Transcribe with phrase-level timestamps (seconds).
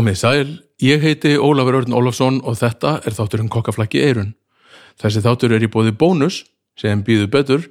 [0.00, 4.30] Komið sæl, ég heiti Ólafur Örn Ólafsson og þetta er þátturinn kokkaflækki eirun.
[4.96, 6.38] Þessi þáttur er í bóði bónus
[6.80, 7.66] sem býður betur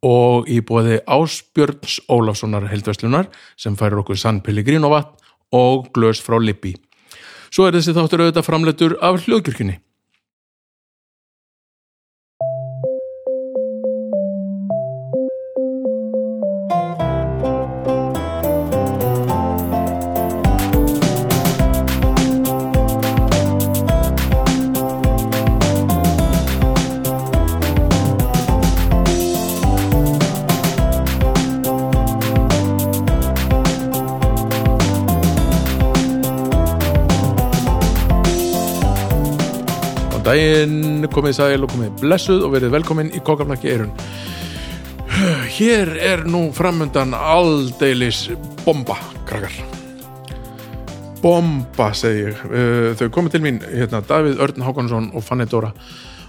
[0.00, 3.28] og í bóði Ásbjörns Ólafssonar heldveslunar
[3.60, 5.20] sem færir okkur sann Pellegrinovatt
[5.52, 6.72] og glös frá Lippi.
[7.52, 9.76] Svo er þessi þáttur auðvitað framleitur af hljóðkirkjunni.
[41.16, 43.92] Komið sæl og komið blessuð og verið velkomin í kokkaflækki eirun.
[45.56, 48.26] Hér er nú framöndan aldeilis
[48.66, 49.54] bomba, krakkar.
[51.22, 52.42] Bomba, segi ég.
[52.50, 55.72] Uh, Þau komið til mín, hérna, Davíð Örn Hákonarsson og Fanny Dóra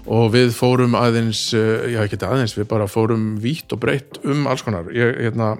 [0.07, 4.47] og við fórum aðeins, uh, já ekki aðeins, við bara fórum vítt og breytt um
[4.47, 4.87] alls konar.
[4.95, 5.57] Ég, hérna,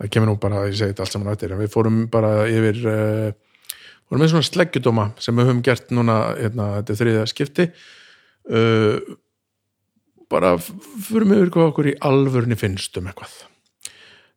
[0.00, 2.82] það kemur nú bara, ég segi þetta allt saman en við fórum bara yfir...
[2.82, 3.30] Uh,
[4.10, 7.66] vorum með svona sleggjudóma sem við höfum gert núna hérna, þetta er þriðja skipti
[8.50, 9.16] uh,
[10.30, 13.32] bara fyrir við hvað okkur í alvörni finnst um eitthvað.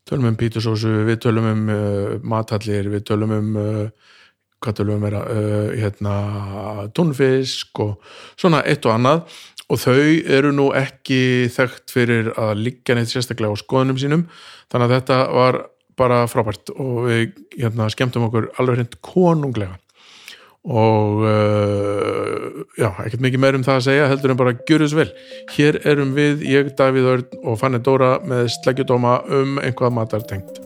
[0.09, 4.13] Tölum um pítusósu, við tölum um uh, matallir, við tölum um uh,
[4.63, 6.15] hvað tölum um uh, hérna
[6.95, 9.25] tónfisk og svona eitt og annað.
[9.71, 9.99] Og þau
[10.35, 14.25] eru nú ekki þekkt fyrir að liggja neitt sérstaklega á skoðunum sínum.
[14.69, 15.59] Þannig að þetta var
[15.97, 17.23] bara frábært og við
[17.55, 19.77] hérna, skemmtum okkur alveg hreint konunglega
[20.63, 24.99] og uh, já, ekkert mikið meir um það að segja heldur en bara gjöru þess
[25.01, 25.09] vel.
[25.57, 30.63] Hér erum við, ég, Davíð Örn og Fanny Dóra með sleggjudóma um einhvað matartengt.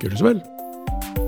[0.00, 1.19] Gjöru þess vel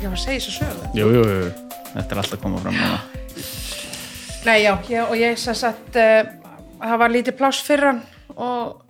[0.00, 0.86] ekki að fara að segja þessu sögu.
[0.96, 1.48] Jú, jú, jú,
[1.92, 3.00] þetta er alltaf að koma fram núna.
[4.46, 6.30] Nei, já, ég, og ég sem sagt uh,
[6.80, 8.00] það var lítið pláss fyrir hann
[8.32, 8.86] og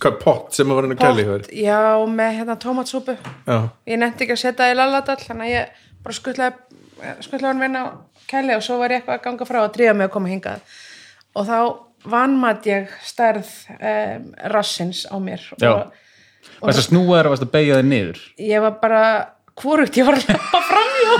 [0.00, 1.78] hvað pott sem að var henni kæli pott, já,
[2.10, 3.14] með hérna tómatsúpu.
[3.46, 3.58] Já,
[3.92, 7.64] ég nefndi ekki að setja það í lalladall þannig að ég bara skuttlaði skuttlaði hann
[7.68, 7.88] vinna á
[8.30, 10.78] kæli og svo var ég eitthvað að ganga frá að drífa mig að koma hingað.
[11.38, 11.58] Og þá
[12.10, 15.44] vannmatt ég stærð um, rassins á mér.
[15.60, 15.74] Já.
[16.58, 18.24] og Varst að snúa þér og varst að beigja þér niður?
[18.50, 19.04] ég var bara
[19.62, 21.10] hvorugt, ég var að leppa framjá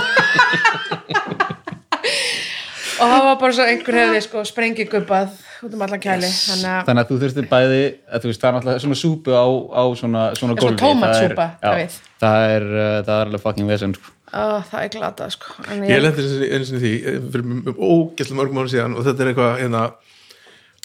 [3.01, 5.31] og það var bara svo einhver hefði sko sprengigubbað
[5.65, 6.27] út um allan kæli.
[6.29, 7.79] Þannig að Þannig að þú þurftir bæði,
[8.09, 9.45] að þú veist, það er náttúrulega svona súpu á,
[9.77, 10.79] á svona, svona gólfi.
[10.81, 14.13] tómatsúpa, Það er- já, það er, uh, það er alveg fucking vesen, sko.
[14.33, 15.55] á, það er glatað sko.
[15.69, 17.45] En ég ég, lendi einu sinni því eh, fyrir
[17.77, 19.83] ógæslega mörgum ára síðan og þetta er eitthvað hérna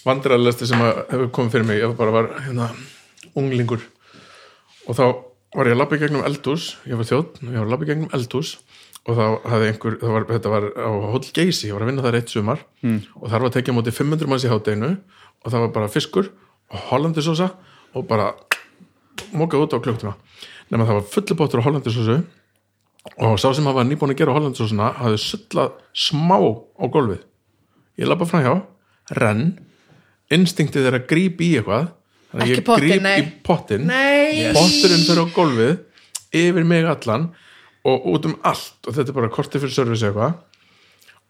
[0.07, 1.81] vandræðalegasti sem að hefur komið fyrir mig.
[1.83, 2.69] Ég bara var hérna
[3.37, 3.81] unglingur.
[4.89, 5.05] Og þá
[5.57, 7.91] var ég að labba í gegnum eldhús ég var þjótt, ég var að labba í
[7.91, 8.57] gegnum eldhús
[9.07, 12.05] og þá hafði einhver, það var, þetta var á Hotel Geysi, ég var að vinna
[12.05, 12.99] þar eitt sumar mm.
[13.21, 16.31] og þar var tekið á móti 500 manns í hátteginu og það var bara fiskur
[16.73, 17.53] og hollandisósa
[17.97, 18.33] og bara
[19.33, 20.17] mókað út á klukktíma
[20.73, 22.19] nema það var fullu bóttur á hollandisósu
[23.23, 27.23] og sá sem hafa nýbúin að gera hollandisósuna hafði sullað smá á gólfið
[28.03, 28.55] ég labba fram hjá,
[29.15, 29.47] renn
[30.35, 31.93] instinktið er að grípa í eitthvað
[32.31, 33.17] þannig að Ekki ég pottinn, gríp nei.
[33.17, 34.53] í pottin nei.
[34.57, 35.75] Potturinn fyrir á gólfið
[36.43, 37.31] yfir mig allan
[37.87, 38.79] og út um allt.
[38.87, 40.41] Og þetta er bara kortið fyrir service eitthvað.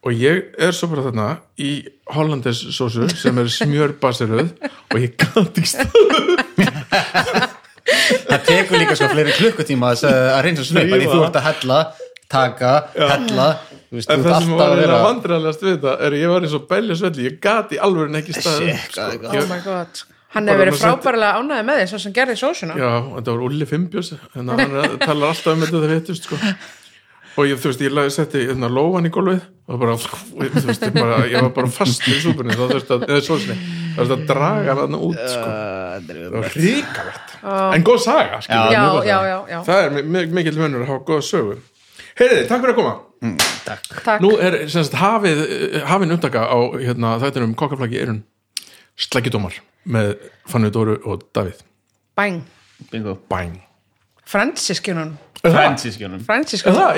[0.07, 1.27] Og ég er svo bara þarna
[1.59, 1.71] í
[2.13, 7.55] hollandes sósu sem er smjörbaseruð og ég gæti ekki stað
[8.27, 10.03] Það tekur líka sko fleiri klukkutíma að,
[10.35, 11.13] að reynsa snöpp, en Þrífa.
[11.13, 11.77] þú ert að hella,
[12.31, 13.47] taka, hella,
[13.87, 14.99] þú veist, en þú það sem var að að vera...
[15.05, 18.35] vandræðalegast við þetta er að ég var eins og belja svelli ég gati alveg ekki
[18.37, 20.03] stað Shit, er oh my god
[20.37, 22.77] hann hefur verið frábærlega ánæði með því svo sem gerði sósuna.
[22.79, 26.39] Já, þetta var Ulli Fimbjós en hann talar alltaf um þetta það veitust sko.
[27.37, 30.85] og ég, þú veist, ég lagði setti hérna, lófan í gólfið og bara, þú veist,
[30.87, 34.15] ég, bara, ég var bara fast í súpunni þá þurfti að, eða sósni það þurfti
[34.15, 35.49] að draga hann út sko.
[36.07, 37.35] það var ríkalegt
[37.75, 39.17] en góð saga, já,
[39.51, 41.57] já, það er mi- mikill munur að hafa góða sögu.
[42.17, 42.93] Heyriði, takk fyrir að koma.
[43.67, 43.83] Takk.
[44.01, 44.21] takk.
[44.23, 45.43] Nú er semst hafið,
[45.85, 48.23] hafin umtaka á hérna, þættinum kokkaflagi erun
[48.97, 50.13] sleggjudómar með
[50.51, 51.61] Fanny Dóru og Davíð.
[52.17, 52.41] Bæng,
[52.91, 53.15] Bingo.
[53.31, 53.55] Bæn.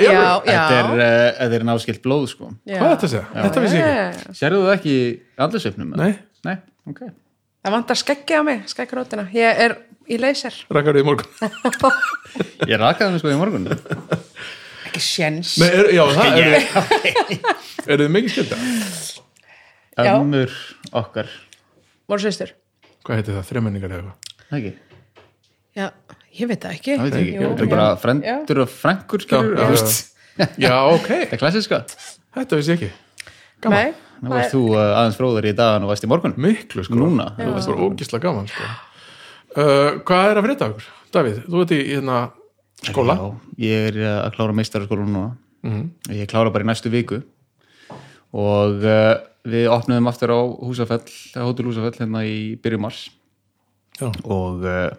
[0.02, 0.62] Ég- já.
[0.66, 2.48] Þetta er, er náskilt blóð, sko.
[2.66, 2.78] já.
[2.80, 3.26] Hvað er þetta að segja?
[3.44, 4.24] Þetta vissi ég ekki.
[4.30, 4.94] Eh, Sérðu þú ekki
[5.46, 5.92] andlisveifnum?
[6.00, 6.12] Nei,
[6.48, 6.56] Nei,
[6.90, 7.00] ok.
[7.62, 9.76] það vantar skeggi á mig, skeggrótina ég er
[10.10, 11.28] í leyser rakar í morgun.
[12.70, 13.68] Ég rakaði mig sko í morgun.
[14.88, 15.02] ekki
[15.60, 16.48] Nei, er, já, það er,
[17.36, 17.60] yeah.
[17.86, 18.58] er þið mikið skilda
[20.00, 20.14] Já.
[20.16, 20.56] ömmur
[20.96, 21.28] okkar.
[22.08, 22.54] Voru sýstur
[23.06, 24.46] hvað heitir það, þremenningar eða eitthvað?
[24.50, 24.72] Það ekki,
[25.80, 25.86] já,
[26.40, 26.94] ég veit það ekki.
[26.96, 30.06] Það veit ekki, Jú, þetta er bara frendur og skilur, Já, já, þú veist.
[30.64, 31.80] Já, ok, Það er klassiska
[32.36, 32.90] þetta vissi ég ekki.
[33.60, 36.34] Gaman, Nei, Nú það varst þú uh, aðeins fróður í dagan og varst í morgun.
[36.40, 36.96] Miklu sko.
[36.96, 37.30] Núna?
[37.38, 38.68] það var bara ógislega gaman sko.
[39.56, 40.88] uh, hvað er að frétta okkur?
[41.16, 42.18] Davíð, þú ert í hérna
[42.90, 43.16] skóla.
[43.16, 43.26] Já,
[43.64, 45.30] ég er uh, að klára meistaraskólan núna.
[45.66, 45.82] Mhm.
[46.16, 47.20] Ég klára bara í næstu viku.
[48.36, 49.16] Og uh,
[49.48, 51.06] við opnum aftur á Húsafell,
[51.36, 53.06] Hótel Húsafell hérna í byrjum mars.
[54.00, 54.90] Já, og uh,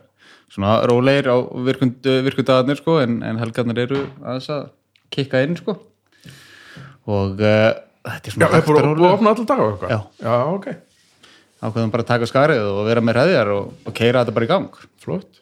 [0.52, 4.70] svona rólegir á virkund, virkundagarnir sko en, en helgarnir eru aðeins að
[5.14, 5.78] kikka inn sko.
[7.10, 7.70] Og uh,
[8.08, 9.94] þetta er já, svona er búin að opna allan dag og eitthvað?
[9.94, 10.00] Já.
[10.26, 10.68] já, ok,
[11.62, 14.52] ákveðum bara að taka skarið og vera með hræðjar og, og keira þetta bara í
[14.52, 14.84] gang.
[15.02, 15.42] Flott.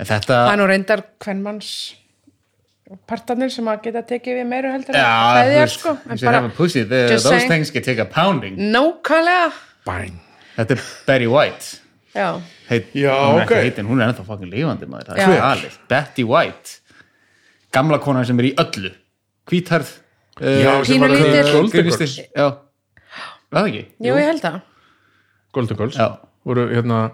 [0.00, 1.72] En þetta það er nú reyndar hvernmanns
[3.06, 5.92] partarnir sem að geta tekið við meiru heldur en Já, hræðjar, þú sko,
[6.56, 7.50] pussy, the, just those saying.
[7.50, 8.56] things can take a pounding.
[8.58, 9.52] Nákvæmlega.
[9.86, 10.18] Bang
[10.56, 11.78] Þetta er Betty White.
[12.14, 13.50] Já, Heit, Já, hún er ok.
[13.54, 15.28] ekki heitin, hún er ennþá fucking lifandi maður, það Já.
[15.30, 16.76] er galið Betty White.
[17.72, 18.90] Gamla konan sem er í öllu.
[19.50, 19.92] Hvítærð
[20.40, 22.58] Já, uh, sem var að-
[23.52, 23.84] það ekki?
[24.00, 24.60] jú, ég held það.
[25.52, 25.96] Golden Girls.
[25.96, 27.12] Já, voru hérna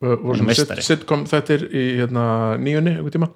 [0.00, 3.28] voru sitcom þettir í hérna nýjunni einhvern tíma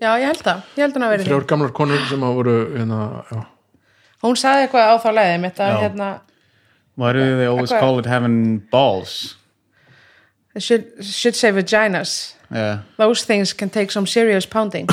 [0.00, 2.34] já, ég held það, ég held hann að vera því þrjár gamlar konur sem að
[2.38, 3.00] voru hérna,
[3.30, 3.40] já,
[4.24, 5.80] hún sagði eitthvað á þá leiði mitt að Já.
[5.86, 6.08] hérna
[6.96, 9.36] why do they always call it having balls?
[10.54, 12.82] they should, should say vaginas Yeah.
[12.98, 14.86] those things can take some serious pounding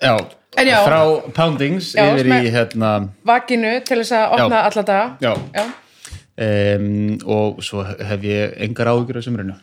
[0.00, 0.16] Já,
[0.56, 0.84] En já.
[0.84, 1.00] frá
[1.34, 2.90] poundings Já, yfir í hérna
[3.26, 4.82] vakinu til þess að opna Já.
[4.82, 5.32] daga Já.
[5.56, 5.64] já.
[6.36, 6.88] Um,
[7.24, 9.56] og svo hef ég engar áhyggjur af sumrinu.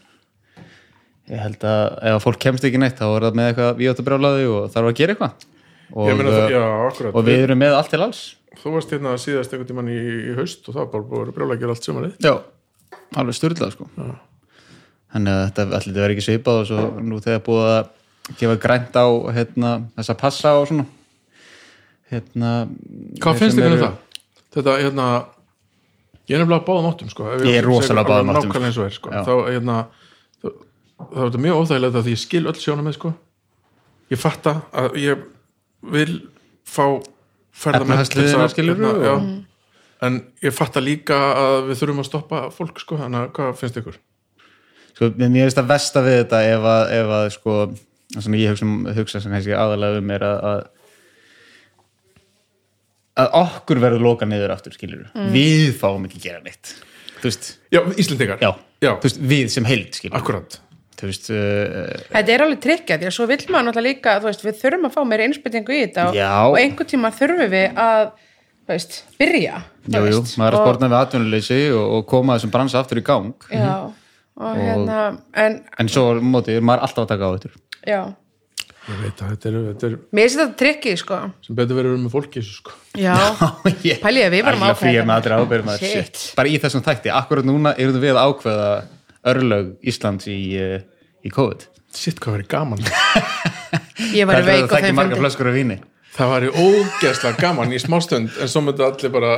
[1.31, 4.47] Ég held að ef að fólk kemst ekki neitt þá er það með eitthvað víóttabrjálaði
[4.51, 5.49] og þarf að gera eitthvað.
[5.93, 8.21] Og, það, uh, já, og við erum með allt til alls.
[8.59, 9.99] Þú varst hérna síðast einhvern tímann í,
[10.31, 12.15] í haust og það var bara búið að gera allt sumarið.
[12.23, 12.33] Já,
[13.21, 13.89] alveg styrlað sko.
[15.13, 18.97] Þannig að þetta allir verið ekki svipað og svo nú þegar búið að gefa grænt
[18.97, 19.05] á
[19.35, 20.87] hérna, þessa passa og svona.
[22.13, 22.53] Hérna
[23.21, 23.99] hvað finnst sem ykkur um það?
[24.53, 25.07] þetta, hérna
[26.29, 27.29] ég er nefnilega báðum áttum sko.
[27.43, 28.51] Ég er rosalega alveg báðum áttum,
[28.87, 29.09] er sko.
[29.11, 29.77] Þá, hérna
[30.43, 30.57] þá-
[31.03, 33.13] þá er þetta mjög óþægilegt að ég skil öll sjónum með sko.
[34.13, 35.23] Ég fatta að ég
[35.81, 36.21] vil
[36.65, 36.85] fá
[38.47, 39.13] að- skilurðu, hérna, já.
[39.15, 39.43] og-
[40.03, 43.77] en ég fatta líka að við þurfum að stoppa fólk sko, þannig að hvað finnst
[43.81, 43.97] ykkur?
[44.93, 47.55] sko, mér finnst það versta við þetta ef að, ef að sko,
[48.37, 48.65] ég hugsa,
[48.97, 50.67] hugsa sem aðalega um er að, að
[53.19, 56.75] að okkur verður loka niður aftur skilur við fáum ekki gera neitt.
[58.83, 60.59] Já, veist við sem heild skilur Akkurat.
[60.99, 64.43] Þú veist, uh, Þetta er alveg tryggja því að svo vill maður náttúrulega líka veist,
[64.45, 66.29] við þurfum að fá meira innspyttingu í þetta og, Já.
[66.47, 68.03] og einhvern tíma þurfum við að
[68.71, 72.53] veist, byrja þú jú, maður er að og- spórna við atvinnuleysi og, og koma þessum
[72.53, 73.33] bransa aftur í gang.
[73.51, 73.73] Já,
[74.39, 74.99] og hérna
[75.43, 77.51] en en svo á móti er maður alltaf að taka á þetta.
[77.83, 78.01] Já,
[78.83, 81.19] Ég veit að þetta er, þetta er mér finnst þetta tryggið sko.
[81.45, 82.73] Sem betur verið með fólki í þessu, sko.
[82.99, 83.15] Já,
[84.03, 85.93] Pælið að við varum ákveða að Shit.
[85.93, 86.25] shit.
[86.35, 88.67] bara í þessum þætti, akkurat núna erum við að ákveða
[89.31, 90.75] örlög Íslands í, uh,
[91.23, 91.63] í COVID.
[91.95, 92.83] Sitt hvað verið gaman.
[94.19, 95.79] Ég var veik það og þeim fundi?
[96.13, 99.31] Það væri ógeðslega gaman í smástund en svo myndi allir bara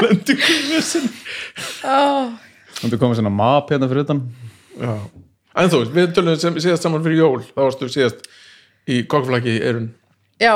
[0.00, 1.08] lendi ykkur vissin
[2.80, 4.22] Þú komið svona map hérna fyrir utan?
[4.80, 4.92] Já,
[5.56, 8.28] en þú við tölum sem, síðast saman fyrir jól þá varstu síðast
[8.90, 9.90] í kokkflaki í erun
[10.40, 10.54] Já,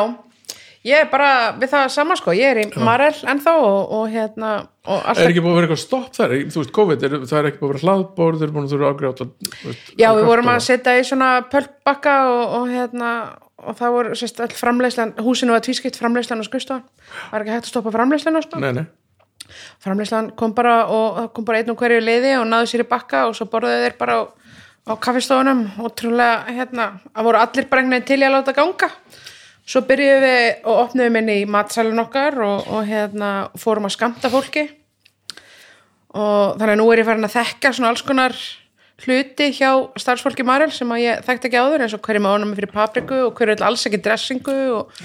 [0.86, 4.54] ég er bara við það sama sko, ég er í Marel ennþá og, og hérna
[4.84, 6.34] og Er alltaf, ekki búið að vera eitthvað stopp þar?
[6.52, 8.74] Þú veist, COVID, er, það er ekki búið að vera hlaðbór þeir eru búin að
[8.74, 9.22] þurfa ágrátt
[10.00, 13.14] já við vorum að setja í svona pölpbakka og, og hérna
[13.64, 16.84] og það voru sérst all framleyslan húsinu var tvískipt framleyslan og skustofan
[17.32, 18.60] var ekki hægt að stoppa framleyslan og sko.
[18.62, 18.84] Nei, nei,
[19.84, 23.26] framleyslan kom bara og kom bara einn og hverju liði og náðu sér í bakka
[23.28, 24.22] og svo borðuðu þeir bara á,
[24.84, 25.64] á kaffistofunum.
[25.82, 28.90] Og trúlega hérna, það voru allir veginn til í að láta ganga.
[29.64, 34.32] Svo byrjuðum við og opnuðum inn í matsalun okkar og, og hérna fórum að skamta
[34.32, 34.66] fólki.
[36.14, 38.36] Og þannig að nú er ég farin að þekka svona alls konar
[39.02, 42.52] hluti hjá starfsfólki Marel sem að ég þekkti ekki áður eins og hverju með ánum
[42.54, 45.00] fyrir papriku og hverju vill alls ekki dressingu og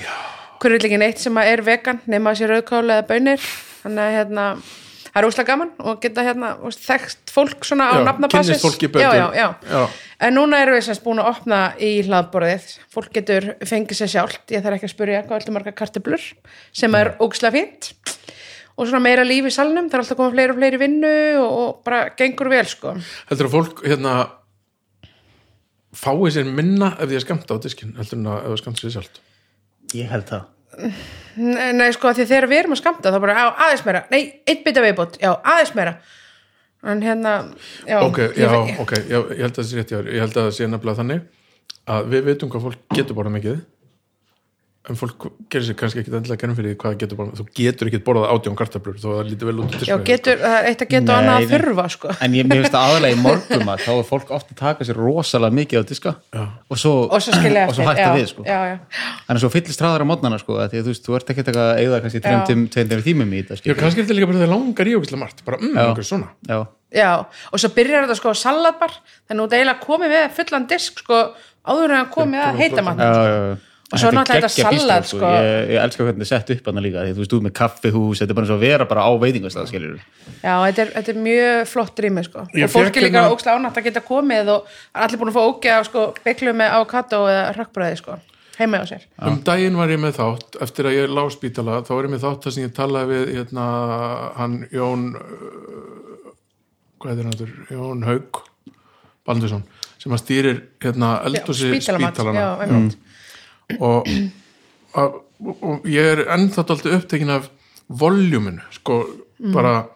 [0.62, 3.48] hverju vill ekki neitt sem að er vegan nema að sé rauðkáli eða bönir
[3.82, 4.46] þannig að hérna
[5.10, 8.90] það er úslega gaman og geta hérna þekkt fólk svona á Já, nafnabasis kynnist fólki
[8.92, 9.02] betur.
[9.02, 9.48] já, já, já.
[9.70, 9.84] Já.
[10.28, 12.68] en núna erum við semst búin að opna í hlaðborðið.
[12.94, 14.44] Fólk getur fengið sér sjálft.
[14.54, 16.26] Ég þarf ekki að spyrja hvað öllu marga kartöblur
[16.72, 17.94] sem er ógislega fínt.
[18.80, 21.50] Og svona meira líf í salnum, það er alltaf koma fleiri og fleiri vinnu og,
[21.60, 22.94] og bara gengur vel sko.
[23.28, 24.14] Heldur að fólk hérna
[26.00, 28.96] fái sér minna ef því að skamta á diskin heldur að ef það skamta sér
[28.96, 29.20] sjálft?
[29.98, 30.48] Ég held það
[31.40, 34.84] Nei, sko, því þegar við erum að skamta þá bara, aðeins meira, nei, eitt bita
[34.84, 35.20] viðbót.
[35.22, 35.98] Já, aðeins meira.
[36.90, 37.34] En hérna,
[37.88, 40.10] já, ok, ég já, ok, já, ég held að það sé rétt þér.
[40.16, 41.26] ég held að það sé nefnilega þannig
[41.92, 43.58] að við veitum hvað fólk getur borðað mikið
[44.90, 47.40] en fólk gerir sér kannski ekki endilega gerðum fyrir hvað það getur borðað.
[47.40, 50.06] Þú getur ekki borðað átjón kartablur þó að það lítur vel út í já, disknum.
[50.10, 52.16] getur, það er eitt að geta annað að þurfa, sko.
[52.26, 54.88] en ég mér finnst það aðalega í morgum að þá er fólk ofta að taka
[54.90, 58.28] sér rosalega mikið á diska og svo, og svo skilja og svo hætta já, við
[58.34, 58.48] sko.
[58.48, 58.76] já, já,
[59.30, 61.46] en svo fyllist hraðar á mótnana sko, að því að þú veist, þú ert ekki
[61.54, 62.40] að eigða kannski Já.
[62.50, 65.60] 3-2 tímum í þetta kannski er þetta líka bara það langar í ógislega margt bara,
[65.62, 65.86] mm, Já.
[65.94, 66.30] okkur svona.
[66.50, 66.60] Já,
[66.96, 67.10] já,
[67.54, 68.98] og svo byrjar þetta sko á salatbar,
[69.30, 71.22] þannig að þú eiginlega komið með fullan disk, sko,
[71.70, 73.58] áður en að komið að heita mann já, já, já.
[73.90, 75.30] Og svo er náttúrulega þetta salat, bístró, sko.
[75.34, 77.40] ég, ég elska hvernig þetta er sett upp hann líka því að þú veist, þú
[77.46, 79.72] með kaffihús, þetta er bara eins og að vera bara á veitingastað
[80.44, 82.44] Já, þetta er, þetta er mjög flott rými sko.
[82.46, 85.34] Og fólk fékk er líka hérna- ókslega ánætt að geta komið og er allir búin
[85.34, 88.20] að fá á sko, bygglu með avokado eða rökkbröði sko,
[88.60, 91.82] heima á sér um daginn var ég með þátt eftir að ég lá á spítala
[91.82, 93.66] þá var ég með þátt þar sem ég talaði við hérna,
[94.38, 96.32] hann Jón uh,
[97.00, 97.60] hvað heitir hann?
[97.74, 98.42] Jón Haug
[99.26, 99.66] Baldursson
[100.00, 103.09] sem að stýrir hérna, spítalamat, spítalana já.
[103.78, 104.10] Og,
[104.98, 107.50] og, og ég er ennþá alltaf upptekin af
[107.90, 109.02] voljuminu sko
[109.54, 109.88] bara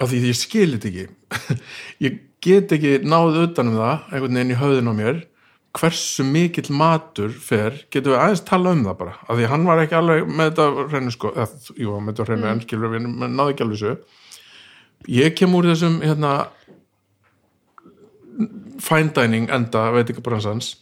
[0.00, 1.56] af því ég skil þetta ekki.
[2.04, 5.22] Ég get ekki náð utan um það einhvern veginn í höfðin á mér
[5.76, 7.82] hversu mikill matur fer.
[7.92, 9.16] Getum við aðeins tala um það bara?
[9.26, 12.48] Af því hann var ekki alveg með þetta hreinu sko eða, jú, með þetta hreinu
[12.50, 14.22] en skilur við náðu ekki alveg þessu.
[15.12, 16.32] Ég kem úr þessum hérna
[18.82, 20.74] fine dining enda veitingabrannsans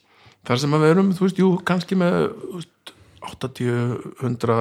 [0.44, 4.56] þar sem við erum, þú veist, jú, kannski með þú veist, 80-100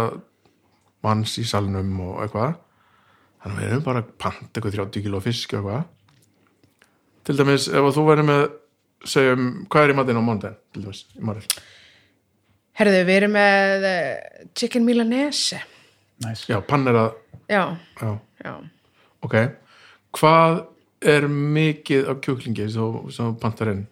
[1.04, 2.54] manns í salnum og eitthvað.
[3.44, 5.88] Þannig að við erum bara að panta eitthvað 30 kilo fisk eitthvað.
[7.28, 8.44] Til dæmis, ef að þú væri með
[9.14, 11.44] segjum, hvað er í matinn á mándaginn til dæmis, í maril
[12.74, 15.60] Herðu, við erum með eh, chicken milanese.
[16.24, 16.48] Nice.
[16.50, 17.12] já, pannerað,
[17.52, 18.54] Já, já, já.
[19.22, 19.36] Ok.
[20.16, 20.62] Hvað
[21.04, 23.84] er mikið af kjúklingi sem þú pantar inn?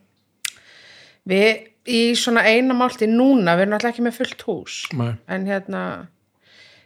[1.28, 5.14] Við í svona eina málti núna, við erum alltaf ekki með fullt hús Nei.
[5.34, 5.82] en hérna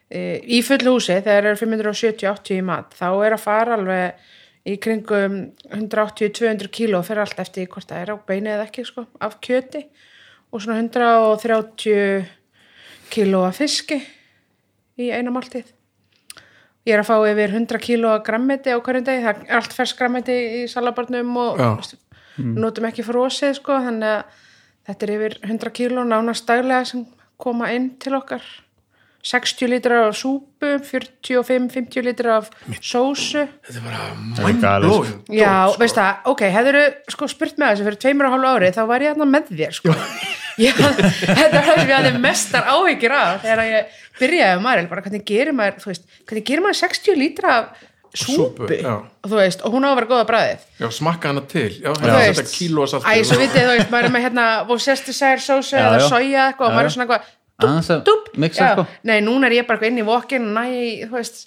[0.07, 4.31] e, í fullu húsi þegar er 570-80 í mat þá er að fara alveg
[4.65, 5.37] í kringum
[5.67, 9.83] 180-200 kíló fyrir allt eftir hvort það er á beini eða ekki sko, af kjöti
[10.51, 12.25] og svona 130
[13.11, 13.99] kíló af fiski
[14.95, 15.75] í eina máltið
[16.85, 19.75] ég er að fá yfir 100 kíló af grammeti á hverjum degi, það er allt
[19.75, 21.69] fersk grammeti í salabarnum og Já.
[22.37, 24.43] notum ekki frosið sko, þannig að
[24.85, 27.05] þetta er yfir 100 kíló nánast daglega sem
[27.41, 28.43] koma inn til okkar
[29.25, 35.33] 60 lítrar af súpu 45-50 lítrar af sósu þetta er bara er galið, sko.
[35.33, 35.79] Já, sko.
[35.81, 36.77] veist það, ok, hefur
[37.15, 39.75] sko spurt með þessu fyrir tveimur og hálfu ári þá var ég þarna með þér
[39.79, 39.95] sko.
[40.61, 40.77] ég,
[41.39, 45.05] þetta var það sem ég hafði mestar áhyggjur af þegar ég byrjaði um Maril bara
[45.07, 47.85] hvernig gerir maður, þú veist, hvernig gerir maður 60 lítra af
[48.15, 48.93] súpu, Súpu, já.
[49.24, 51.89] og þú veist, og hún á að vera góða bræðið já, smakka hana til já,
[51.91, 54.45] hérna, veist, þetta kíló að salti Æ, svo vitið, þú veist, maður er með hérna
[54.69, 56.07] Worcestershire sósu Já, eða já.
[56.10, 56.91] soja eitthvað og Já, maður já.
[56.91, 57.34] er svona eitthvað
[58.36, 58.72] mixa, já.
[58.75, 58.84] sko.
[59.07, 60.63] Nei, núna er ég bara eitthvað inn í vokin næ,
[61.07, 61.45] þú veist,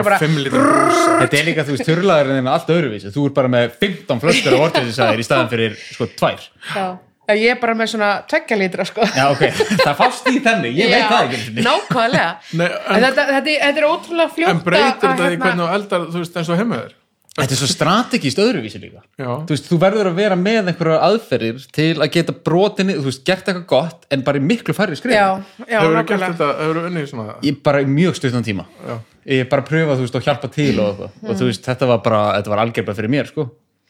[0.00, 3.26] og bara 5 lítrar brúsa Þetta er líka, þú veist, þurrlaðurinn er allt öðruvísi Þú
[3.28, 6.86] er bara með 15 flöskur af orðinsæðir í staðan fyrir, sko, tvær já.
[7.28, 9.04] Já, ég er bara með svona tveggja lítra, sko.
[9.04, 9.42] Já, ok,
[9.84, 11.64] það fást í þannig, ég veit það ekki.
[11.66, 12.30] Nákvæmlega.
[12.56, 15.60] Nei, en, þetta, þetta, þetta er ótrúlega fljótt en breytir að- þetta í hérna- hvernig
[15.66, 16.94] þú eldar þú veist eins og heima þér
[17.38, 19.00] Þetta er svo strategist öðruvísi líka.
[19.20, 23.22] Þú veist, þú verður að vera með einhverjar aðferðir til að geta brotinni, þú veist,
[23.28, 26.48] gert eitthvað gott en bara í miklu færri skrif Já, já, hefur þú gert þetta,
[26.58, 28.66] hefur þú unnið svona Ég bara í mjög stuttan tíma.
[28.88, 28.98] Já.
[29.36, 31.30] Ég bara pröfa, þú veist, og hjálpa til og, eitthvað.
[31.30, 33.46] og þú veist, þetta var bara, þetta var algjörba fyrir mér, sko.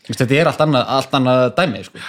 [0.09, 2.05] Þetta er allt annað, allt annað dæmi, sko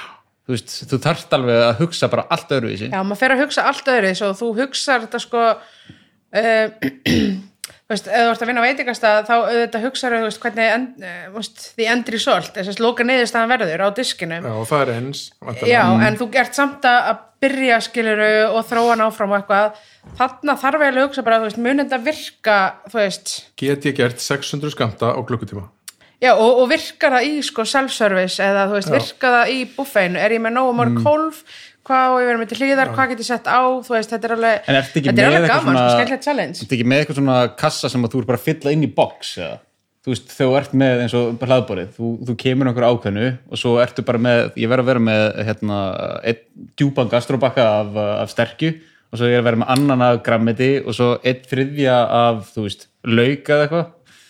[0.50, 2.88] Þú veist, þú þarft alveg að hugsa bara allt öðruvísi.
[2.89, 6.89] Já, maður fer að hugsa allt öðru svo þú hugsar þetta sko uh,
[7.86, 10.74] þú veist, ef þú ert að vinna á veitingastað þá auðvitað hugsaðu, þú veist, hvernig
[10.74, 14.86] end, uh, því endri solt, þess að loka niðurstaðan verður á diskinum já, og það
[14.88, 15.24] er eins.
[15.70, 19.84] Já, en þú gert samt að að byrja skiluru og þróa hann áfram og eitthvað.
[20.18, 23.36] Þarna þarf ég að hugsa bara, þú veist, að virka, þú veist?
[23.62, 25.70] Get ég gert 600 skamta á klukkutíma
[26.19, 28.95] Já, og, og virkar það í sko self-service eða þú veist, Já.
[28.97, 30.19] virkar það í buffeinu?
[30.19, 31.43] Er ég með nógu mörg hólf
[31.89, 33.61] hvað og ég verið með til hlýðar, hvað get ég sett á?
[33.88, 35.95] Þú veist, þetta er alveg, þetta er alveg gaman, svona- svona...
[35.95, 36.59] skemmtilegt challenge.
[36.59, 38.91] Þetta er ekki með eitthvað svona kassa sem þú er bara að fylla inn í
[38.99, 39.57] box eða?
[39.99, 43.59] Þú veist, þegar þú ert með eins og hlaðborið, þú, þú kemur einhver ákveðnu og
[43.59, 45.79] svo ertu bara með, ég verð að vera með hérna,
[46.23, 48.71] einn djúpan gastrobakka af, af sterkju
[49.09, 52.63] og svo er að vera með annan af grammiti og svo einn þriðja af, þú
[52.67, 53.85] veist, lauk eða eitthvað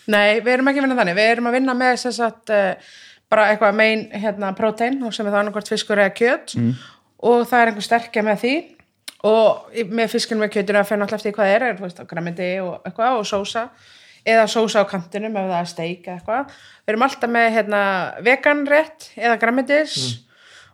[0.08, 2.98] Nei, við erum ekki að vinna þannig, við erum að vinna með sem sagt, uh,
[3.30, 6.56] bara eitthvað main hérna, prótein og sem er það annarkvort fiskur eða kjöt.
[7.20, 8.54] Og það er einhver sterkja með því.
[9.28, 12.86] Og með fiskunum með kjötinu að finna alltaf eftir hvað er, er veist, græmiti og
[12.88, 13.66] eitthvað og sósa.
[14.24, 16.56] Eða sósa á kantinum ef það er steik eða eitthvað.
[16.84, 17.82] Við erum alltaf með hérna,
[18.24, 19.96] veganrétt eða græmitis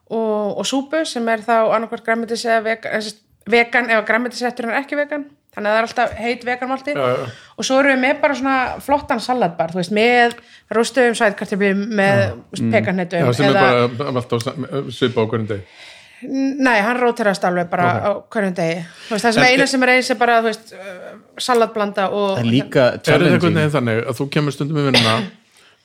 [0.06, 3.10] og, og súpu sem er þá annarkvort græmitis eða vegan,
[3.50, 5.26] vegan eða græmitisrétturinn er ekki vegan
[5.56, 6.44] þannig að það er alltaf heit
[6.92, 7.34] já.
[7.56, 10.34] og svo erum við með bara svona flottan salatbar, þú veist, með
[10.76, 12.72] róstöfum sætkartöflum, með mm.
[12.74, 14.44] pekarnetum Já, sem er bara alltaf
[14.92, 15.84] svipa á hverjum deg
[16.26, 18.78] Nei, hann róterast alveg bara á hverjum degi.
[19.04, 21.10] Þú veist, það sem En- eina sem er eins er bara, þú veist, uh,
[21.44, 25.18] salatblanda og Er þetta einhvern veginn þannig að þú kemur stundum í vinnuna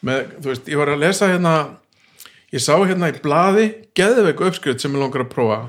[0.08, 1.54] með, þú veist, ég var að lesa hérna
[2.52, 5.60] ég sá hérna í blaði geðveik uppskrift sem ég langar að prófa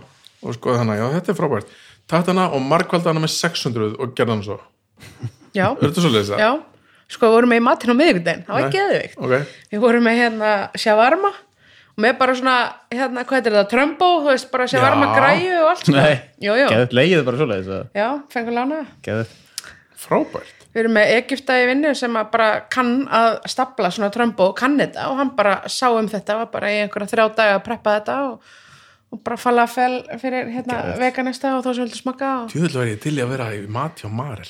[0.43, 1.73] og sko þannig, já þetta er frábært.
[2.11, 4.59] Takt hana og markvalda hana með 600 og gerða hana svo,
[5.53, 6.39] Já, er þetta svo leysa?
[6.41, 6.51] já.
[7.13, 8.73] Sko, við vorum með í matinn á miðvikudaginn, það var Nei.
[8.73, 9.33] geðvikt Ok,
[9.73, 11.31] Við vorum með hérna shawarma
[11.93, 12.55] og með bara svona,
[12.89, 15.13] hérna, hvað er það, trömbó, þú veist, bara shawarma Já.
[15.19, 16.07] græju og allt sko.
[16.41, 18.79] Geðið leiðið bara svoleiðis að já, fengur lána
[20.03, 20.59] frábært.
[20.73, 24.57] Við erum með Egipta í vinnu sem að bara kann að stapla svona trömbó og
[24.57, 27.65] kann þetta og hann bara sá um þetta var bara í einhverja þrjá daga að
[27.67, 28.55] preppa þetta og,
[29.13, 32.51] og bara falafel fyrir hérna veganista og þá sem vildu smakka og...
[32.53, 34.49] Tjóðlega var ég til í að vera í mat hjá Marel.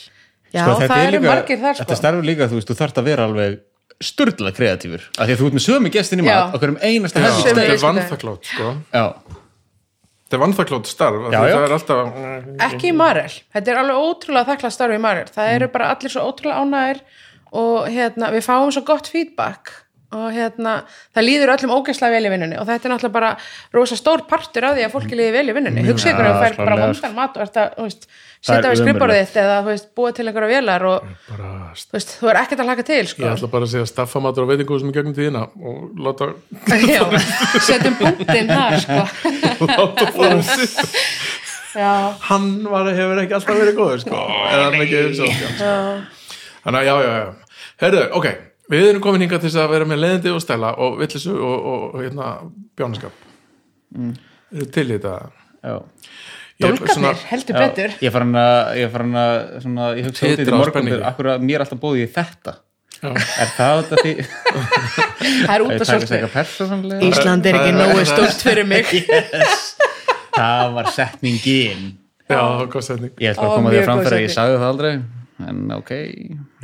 [0.53, 2.01] Já, Sko, þetta það er eru margir þar Þetta sko.
[2.03, 3.61] starfur líka, þú veist, þú þarft að vera alveg
[4.03, 7.23] sturðlega kreatífur, af því að þú ert með sömu gestin í mat, okkur um einasta
[7.23, 8.71] Sömu þetta er vannþaklátt sko.
[8.93, 9.05] Já,
[10.27, 11.55] þetta er vannþaklátt starf, Já, já.
[11.55, 15.53] það er alltaf Ekki í Marel, þetta er alveg ótrúlega þakkla starfi í Marel, það
[15.57, 17.03] eru bara allir svo ótrúlega ánægir
[17.63, 19.73] og hérna, við fáum svo gott feedback
[20.13, 20.73] og hérna,
[21.17, 23.31] það líður öllum ógeðslega vel í vinnunni og þetta er náttúrulega bara
[23.77, 25.85] rosa stór partur af því að fólki líði vel í vinnunni.
[25.89, 28.07] Hugsa ykkur að þú fær bara vondan mat og ert að, þú veist,
[28.43, 29.29] Það setja við ömurlegt.
[29.31, 32.63] þitt eða, þú veist, búa til einhverja vélar og, bara, þú veist, þú er ekkert
[32.65, 35.15] að hlaka til, ég sko ætla bara að segja staffamatur á veitingum sem er gegnum
[35.15, 36.29] tíðina og láta,
[37.63, 38.99] setjum punktinn þar, sko.
[39.71, 40.09] Láta
[40.43, 40.75] sig
[41.73, 41.93] Já,
[42.29, 44.19] hann var, hefur ekki alltaf verið góður sko,
[44.51, 45.31] eða hann ekki hefur svo
[46.67, 47.55] þannig að já, já, já.
[47.83, 48.27] Herðu, ok,
[48.73, 51.55] við erum komin hingað til þess að vera með leiðindi og stæla og villisu og,
[51.73, 52.29] og, og hérna,
[52.79, 53.25] bjánaskap
[53.97, 54.13] mm.
[54.75, 55.17] til þetta?
[55.63, 55.77] Já.
[56.63, 57.95] Ég er dólkarnir, heldur betur.
[58.03, 59.33] Ég farin að ég farin að
[59.65, 61.07] svona, ég hugsa út í Titra þetta á morgun spenningi.
[61.09, 62.55] akkur að mér alltaf bóðið í þetta.
[63.03, 63.09] Já.
[63.19, 64.13] er það þetta því?
[65.47, 68.93] Það er út ég af persónlega Ísland er ekki nógu stórt fyrir mig.
[70.37, 71.89] Það var setningin.
[72.31, 73.17] Já, góð setning.
[73.19, 74.95] Ég ætla að koma því að framfæra ég sagði það aldrei
[75.51, 75.95] en ok,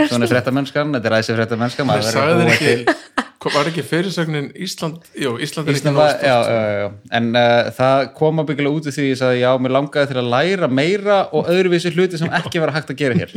[0.04, 5.06] svona fréttamennskan þetta er æsið fréttamennskan maður það að til ekki var ekki fyrirsögnin Ísland
[5.18, 6.88] Jú, Ísland er ekki Ísland já, já.
[7.18, 10.30] en uh, það kom að byggja út í því sagði já, mér langaði til að
[10.34, 13.34] læra meira og öðruvísi hluti sem ekki var hægt að gera hér.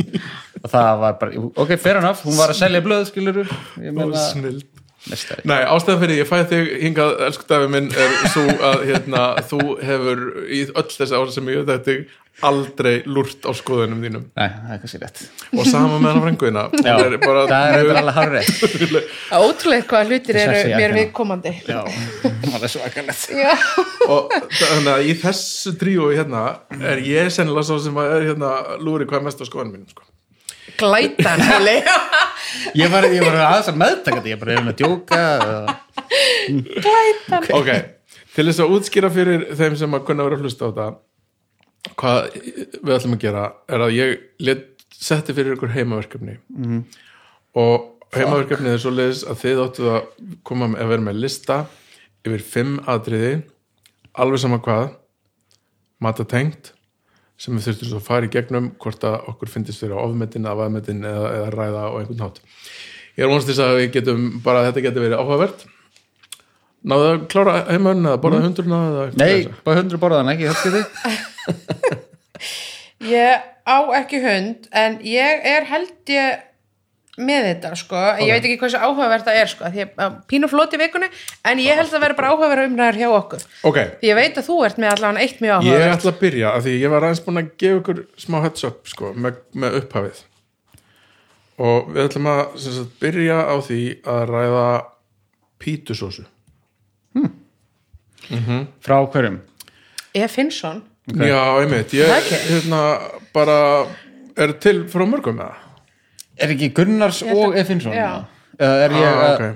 [0.61, 3.99] Og það var bara, ok, fair enough hún var að selja blöð, skilur ég og
[3.99, 4.61] meina, snill
[5.09, 9.23] mestari Nei, ástæðan fyrir ég fæ þig hingað, elsku Davi minn, er svo að hérna,
[9.49, 11.95] þú hefur í öll þessi ára sem ég þetta
[12.41, 14.23] aldrei lúrt á skoðunum þínum.
[14.37, 15.21] Nei, það er kannski rétt.
[15.53, 16.37] Og sama með Hún
[16.87, 18.61] er bara það er rétt
[19.37, 21.53] Ótrúlega hvað hlutir eru mér viðkomandi.
[21.67, 21.81] Já,
[22.47, 23.27] það er svakalegt.
[23.35, 23.53] Já,
[24.07, 26.45] og þannig að í þessu tríói hérna
[26.79, 30.07] er ég sennilega svo sem að er hérna lúri hvað mest á skoðunum mínum sko.
[30.81, 31.45] glætan.
[32.75, 35.69] Ég var, ég var aðeins að meðtaka þetta, ég er bara reyna að djóka og...
[37.61, 37.69] ok,
[38.35, 40.87] til þess að útskýra fyrir þeim sem að kunna vera að hlusta á þetta
[41.89, 46.37] hvað við ætlum að gera er að ég let, setti fyrir ykkur heimaverkefni.
[46.57, 46.83] -hmm.
[47.57, 50.01] og heimaverkefnið er svo leiðis að þið áttu að
[50.43, 51.57] koma með að vera með lista
[52.27, 53.41] yfir fimm atriði
[54.13, 54.91] alveg sama hvað
[56.03, 56.73] matatengt
[57.41, 60.45] sem við þurftum svo að fara í gegnum hvort að okkur finnist fyrir á ofmetin,
[60.45, 62.41] af aðmetin eða, eða ræða á einhvern hátt.
[63.17, 65.65] Ég er vonast þess að við getum bara þetta getur verið áhugavert.
[66.91, 70.83] Náðu að klára heimaun eða borða hundurna eða eitthvað Nei, bara hundru borðan ekki, skiti
[73.01, 76.47] Ég á ekki hund en ég er held ég
[77.21, 80.77] með þetta sko, ég veit ekki hversu áhugavert það er sko, því að pínu flóti
[80.77, 81.09] í vikunni
[81.49, 83.45] en ég held að vera bara áhugaverð umræður hjá okkur.
[83.67, 86.21] Ok, því ég veit að þú ert með allavega eitt mjög ég áhugavert ætla að
[86.23, 89.41] byrja af því ég var aðeins búin að gefa ykkur smá heads up sko, með,
[89.53, 90.23] með upphafið.
[91.61, 93.81] Og við ætlum að sagt, byrja á því
[94.15, 94.67] að ræða
[95.61, 96.25] pítusósu.
[98.81, 99.41] Frá hverjum?
[100.15, 100.39] Ef
[101.09, 102.37] Finnsson, já, einmitt, ég ekki.
[102.51, 102.81] hérna
[103.33, 103.57] bara
[104.37, 105.67] er til frá mörgum með það
[106.41, 107.93] Er ekki Gunnars Ég og Effinsson?
[107.93, 108.23] Já.
[108.57, 109.51] Eða er ég ah, að okay.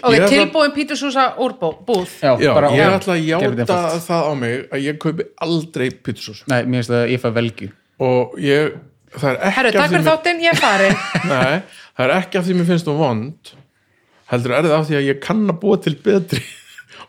[0.00, 2.12] ok, Ég tilbúin pítusúsa úr bú, búð.
[2.22, 6.44] Já, Já, bara, ég ætla að játa það á mig að ég kaupi aldrei pítsusós
[6.52, 7.70] Nei, mér finnst það að ég fæ velgju.
[8.06, 8.76] Og ég,
[9.16, 10.98] það er ekki herru, takk fyrir þáttinn, ég er farin
[11.32, 13.56] Nei, það er ekki af því mér finnst þú vond
[14.30, 16.42] heldur er það af því að ég kann að búa til betri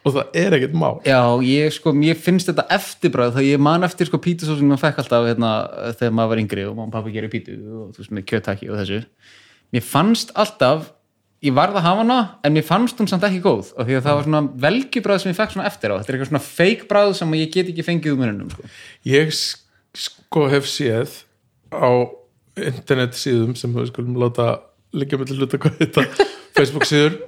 [0.07, 0.97] og það er ekkert mál.
[1.07, 4.83] Já, ég sko, mér finnst þetta eftirbræð þegar ég man eftir sko pítusósu sem maður
[4.85, 5.53] fekk alltaf hérna,
[5.99, 9.01] þegar maður var yngri og pappa gerir pítu og þú veist með kjötaki og þessu.
[9.75, 10.93] Mér fannst alltaf
[11.45, 14.05] ég varð að hafa hana en mér fannst hún samt ekki góð og því að
[14.07, 15.95] það var svona velgjubræð sem ég fekk svona eftir á.
[15.99, 18.69] Þetta er eitthvað svona fake bræð sem ég get ekki fengið úr mununum sko.
[19.05, 21.19] ég sko hef séð
[21.69, 21.89] á
[22.57, 24.47] internet síðum sem við skulum láta
[24.97, 26.05] liggja með til hluta hvað þetta
[26.57, 27.19] Facebook síður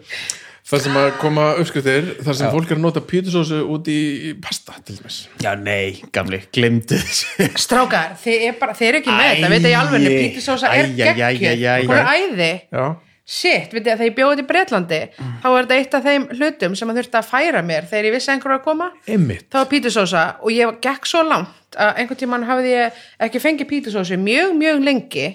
[0.69, 3.99] þar sem að koma uppskriftir þar sem fólk er að nota pítusósu út í
[4.43, 5.19] pasta til dæmis.
[5.41, 7.49] Já, nei, gamli, glemdu þessu.
[7.65, 10.89] Strákar, þið er, bara, þið er ekki með þetta veit að ég alveg, pítusósa er
[10.89, 12.51] æi, æi, geggjur hún er æði.
[12.69, 12.85] Já,
[13.29, 16.29] shit, veit ég að þegar ég bjóði til Bretlandi þá var þetta eitt af þeim
[16.37, 18.87] hlutum sem að þurfti að færa mér þegar ég vissi að einhver var að koma.
[19.05, 19.45] Einmitt.
[19.49, 23.69] Það var pítusósa og ég gekk svo langt að einhvern tímann hafði ég ekki fengið
[23.69, 25.27] pítusósu mjög, mjög lengi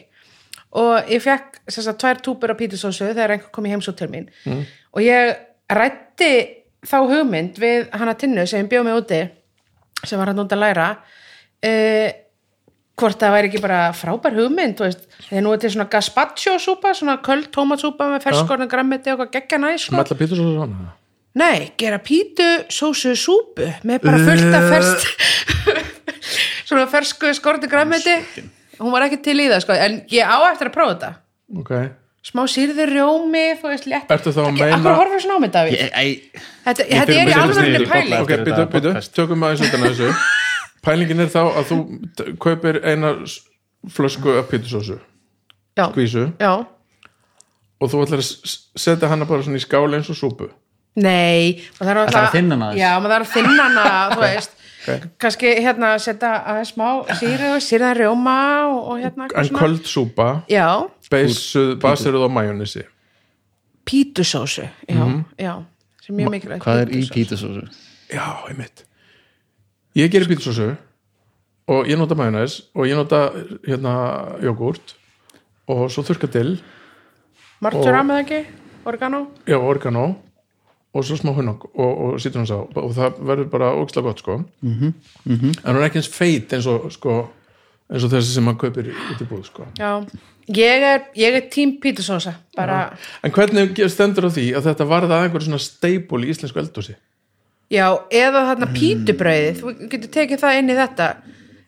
[0.74, 4.10] og ég fekk þess að tvær túpur af pítusósu þegar einhver kom í heimsótt til
[4.10, 4.26] mín
[4.94, 5.34] og ég
[5.74, 6.32] rætti
[6.84, 9.22] þá hugmynd við hana tinnu sem bjóð mig úti
[10.04, 12.10] sem var hann út að læra uh,
[12.94, 17.16] hvort það væri ekki bara frábær hugmynd þegar nú er til svona gazpacho súpa svona
[17.24, 19.96] köld tómatsúpa með ferskorna grammeti og eitthvað geggja næs sko.
[21.34, 25.08] Nei, gera pítu sósu súpu með bara fullt af ferst
[26.68, 28.14] svona fersku skorti græmiti
[28.78, 31.10] hún var ekki til í það sko en ég á eftir að prófa þetta.
[31.58, 31.72] Ok,
[32.24, 34.08] smá sýrður rjómi, þú veist létt.
[34.14, 35.74] Ertu þá að meina- Akkur horfir svona á mig, Davíð?
[35.76, 36.04] Ég, æ,
[36.64, 38.20] Þetta, þetta er í í pæling.
[38.20, 39.14] ok, Eftir byttu, þetta byttu, podcast.
[39.14, 40.14] tökum aðeins utan að þessu.
[40.84, 41.76] Pælingin er þá að þú
[42.16, 43.40] t- kaupir eina s-
[43.92, 44.98] flösku af pítusósu
[45.76, 46.52] Já, skvísu já.
[47.80, 50.48] og þú ætlar að s- setja hana bara svona í skáli eins og súpu.
[50.96, 52.80] Nei, maður þarf Ætlarðu að þynna hana aðeins?
[52.80, 54.50] Já, maður þarf að þinna hana, þú veist.
[55.18, 58.36] Kannski hérna setja aðeins smá sýru, sýrða rjóma
[58.68, 59.62] og, og hérna eitthvað en svona.
[59.64, 60.28] köld súpa.
[60.48, 60.68] Já,
[61.14, 62.84] beisuð, baseruð á majónisi
[63.84, 65.24] pítusósu Já, Mhm.
[65.38, 65.64] já,
[66.02, 67.68] sem er mjög mikilvægt hvað er í pítusósu.
[68.10, 68.84] já, einmitt.
[69.96, 70.76] Ég gerir pítusósu
[71.68, 73.30] og ég nota majónis og ég nota
[73.66, 74.94] hérna jógurt
[75.68, 76.60] og svo þurrka til
[77.60, 78.46] Martura með ekki,
[78.84, 79.26] oregano?
[79.46, 80.16] Já, oregano
[80.94, 84.36] og svo smá hunnok og, og sítrónsá og það verður bara ógislega gott sko.
[84.62, 84.92] Mm
[85.26, 85.54] -hmm.
[85.64, 87.30] en hún er ekki eins feit eins og sko,
[87.90, 89.66] eins og þessi sem maður kaupir út í búð sko.
[89.78, 90.04] Já,
[90.52, 92.86] ég er, ég er tím pítusósa bara,
[93.24, 96.96] en hvernig stendur á því að þetta varða að einhver svona steipul í íslensku eldúsi
[97.72, 101.06] já, eða þarna pítubrauðið, þú getur tekið það inn í þetta.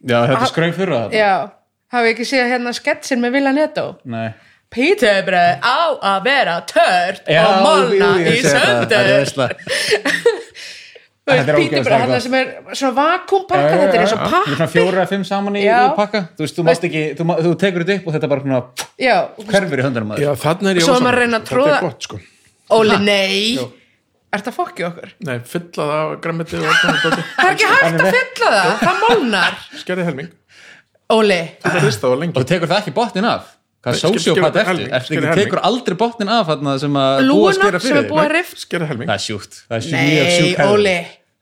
[0.06, 1.32] Já, þetta er skröng fyrir það Já,
[1.96, 4.28] hafi ekki séð hérna sketsin með Villa Netto Nei.
[4.76, 5.78] Pítubrauð á
[6.12, 9.56] að vera tört Já, og molna í þetta, þetta er söndur.
[9.56, 10.45] Þetta er ógeðslega
[11.26, 12.22] gott.
[12.22, 15.58] sem er svona vakúmpakka, þetta er eins og Þetta er svona fjóra eða fimm saman
[15.58, 15.64] í,
[15.96, 16.20] pakka.
[16.36, 18.60] Þú veist, þú mást ekki, þú, þú tekur þetta upp og þetta bara svona
[19.02, 19.16] Já,
[19.50, 21.72] hverfur í höndunum að já, þannig er ég Svo er maður að reyna að troða-
[21.72, 22.20] þetta er gott sko.
[22.76, 23.56] Óli, nei.
[23.56, 23.66] Jú.
[24.36, 25.12] Ertu að fokki okkur?
[25.26, 27.26] Nei, fylla það af græmiti og allt annað dóti.
[27.36, 29.60] Það er ekki hægt að fylla það, það molnar.
[29.82, 30.32] Skerði helming,
[31.06, 33.55] Óli, þetta Og þú tekur það ekki botnin af
[33.86, 34.86] Hvað sósjópat ertu?
[34.98, 38.08] Ertu ekki tekur aldrei botnin af þarna sem að búa að skera fyrir.
[38.08, 38.24] þig?
[38.26, 39.10] að Skerði helming.
[39.10, 40.58] Það er sjúkt, það er sjúkt.
[40.58, 40.66] Nei.
[40.66, 40.96] Óli.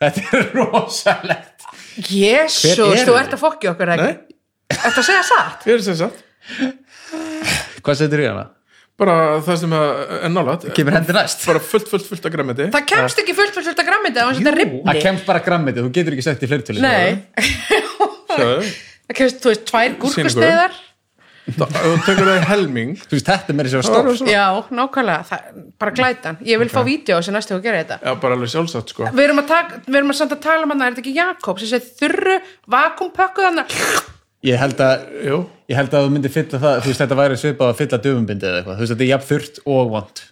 [0.05, 1.69] Þetta er rosalegt.
[2.11, 4.11] Jésús, þú ert að fokki okkur ekki?
[4.11, 4.35] Nei,
[4.75, 5.65] Ertu að segja satt?
[5.69, 6.25] ég er sem sagt
[7.85, 8.49] Hvað setur í hana?
[8.99, 9.87] Bara það sem að
[10.19, 11.45] er nálat Kemur hendi næst.
[11.47, 14.27] Bara fullt, fullt, fullt af græmiti Það kemst ekki fullt fullt fullt að grammiti á
[14.27, 16.83] hans þetta Það rifni kemst bara grammiti, þú getur ekki sett í fleirtölu.
[16.83, 17.15] Nei,
[18.35, 20.77] það kemst, þú veist, tvær gúrkusteiðar
[21.45, 24.45] Þú tekur það í helming Þú veist, þetta er Það er stórt svona- Já,
[24.79, 25.41] nákvæmlega, það,
[25.79, 26.39] bara glætan.
[26.41, 27.99] Ég vil fá vídeo sem næstu að gera þetta.
[28.01, 29.05] Já, bara alveg sjálfsagt sko.
[29.13, 31.15] Við erum að, taka, við erum að samt að tala um hann er þetta ekki
[31.19, 32.39] Jakob sem segir þurru
[32.73, 33.77] vakumpökku þannig
[34.45, 37.37] Ég held að Jú, Ég held að þú myndir fylla það, þú veist þetta væri
[37.41, 40.25] svipað að fylla döfumbindi eða eitthvað, þú veist þetta er jafn þurrt og vond.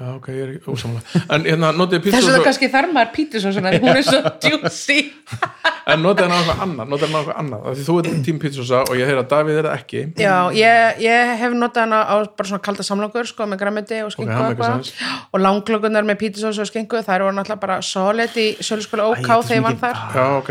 [0.00, 3.10] Já, ok, ég er ekki ósamlega En hérna, notið Þess pítsu að það kannski þarmar
[3.14, 4.98] pítusósuna hún er svo juicy.
[5.90, 7.60] En notið hann á eitthvað annað Notið hann á eitthvað annað?
[7.60, 10.00] Af Því þú ert tím pítsusa og ég heyr að Davíð er það ekki.
[10.20, 14.10] Já, ég, ég hef notað hana á bara svona kalda samlokur sko, með grammiti og
[14.14, 14.92] skinku Ok, og eitthvað.
[15.32, 19.56] og langlökunar með pítusósu og skinku þær voru náttúrulega bara solid í söluskóla OK þegar
[19.56, 19.96] ég svo var þar.
[20.14, 20.50] Já, ok,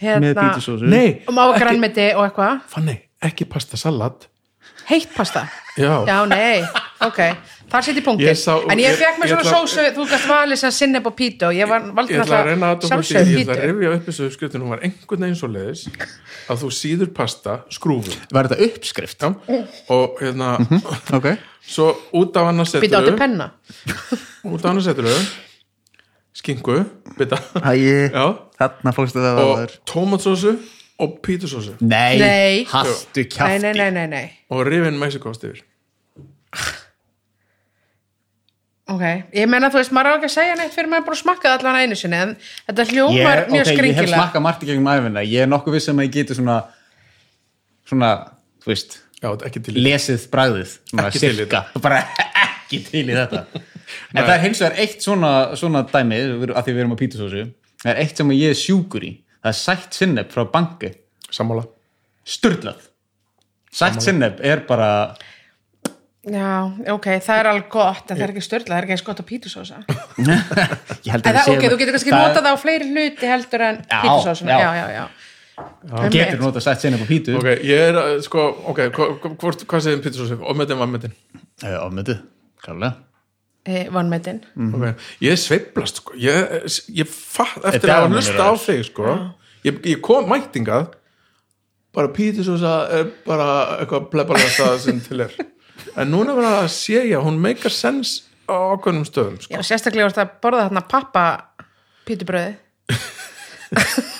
[0.00, 2.60] ég hérna, ég pastasalat Með nei, og má grannmeti og eitthvað?
[2.68, 4.28] Fanny, ekki pasta salat.
[4.90, 5.46] Heitt pasta?
[5.78, 6.62] Já, já, nei,
[7.06, 7.18] ok.
[7.70, 10.26] Þar punktin Ég sá- en ég ég- fekk mér ég svona ætla- sósu þú gæst
[10.26, 13.12] valið sem sinneb og pítu og ég var, valdi Ég ætla að reyna að dokumenti,
[13.14, 15.84] sjálfsögðu ég ætla að rifja upp þessu uppskriftin, hún var einhvern veginn svo leiðis
[16.50, 19.18] að þú síður pasta, skrúfum Var þetta uppskrift?
[19.22, 19.34] já,
[19.88, 20.48] og hérna
[21.14, 21.28] Ok.
[21.62, 23.50] svo út af hana pítu áttu setur penna?
[24.44, 25.04] Út af hana setur
[26.34, 26.84] skinku,
[27.18, 27.36] bita.
[27.62, 30.54] Æi, já, þarna fórstu það og tómatsósu
[31.00, 31.74] og pítusósu.
[31.80, 32.60] Nei, Nei.
[32.68, 33.64] haltu nei, kjafti.
[33.64, 35.64] Nei, nei, nei, nei og rifin mexikost yfir.
[38.90, 39.02] Ok,
[39.38, 41.20] ég menna þú veist, maður á ekki að segja neitt fyrir maður er búin að
[41.20, 42.32] smakka það allan einu sinni en
[42.66, 44.16] þetta hljómar mjög ok, ég hef skringilega.
[44.16, 46.56] smakkað margt í gegnum æfina ég er nokkuð viss um að ég geti svona
[47.86, 48.10] svona,
[48.64, 52.02] þú veist já, er lesið bragðið svona sirka, bara
[52.48, 53.44] ekki til í þetta.
[54.14, 56.18] En það er hins vegar eitt svona, svona dæmi,
[56.50, 57.46] að því við erum á pítusósu
[57.82, 59.12] það er eitt sem ég er sjúkur í.
[59.40, 60.92] Það er sætt sinneb frá banki.
[61.32, 61.64] Sammála.
[62.28, 62.86] Sturlað.
[63.72, 64.88] Sætt sinneb er bara
[66.26, 66.48] já,
[66.92, 69.20] ok, það er alveg gott en það er ekki störla, það er ekki eins gott
[69.22, 69.78] á pítusósa
[71.06, 72.88] ég held En að það, við ok, þú getur kannski það- notað það á fleiri
[72.90, 74.60] hluti heldur en pítusósuna já.
[74.60, 75.04] já, já, já,
[75.94, 77.36] þú getur notað sætt sinneb á pítu.
[77.40, 78.82] Ok, ég er, uh, sko, ok,
[79.40, 81.16] hvort, hvað segir pítusósu, ofmetin, vannmetin
[81.86, 82.18] ofmyndu,
[82.60, 82.92] klálega
[83.66, 84.40] e, vannmetin
[84.74, 86.14] ok, ég sveiplast, sko.
[86.20, 86.64] Ég,
[86.96, 89.14] ég fatt, eftir að hafa hlusta á þig, sko.
[89.66, 90.94] Ég, ég kom mætingað.
[91.92, 93.46] Bara pítusósa er bara
[93.80, 95.34] eitthvað plebalegasta sem til er.
[95.98, 99.52] En núna verða að sé ég að hún meikar sens á ákveðnum stöðum, sko.
[99.56, 101.24] Já, sérstaklega vorst að borða þarna pappa
[102.08, 102.56] pítubröði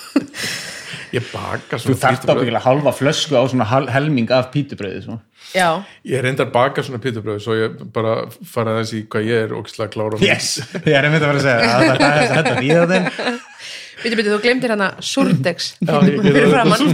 [1.15, 5.17] ég baka þú svona þarft ábyggilega halva flösku á svona hal- helming af pítubröði svo.
[5.55, 5.67] Já,
[6.07, 8.15] ég reyndar baka svona pítubröð svo ég bara
[8.47, 11.39] fara þess í hvað ég er ógislega klára á yes, ég er einmitt að vera
[11.39, 13.39] að segja að það er þetta því að þeim.
[14.01, 16.55] Bítu, bítu, þú glemdir hana ég gerði fyrir það.
[16.55, 16.87] framann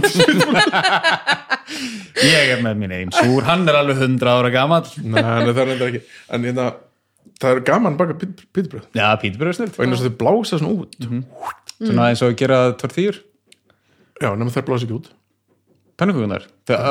[2.28, 4.90] ég er með mín einn súr, hann er alveg 100 ára gamall.
[5.00, 6.02] Nei, það er reyndar ekki.
[6.34, 6.66] En hérna,
[7.40, 10.60] það er gaman að baka pítubröð já, pítubröð er snill og þess að þau blása
[10.60, 10.98] svona út.
[11.78, 13.22] Svona eins og að gera tortýr
[14.18, 15.08] já, nema þær blása ekki út
[15.98, 16.44] pennukugunar,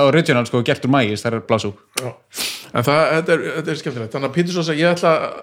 [0.08, 2.10] original sko gert úr mægis það er blásu já.
[2.74, 5.38] en það, þetta er, þetta er skemmtilegt þannig að pítusósa, ég ætla að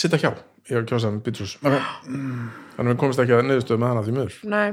[0.00, 0.30] sitta hjá
[0.70, 1.80] ég hef kjósað með pítusós okay.
[2.06, 4.68] þannig að við komumst ekki að niðurstöðu með hana því miður Nei.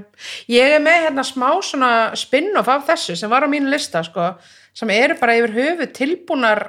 [0.54, 4.30] ég er með hérna smá svona spin-off af þessu sem var á mínu lista sko,
[4.78, 6.68] sem eru bara yfir höfu tilbúnar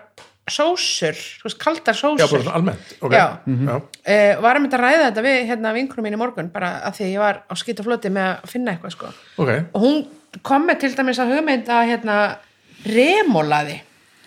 [0.49, 3.19] sósur, veist, kaldar já, sósur bara svona almennt okay.
[3.19, 3.27] Já.
[3.45, 3.75] já.
[3.77, 6.99] uh, var að mynda að ræða þetta við hérna vinkunum mín í morgun bara að
[6.99, 9.13] því ég var á skýta floti með að finna eitthvað sko.
[9.45, 10.01] ok, og hún
[10.47, 12.17] kom með til dæmis að hugmynd að hérna
[12.87, 13.81] remólaði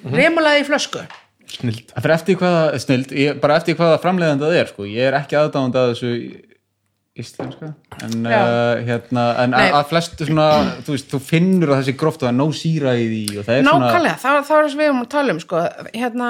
[0.09, 1.03] remólaði í flösku.
[1.51, 5.37] Snild eftir hvaða, snild, ég, bara eftir hvaða framleiðandi það er sko, ég er ekki
[5.37, 6.13] aðdáðandi að þessu
[7.21, 7.73] íslenska
[8.05, 10.45] en, uh, hérna, en að, að flestu svona
[10.85, 13.51] þú, veist, þú finnur að þessi gróft og það er nóg síra í því það
[13.57, 15.63] er svona nákvæmlega, það, var það sem við um að tala um sko.
[15.91, 16.29] hérna,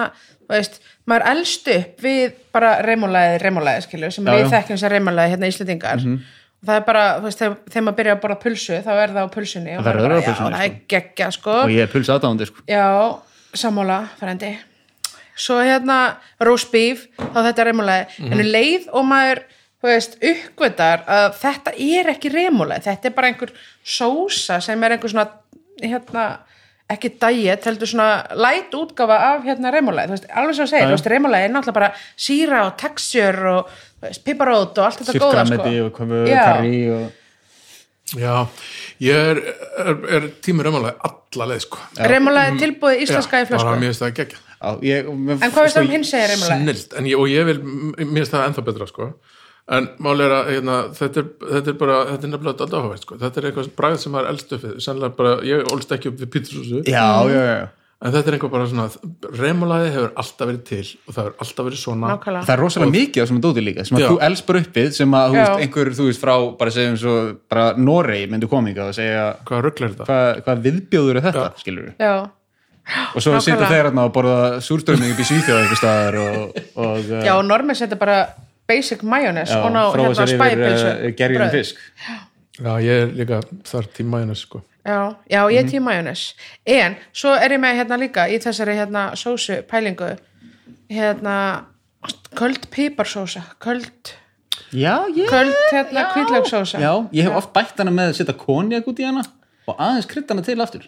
[0.50, 5.36] veist maður elst upp við bara remólaði remólaði, skilju, sem Já, við þekkjum sem remólaði
[5.36, 6.02] hérna Íslendingar.
[6.02, 6.18] Og
[6.66, 9.30] það er bara, þú veist, þegar, maður byrja að borða pulsu þá er það á
[9.36, 11.56] pulsunni og Það verður bara, á pulsunni, já, það er geggja, sko.
[11.64, 12.66] Og ég er puls aðdáðandi sko.
[12.70, 12.86] já,
[13.64, 14.52] sammála, færendi
[15.42, 15.98] svo hérna,
[16.44, 19.44] roast beef þá þetta er remólaði, en um leið og maður,
[19.82, 24.98] þú veist, uppgötar að þetta er ekki remólaði þetta er bara einhver sósa sem er
[24.98, 25.30] einhver svona,
[25.82, 26.26] hérna
[26.92, 29.72] ekki diet, heldur svona light útgáfa af hérna
[30.16, 30.90] veist, alveg svo að segja, Já, já.
[30.92, 31.90] þú veist, remólaði er náttúrulega bara
[32.28, 33.74] síra og texture og
[34.26, 35.56] piparót og allt þetta góða, sko.
[35.56, 36.44] sirkrameti og komu Já.
[36.46, 37.10] karri og
[38.20, 38.36] já,
[39.08, 39.42] ég er,
[39.86, 41.84] er, er tímur ömulega alla leið sko.
[42.12, 45.78] Remólaði tilbúið íslenska í bara flösku mér finnst það gegja á, ég, en hvað veist
[45.78, 46.66] það um hins segir remólaði?
[46.66, 49.08] snilt, en ég, og ég vil mér finnst það ennþá betra sko
[49.72, 53.06] en máli er að hérna, þetta, er, þetta er bara þetta er nefnilega alltaf áhugavert
[53.06, 53.20] sko.
[53.22, 54.74] Þetta er eitthvað bragð sem maður elst upp við.
[54.86, 57.62] Sennilega bara, ég ólst ekki upp við pítursúsu já, já, já,
[58.02, 58.88] en þetta er eitthvað bara svona
[59.38, 62.12] remulaði hefur alltaf verið til og það hefur alltaf verið svona.
[62.16, 62.48] Nákvæmlega.
[62.50, 64.10] Það er rosalega mikið á svona dóti líka sem að Já.
[64.10, 65.42] þú elst bara uppið sem að þú Já.
[65.44, 67.16] veist, einhver, þú veist, frá bara segjum svo,
[67.54, 70.08] bara Noregi myndu kominga og segja hvað þetta?
[70.10, 72.14] hvað, hvað viðbjóður er þetta, skilur við já,
[73.16, 77.36] og svo sitja þeir og borða súrströmming upp í Svíþjóð einhver staðar og, og Já,
[77.38, 78.24] og normi setja bara
[78.72, 81.76] basic mayonnaise og ná hérna spæpilsu uh, gerjum fisk.
[82.62, 84.62] Já, ég er líka þar tíma hérna sko.
[84.86, 85.54] Já, já, Mhm.
[85.58, 86.34] ég tíu mayonnaise.
[86.66, 90.16] En svo er ég með hérna líka í þessari hérna sósu pælingu
[90.90, 91.36] hérna
[92.36, 94.14] köld piparsósa köld,
[94.74, 98.88] já, ég, köld hérna hvítlagsósa já, ég hef oft bætt hana með að setja konjak
[98.90, 99.22] út í hana
[99.70, 100.88] og aðeins krydd hana til aftur.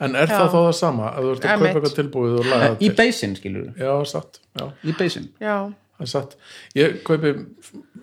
[0.00, 2.62] En er það þá það sama að þú ert að kaupa eitthvað tilbúið og laga
[2.68, 2.96] það í til?
[3.02, 5.56] beisin, skilur við, Já, satt, já, í beisin Já,
[5.98, 6.36] það er satt.
[6.78, 7.34] Ég kaupi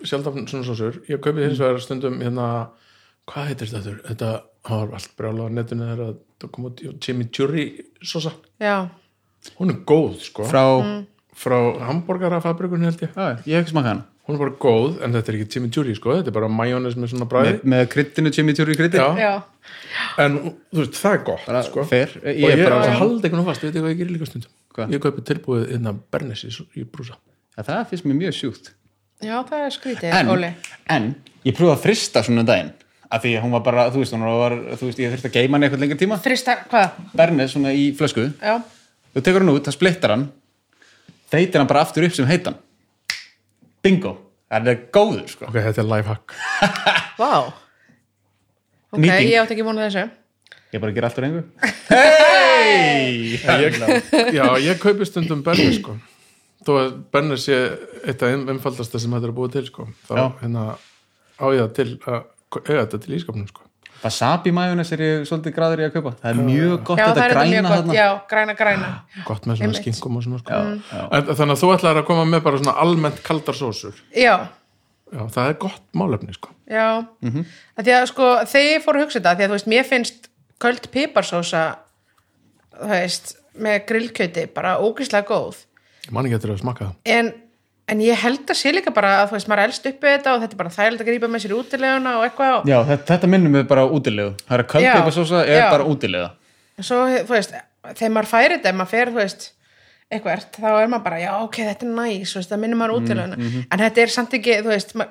[0.04, 1.00] sjálf svona sósur.
[1.10, 2.50] Ég kaupi hins vegar stundum hérna
[3.26, 3.82] hvað heitir þetta?
[3.82, 3.98] aftur?
[4.10, 4.30] Þetta
[4.68, 6.84] var allt brjála á netinu þegar það kom út.
[7.02, 7.66] Chimichurri
[8.04, 8.34] sósa.
[8.62, 8.76] Já,
[9.60, 10.46] Hún er góð sko.
[10.50, 10.64] Frá,
[11.36, 11.56] frá
[11.86, 13.12] hambúrgarafabrikunni held ég.
[13.14, 14.06] Já, ég hef ekki smakað hana.
[14.26, 17.12] Hún er bara góð, en þetta er ekki chimichurri sko, þetta er bara majónes með
[17.12, 19.20] svona bræði með, með kryddinu chimichurri kryddin Já.
[19.22, 19.34] já,
[20.24, 21.84] en þú veist, það er gott sko.
[21.86, 24.00] Fer, og ég ég er er bara að halda einhvern fast, veit ég hvað ég
[24.02, 24.56] gerir líka stundum.
[24.74, 24.96] Hvað?
[24.96, 27.14] ég kaupi tilbúið innan Bernes í, í brúsa
[27.56, 28.72] ja, það finnst mér mjög sjúkt.
[29.24, 30.50] Já, það er skrítið, en, Óli.
[30.92, 31.06] en
[31.46, 32.72] ég pröfaði að frista svona um daginn
[33.06, 35.56] af því að hún var bara, þú veist, var, þú veist ég þurfti að geima
[35.56, 36.18] hann eitthvað lengur tíma.
[36.20, 36.96] Þrista, hvað?
[37.16, 38.58] Bernes svona í flösku, Já,
[39.14, 40.26] þú tekur hann út, það splittar hann
[41.32, 42.58] þeitir hann bara aftur upp sem heitan.
[43.84, 44.16] Bingo,
[44.50, 45.48] það er góður sko.
[45.48, 46.36] ok, þetta er lifehack.
[47.22, 47.32] Vá.
[48.90, 49.30] Ok, Nýting.
[49.30, 50.04] ég átti ekki vonað þessu.
[50.74, 51.46] Ég bara ger allt úr engu.
[51.94, 53.76] Hei En ég,
[54.34, 55.94] já, ég kaupi stundum Bernes sko
[56.66, 57.58] þó að Bernes sé
[58.04, 60.64] eitt af þeim einfaldasta sem þetta er að búa til sko þá hérna
[61.36, 62.20] á ég það til að
[62.66, 63.62] eiga þetta til ískapnum sko.
[64.02, 66.12] Wasabi majónes er ég svolítið graður í að kaupa.
[66.20, 67.94] Það er mjög gott Já, þetta græna gott, þarna.
[67.96, 68.90] Já, græna, græna.
[69.24, 70.52] Gott með svona skinkum og svona sko.
[70.52, 71.06] Já, já.
[71.16, 74.02] En, þannig að þú ætlar að koma með bara svona almennt kaldar sósur.
[74.12, 74.34] Já,
[75.16, 76.52] já, það er gott málefni sko.
[76.68, 76.86] Já.
[77.24, 77.46] Mhm.
[77.78, 79.88] að Því að sko, þegar ég fór að hugsa þetta því að þú veist, mér
[79.90, 80.30] finnst
[80.66, 81.64] köld piparsósa
[82.76, 85.64] þú veist, með grillkjöti bara ógríslega góð
[86.06, 86.94] ég man ekki eftir að smakka það.
[87.16, 87.32] En,
[87.92, 90.34] en ég held að sé líka bara að þú veist, maður elst upp við þetta
[90.34, 92.78] og þetta er bara þægilegt að grípa með sér í útileguna og eitthvað og já,
[92.92, 95.66] þetta, þetta minnum við bara útilegu það er að Já, köldpeiparsósa er já.
[95.74, 96.28] bara útilega
[96.80, 97.54] svo, þú veist,
[97.92, 99.46] þegar maður færi þetta ef maður fer, þú veist,
[100.06, 103.36] eitthvað þá er maður bara, já, ok, þetta er næs veist, það minnum maður útileguna,
[103.64, 105.04] en þetta er samt ekki, þú veist, ma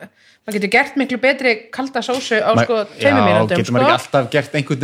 [0.46, 3.74] maður getur gert miklu betri kalda sósu á sko tveimur já, mínútum, getur sko.
[3.74, 4.82] maður ekki alltaf gert einhvern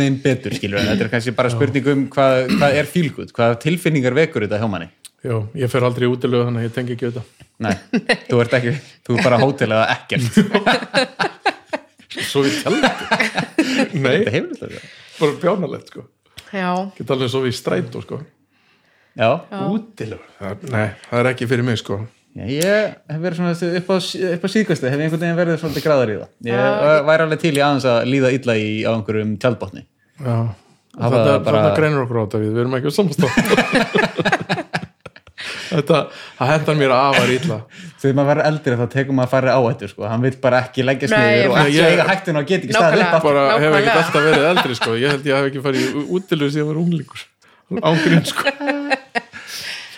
[5.22, 7.48] já, ég fer aldrei í útilegu þannig að ég tengi ekki þetta.
[7.62, 7.74] Nei,
[8.28, 8.72] þú ert ekki,
[9.06, 10.32] þú er bara hótelega ekkert.
[12.28, 12.88] Svo við tjaldi
[14.02, 14.80] nei, Þetta hefur þetta.
[15.18, 16.06] Bara bjánalegt sko.
[16.52, 18.18] Já, geta alveg svo við strætó sko.
[19.16, 19.28] Já,
[19.68, 22.00] útilegu, það, nei, það er ekki fyrir mig sko.
[22.32, 23.96] Já, ég hef verið svona upp á,
[24.32, 26.30] upp á síðkvæstu, hef ég einhvern veginn verið svolítið gráðar í það.
[26.48, 29.84] Ég væri alveg til í aðeins að líða illa í á einhverjum tjaldbotni.
[30.22, 30.36] Já,
[30.96, 34.42] þetta, greinur okkur á þetta við, við erum ekki á samstáð
[35.72, 35.98] Þetta,
[36.38, 37.58] það hendar mér afar illa.
[38.02, 40.06] Þegar maður verður eldri þá tekur maður að fara áhættu sko.
[40.12, 43.04] hann vil bara ekki leggja sniður og ég- ekki eiga hættun og get ekki staðið
[43.06, 44.96] upp bara hef ekki alltaf verið eldri sko.
[45.00, 47.24] ég held ég hef ekki farið í útilegu síðan ég var unglingur.
[47.82, 48.52] Ángrín sko.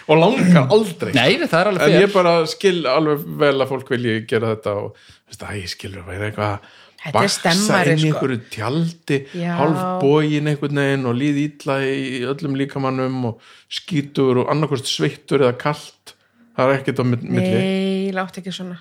[0.04, 1.16] Og langar aldrei sko.
[1.16, 4.74] Nei, það er alveg en ég bara skil alveg vel að fólk vilji gera þetta
[4.82, 4.98] og
[5.30, 8.08] veist, ég skilur að vera eitthvað Þetta er baksa inn í sko.
[8.08, 9.52] einhverju tjaldi Já.
[9.58, 15.44] hálf bógin einhvern veginn og líð ítla í öllum líkamannum og skítur og annarkost sveittur
[15.44, 16.14] eða kalt.
[16.56, 17.30] Það er ekkert á milli.
[17.34, 18.78] Nei, látt ekki svona.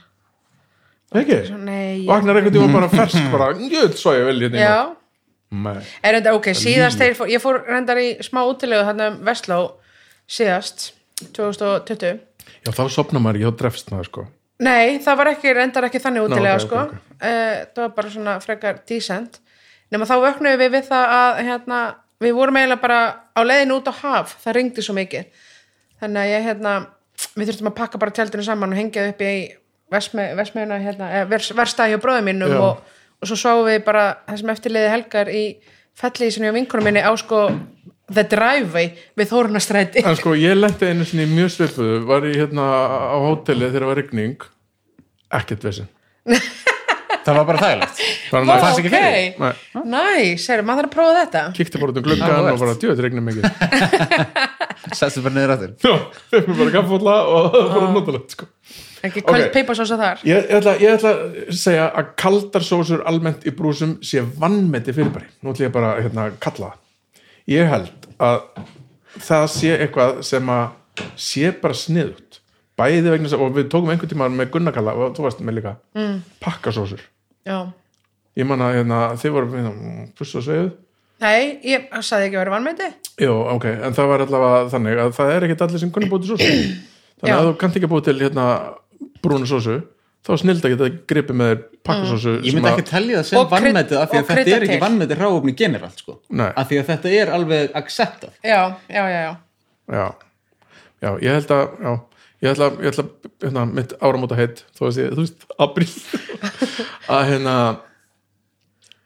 [1.14, 4.78] Ekki, Svona, nei, vaknar einhvern tíma bara fersk bara, jöld svo ég vel hérna já.
[6.02, 9.60] Er þetta, ok, síðast ég fór, ég fór reyndar í smá útilegu þarna um Vestló
[10.26, 10.88] síðast,
[11.38, 12.18] 2020
[12.66, 14.26] já þá sopnar maður ekki, þá drefst maður sko
[14.62, 17.16] Nei, það var ekki, reyndar ekki þannig útilega ok, sko, ok, ok.
[17.26, 19.40] Eh, það var bara svona frekar decent.
[19.92, 21.80] Nema þá vöknuðum við við það að hérna,
[22.22, 23.00] við vorum eiginlega bara
[23.34, 25.48] á leiðinu út á haf, það ringdi svo mikið.
[26.04, 26.76] Þannig að ég hérna
[27.34, 29.34] við þurftum að pakka bara tjaldinu saman og hengja upp í
[29.94, 32.82] versmiðuna hérna, verstaði hjá bróðum mínum og,
[33.22, 35.44] og svo sváum við bara það sem eftirleiði helgar í
[36.00, 37.46] fellísinu og vinkunum minni á sko
[38.12, 42.66] The Driveway við Þórunastræti en sko ég lendi einu sinni mjög svipuðu var ég hérna
[43.16, 44.48] á hóteli þegar það var rigning
[45.40, 45.88] ekkert vesinn
[47.24, 48.02] það var bara þægilegt
[48.34, 48.38] Vá.
[48.44, 49.18] næst, fannst ekki fyrir?
[49.40, 49.52] Nei.
[49.78, 52.54] Næs, nice, maður þarf að prófa þetta kíkti bara út um Áhugavert.
[52.54, 53.44] og bara djöð regnum mikið
[55.00, 55.96] Sestu bara niður aftur já,
[56.34, 58.50] fekk mér bara kaffólla og það var bara notalegt sko
[59.04, 59.40] ekki kvöld Ok.
[59.40, 59.52] okay.
[59.56, 63.98] peiparsósa þar Ég, ég, ætla, ég ætla að segja að kaldar sósur almennt í brúsum
[64.06, 65.28] sé vannmeti fyrirbæri.
[65.44, 66.83] Nú ætla ég bara hérna, að kalla það.
[67.52, 68.40] Ég held að
[69.20, 72.40] það sé eitthvað sem að sé bara sniðut.
[72.80, 75.60] Bæði vegna þess að, og við tókum einhvern tíma með Gunnakalla, og þú varst með
[75.60, 76.16] líka, mm.
[76.42, 77.04] pakkasósur.
[77.46, 77.58] Já.
[78.40, 80.72] Ég man að hérna, þið voru hérna, puss og sveið.
[81.22, 82.88] Nei, ég sagði ekki að vera vannmeti
[83.22, 86.26] Jú, ok, en það var allavega þannig að það er ekkert allir sem kunni búið
[86.26, 86.48] til sósu.
[87.22, 87.36] Þannig Já.
[87.38, 88.46] að þú kannt ekki búið til hérna,
[89.24, 89.78] brúna sósu,
[90.24, 92.34] þá er snild að geta gripið með pakkasósu.
[92.40, 94.72] Ég sem myndi að- ekki telja það sem vannmetið af því að þetta er ekki
[94.78, 94.82] til.
[94.86, 96.20] vannmetið ráöfni generalt sko.
[96.56, 99.36] Af því að þetta er alveg acceptað Já, já, já, já.
[99.92, 100.06] Já,
[101.04, 101.94] já, ég held að já,
[102.44, 103.06] ég ætla, ég ætla
[103.44, 105.90] hérna, mitt áramóta heitt, þú veist, ég, þú veist april,
[107.12, 107.56] að hérna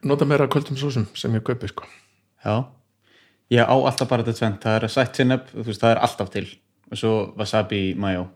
[0.05, 1.83] nota meira kvöldum sósum sem ég kaupi, sko.
[2.45, 2.65] Já,
[3.51, 6.45] ég á alltaf bara þetta tvent það er sætt sinneb, það er alltaf til.
[6.91, 8.27] Og svo wasabi mayo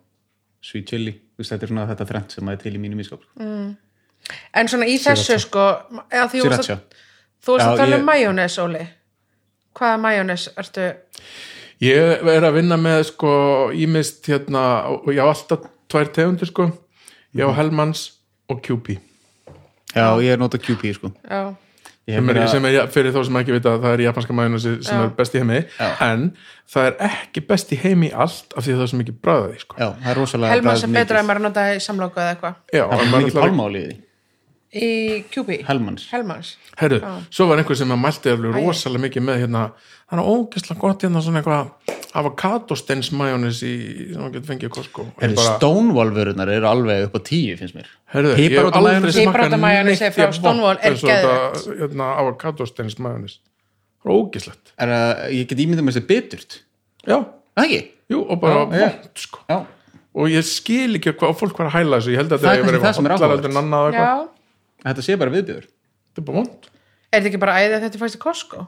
[0.65, 3.75] sweet chili, veist, þetta er svona þetta þrent sem er til í mínum ískap Mm.
[4.53, 5.63] En svona í þessu sko
[6.31, 6.75] þú Sriracha.
[6.77, 8.87] að- tala ég- um majónes, Óli.
[9.75, 10.93] Hvaða majónes ertu?
[11.81, 13.31] Ég er að vinna með sko
[13.73, 16.67] ímist hérna, og ég á alltaf tvær tegundir sko.
[17.35, 18.11] Ég á Hellmans
[18.49, 18.99] og QP
[19.95, 21.11] já, ég er nota QP sko.
[21.29, 21.55] Já,
[22.09, 25.03] sem er, sem er, fyrir þá sem ekki vita það er japanska majónesi sem Já.
[25.05, 25.59] er best í heimi
[26.07, 26.23] en
[26.73, 29.59] það er ekki best í heimi allt af því að það er svo mikið bræðið
[29.65, 29.75] sko.
[29.77, 33.11] já, er Helma sem betra að maður nota í samlóku eða eitthvað Já, það er
[33.13, 33.85] mikið ætlar að- pálmáli
[34.71, 34.89] í
[35.31, 37.01] QB, Hellmans Helmans Herru,
[37.33, 39.63] svo var einhver sem að mælti alveg rosalega mikið með hérna,
[40.07, 43.73] það er ógeðslega gott hérna svona eitthvað avokadostens majónis í,
[44.11, 45.05] sem maður getur fengið í Costco.
[45.07, 47.91] Ég Herri, bara, Stonewall vörunar eru alveg upp á tíu finnst mér.
[48.11, 53.37] Herru, ég hef aldrei majónesi neitt Stonewall vont er eins og þetta, hérna, avokadostens majónis
[54.01, 54.73] það er ógeðslegt.
[54.81, 56.57] Er að ég get ímyndað með þessi biturt.
[57.07, 57.17] Já,
[57.55, 57.81] það ekki?
[58.11, 59.43] jú, og bara vont sko.
[59.47, 59.61] Já,
[60.11, 62.61] og ég skil ekki hvað fólk var að hæla þessu ég held að Það hefur
[62.61, 63.13] er verið áhugavert.
[63.15, 64.29] hotlar heldur en annað og Já, eitthvað
[64.83, 66.69] þetta sé bara viðbjöður þetta er bara vond
[67.11, 68.65] er þetta ekki bara æðið að þetta fæst í Costco?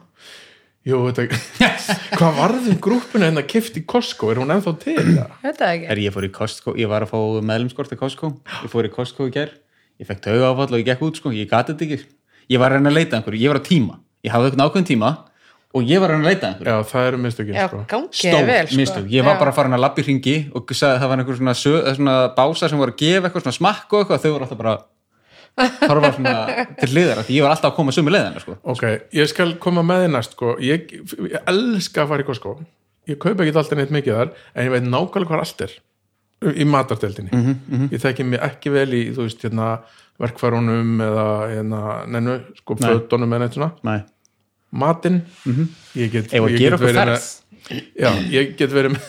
[0.84, 1.38] Jú, þetta,
[2.20, 4.98] hvað varðum grúppuna hérna kift í Costco, er hún ennþá til?
[5.00, 5.30] eða?
[5.40, 8.72] Þetta ekki er ég fór í Costco, ég var að fá meðlumskort í Costco, ég
[8.72, 9.54] fór í Costco í ger
[10.00, 12.10] ég fekk tauga áfall og ég gekk út sko ég gati þetta ekki,
[12.52, 13.96] ég var að reyna að leita að einhverju ég var á tíma,
[14.26, 15.10] ég hafði eitthvað ákveðin tíma
[15.74, 17.82] og ég var að reyna að leita að einhverju Já, það eru mistökin, Já, sko.
[17.94, 18.80] gangið stór vel sko.
[18.82, 19.40] mistök, ég var Já.
[19.40, 22.68] bara að labba í hringi og sagði að það var einhver svona, sö, svona bása
[22.68, 24.74] sem voru að gefa eitthvað svona smakk og eitthvað þau voru alltaf bara
[25.56, 28.56] horfa svona til hliðar því ég var alltaf að koma sömu leiðina sko.
[28.74, 28.84] Ok,
[29.14, 30.54] ég skal koma með þið næst, sko.
[30.64, 30.94] Ég,
[31.30, 32.54] ég elska að fara í Costco.
[33.06, 35.74] Ég kaupa ekki alltaf neitt mikið þar, en ég veit nákvæmlega hvað allt er
[36.60, 37.30] í matardeldinni.
[37.32, 39.68] Mhm, Ég þekki mig ekki vel í, þú veist, hérna,
[40.20, 41.80] verkfærunum eða, hérna,
[42.10, 43.70] nennu, sko, fötunum eða neitt svona.
[43.86, 44.00] Nei,
[44.74, 45.22] Matinn,
[45.94, 46.48] ég get, ef Mhm.
[46.48, 47.28] að ég get verið með,
[47.94, 49.06] já, ég get verið með,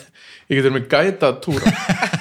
[0.48, 1.72] ég get verið með gæta túra.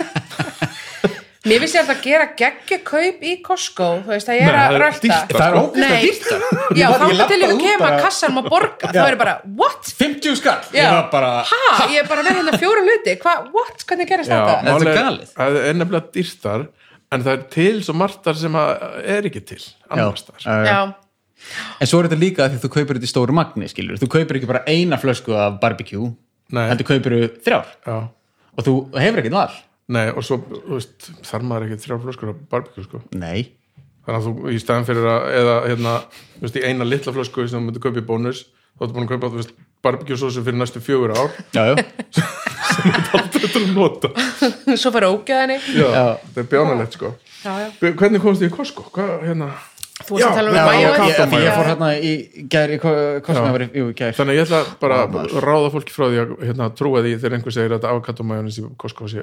[1.45, 4.65] Mér finnst ég að gera geggja kaup í Costco Þú veist að ég er það
[4.65, 7.97] að er rölda það er ógæst að dýrta Já, þá ég til út kemur að
[8.01, 9.91] kassanum að borga þá er bara, what?
[9.99, 10.87] 50 skall, Já.
[11.51, 11.61] Ha?
[11.93, 13.85] Ég er bara með hérna fjóra hluti Hva, what?
[13.85, 14.57] Hvernig gerist þetta?
[14.65, 15.31] Þetta er galið.
[15.35, 16.65] Það er nefnilega dýrstar,
[17.13, 18.85] en það er til svo margtar sem að
[19.15, 19.61] er ekki til,
[19.93, 20.45] annars þar.
[20.45, 20.79] Já, Já,
[21.83, 23.99] En svo er þetta líka að því þú kaupir þetta í stóru magni, skilur.
[24.01, 26.09] Þú kaupir ekki bara eina flösku af barbecue,
[26.55, 26.63] Nei.
[26.71, 27.97] heldur kaupir þrjár Já.
[28.55, 29.57] og þú hefur ekkert val.
[29.93, 33.01] Nei, og svo, þú veist, þarf maður ekki þrjá flöskur af barbecue, sko.
[33.13, 33.51] Nei.
[34.05, 35.93] Þannig að þú, í staðan fyrir að, eða, hérna,
[36.39, 38.41] þú veist, í eina litla flösku sem þú myndir kaupa í bónus,
[38.77, 39.53] þá ertu búin að kaupa, þú veist,
[39.85, 41.75] barbecue sósu fyrir næstu fjögur ár, Já, já.
[42.73, 44.11] sem þú aldrei til að nota.
[44.81, 46.05] svo fyrir ógeðinni Já, Já.
[46.25, 47.13] þetta er bjánalegt, sko.
[47.45, 48.85] Já, já Hvernig komst þið í Costco?
[48.93, 49.51] Hvað, hérna?
[50.05, 52.13] Þú varst að tala um já, já, Ég, því ég fór hérna í
[52.51, 52.97] gær, í hvað
[53.29, 53.41] sem Já.
[53.45, 54.15] það var í, jú, í gær.
[54.17, 57.35] Þannig að ég ætla bara að ráða fólki frá því að hérna, trúa því þegar
[57.37, 59.21] einhver segir að þetta avokadómajónis í Costco sé.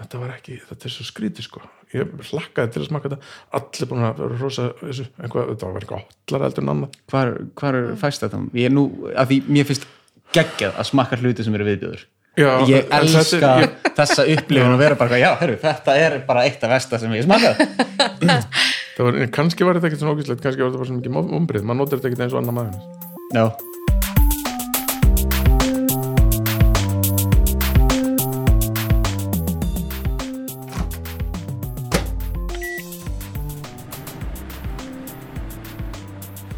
[0.00, 1.60] Þetta var ekki, þetta er svo skrítið, sko.
[1.92, 3.26] Ég hlakkaði til að smaka þetta.
[3.58, 6.94] Allir búin að vera rosa þessu, einhvað, þetta var eitthvað hotlar heldur en annað.
[7.12, 8.40] hvar, hvar fæst þetta?
[8.56, 9.84] Ég er nú, að því mér finnst
[10.32, 12.04] geggjað að smakka hluti sem eru viðbjöður.
[12.38, 16.44] Já, Ég elska er- ég- þessa upplifun að vera bara, já, herru, þetta er bara
[16.46, 17.58] eitt af versta sem ég smakað.
[18.96, 21.62] Það var, kannski var þetta ekkert svona ógæslegt, kannski var þetta bara svona mikið umbrið,
[21.66, 22.80] maður notar þetta ekkert eins og annar maður
[23.34, 23.44] Já.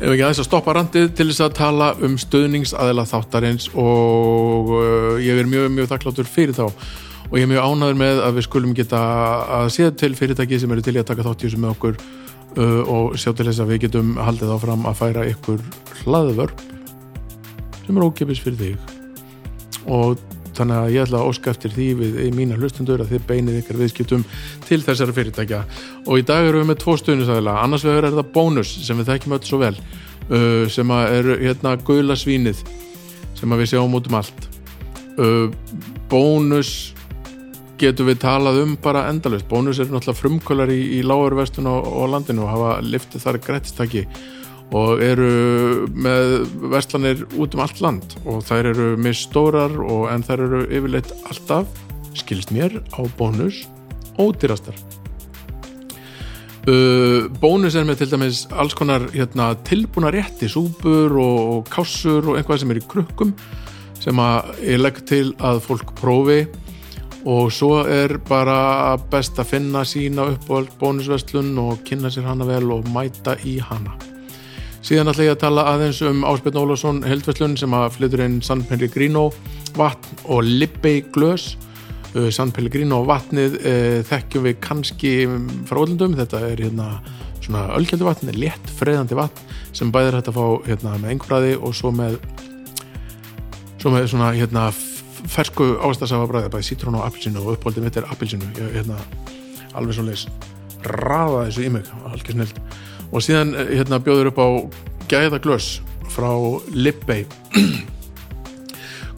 [0.03, 5.21] Ef ekki aðeins að stoppa randið til þess að tala um stöðningsaðila þáttarins og uh,
[5.23, 6.65] ég er mjög, mjög þakkláttur fyrir þá.
[7.29, 9.03] Og ég er mjög ánæður með að við skulum geta
[9.61, 12.01] að séð til fyrirtæki sem eru til í að taka þátt í þessu með okkur
[12.03, 15.63] uh, og sjá til þess að við getum haldið áfram að færa ykkur
[16.03, 16.67] hlaðvörp
[17.85, 18.99] sem er ókipis fyrir þig.
[19.87, 20.19] Og
[20.57, 23.59] þannig að ég ætla að óska eftir því við í mína hlustundur að þið beinið
[23.63, 24.25] ykkar viðskiptum
[24.69, 25.61] til þessara fyrirtækja.
[26.07, 29.13] Og í dag erum við með tvo stuðnisæðila annars vegar er það bónus sem við
[29.13, 32.65] þekkjum öll svo vel uh, sem er hérna gula svínið
[33.39, 34.49] sem við sjáum út um allt.
[35.19, 35.49] Uh,
[36.13, 36.93] bónus
[37.83, 42.05] getum við talað um bara endalust bónus er náttúrulega frumkvölar í, í lágarvestun á, á
[42.11, 44.05] landinu og hafa liftið þar grættistaki
[44.73, 48.17] og eru með verslanir út um allt land.
[48.25, 51.69] Og þær eru misstórar og en þær eru yfirleitt alltaf,
[52.17, 53.67] skilst mér, á bónus
[54.21, 54.77] ódýrastar.
[56.63, 62.29] Uh, bónus er með til dæmis alls konar hérna, tilbúna rétti, súpur og, og kássur
[62.31, 63.33] og einhvað sem er í krukkum
[64.03, 66.45] sem að ég legg til að fólk prófi.
[67.23, 72.73] Og svo er bara best að finna sína uppáhald bónusverslun og kynna sér hana vel
[72.75, 74.12] og mæta í hana
[74.83, 78.65] Síðan ætla ég að tala aðeins um Ásbjörn Ólafsson heldverslun sem að flytur inn San
[78.67, 79.29] Pellegrino
[79.79, 81.53] vatn og Libbey glös.
[82.17, 85.13] Uh, San Pellegrino vatnið uh, þekkjum við kannski
[85.71, 86.89] frá öllundum þetta er hérna
[87.39, 91.79] svona ölgjaldi vatn létt freðandi vatn sem bæðir hægt að fá hérna með einhverjaði og
[91.79, 92.19] svo með
[93.79, 94.69] svo með svona hérna
[95.31, 98.99] fersku ástasafa bræði, bæði sítrón og appelsinu og uppáldið mitt er appelsinu ég, hérna,
[99.79, 100.27] alveg svo leis
[100.83, 102.59] raða þessu í mig, alveg snilt
[103.13, 104.49] og síðan eh, hérna, bjóður upp á
[105.13, 105.81] gæða glös
[106.13, 106.33] frá
[106.73, 107.27] Lippey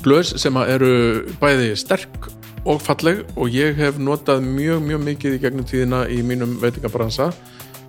[0.04, 0.94] glös sem eru
[1.40, 2.28] bæði sterk
[2.68, 7.30] og falleg og ég hef notað mjög mjög mikið í gegnum tíðina í mínum veitingabransa.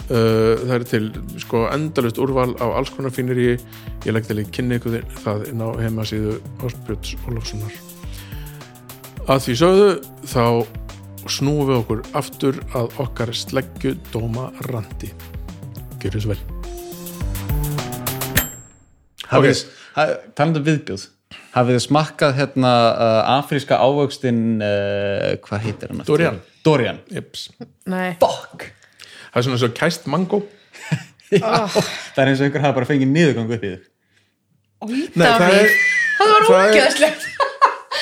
[0.05, 1.05] Uh, það er til
[1.41, 3.49] sko endalust úrval á alls konar fínir í.
[4.05, 7.79] Ég legg til í kynni ykkur það inn á heimasíðu Ástbjörns Ólafssonar.
[9.25, 9.89] Að því sögðu
[10.29, 10.45] þá
[11.25, 15.09] snúum við okkur aftur að okkar sleggju dóma randi
[16.03, 16.41] Gjörðu svo vel.
[19.25, 19.45] Hafið Ok.
[19.49, 19.61] þið,
[19.95, 21.05] ha- talandi um viðbjóð
[21.55, 26.03] hafið þið smakkað hérna uh, afríska ávöxtin uh, hvað heitir hann?
[26.07, 26.37] Dorian.
[26.65, 26.99] Dorian.
[28.21, 28.67] Fuck!
[29.31, 30.41] Það er svona svo kæst mango.
[31.35, 33.87] Það er eins og einhver hafa bara fengið niðurgang upp í þig.
[34.85, 35.71] Nei, það er,
[36.19, 37.23] það var það ógeðslegt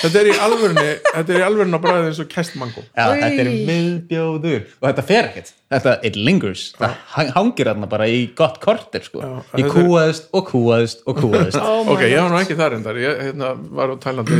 [0.03, 2.83] þetta er í alvörunni þetta er í alvörunni að bræða eins og kæst mango.
[2.93, 3.21] Já, Oj.
[3.23, 6.65] þetta er viðbjóður og þetta fer ekkert, þetta, it lingers.
[6.79, 9.23] Það hang- hangir þarna bara í gott korter sko.
[9.23, 11.59] Já, ég þetta er- og kúaðist og kúaðist.
[11.63, 14.39] Oh ok, ég var nú ekki þar endar ég hérna, var á Tælandi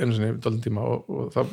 [0.00, 1.52] einu sinni dálítið tíma og, og það,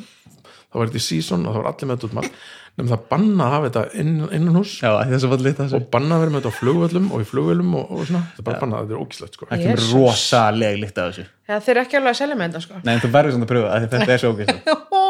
[0.72, 2.42] það var þetta í season og það var allir með þetta út allt
[2.72, 6.22] nefnum það banna að hafa þetta inn, innan hús Já, það er og banna að
[6.22, 8.80] vera með þetta á flugvöllum og í flugvöllum og, og svona, þetta er bara banna,
[8.82, 9.48] þetta er ógislegt sko.
[9.50, 9.92] það kemur Jesus.
[9.98, 11.26] rosaleg líkt af þessu.
[11.50, 12.80] Já, þeir eru ekki alveg að selja með þetta sko.
[12.88, 14.32] Nei, þú verður svona að pröfa það, þetta er svo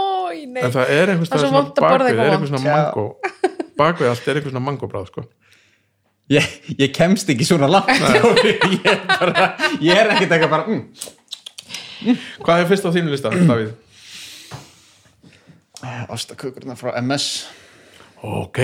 [0.53, 0.63] nei.
[0.65, 3.05] En það er einhvers Það er svona bakvið er eitthvað einhvers svona mango
[3.81, 5.25] bakvið allt er einhvers svona mangobráð sko.
[6.33, 7.91] ég, ég kemst ekki svona langt
[8.49, 9.49] ég, er bara,
[9.83, 12.21] ég er ekkert eitthvað bara mm.
[12.45, 13.73] hvað er fyrst á þínu lista, Davíð?
[15.83, 17.27] Ástakökurna frá MS
[18.23, 18.59] ok.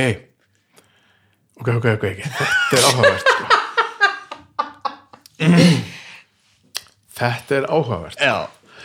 [1.59, 2.21] Ok, ok, ok, ok.
[2.23, 3.45] Þetta er áhugavert sko.
[7.19, 8.19] þetta er áhugavert.
[8.23, 8.37] Já,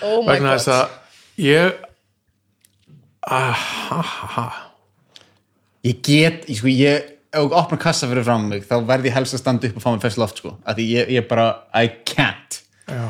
[0.03, 0.59] Oh my vegna god.
[0.59, 0.89] þess að
[1.39, 1.77] ég
[3.23, 4.47] ahaha
[5.85, 9.15] ég get, ég, sko, ég ef þú opna kassa fyrir fram mig þá verð ég
[9.15, 10.55] helst að standa upp og fá mig fyrst loft sko.
[10.65, 12.59] að því ég, ég bara, I can't.
[12.89, 13.05] Já,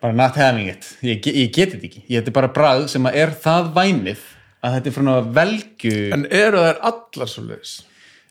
[0.00, 0.86] bara not having it.
[1.04, 4.26] Ég, ég get þetta ekki, ég er bara bragð sem að er það vænið
[4.60, 7.78] að þetta er frá velgu en eru þær allar svo leiðis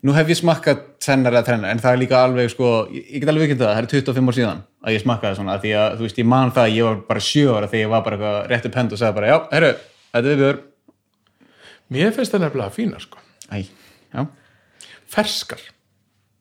[0.06, 3.32] nú hef ég smakkað tvennar eða trennar en það er líka alveg sko, ég, get
[3.32, 6.06] alveg ekki það, það er 25 ár síðan að ég smakkaði svona, því að þú
[6.06, 8.38] veist, ég man það að ég var bara sjö ára þegar ég var bara eitthvað
[8.54, 9.72] rétt upp hend og sagði bara, já, herru,
[10.14, 10.62] þetta er viðbjör
[11.96, 13.26] mér finnst það nefnilega fínar sko.
[13.50, 13.60] Æ,
[15.10, 15.66] ferskar.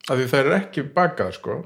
[0.07, 1.57] Af því þær eru ekki bakaðar sko.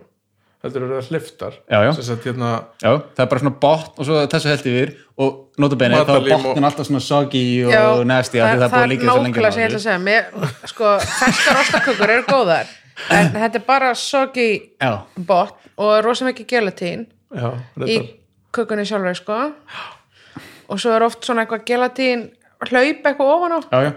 [0.63, 1.55] Heldur eru það hliftar.
[1.69, 2.51] Hérna
[2.81, 6.45] það er bara svona botn og svo þessu held yfir og notabene þá er og-
[6.45, 9.87] botnin alltaf svona soggy og nasty af því það er nákvæmlega sem ég ætla að
[9.87, 9.99] segja.
[9.99, 10.23] Mér,
[10.71, 12.71] sko, ferskar ostakökur eru góðar
[13.09, 14.49] en þetta er bara soggy
[15.17, 17.49] botn og rosa mikið gelatín já,
[17.89, 17.99] í
[18.53, 19.39] kökunni sjálfur sko.
[20.69, 22.27] Og svo er oft svona eitthvað gelatín
[22.63, 23.59] hlaup eitthvað ofan á.
[23.67, 23.93] Já, já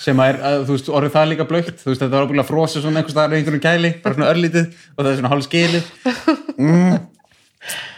[0.00, 2.84] sem er, að, þú veist, orðið það líka blökt þú veist, þetta var ábúinlega frosið
[2.84, 5.84] svona einhvers staðar í einhverjum gæli, bara svona örlítið og það er svona hálf skilið.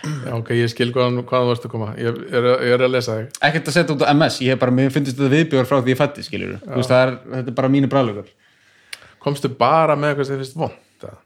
[0.03, 1.93] Já, ok, ég skil hvaðan hvað þú varst að koma.
[1.95, 3.29] Ég er, ég er að lesa þig.
[3.47, 5.95] Ekkert að setja út á MS, ég hef bara, mér finnst þetta viðbjör frá því
[5.95, 8.31] ég fætti, skiljur veist, er, þetta er bara mínu bræðlugur
[9.23, 11.19] komstu bara með eitthvað sem þið finnst vond eða?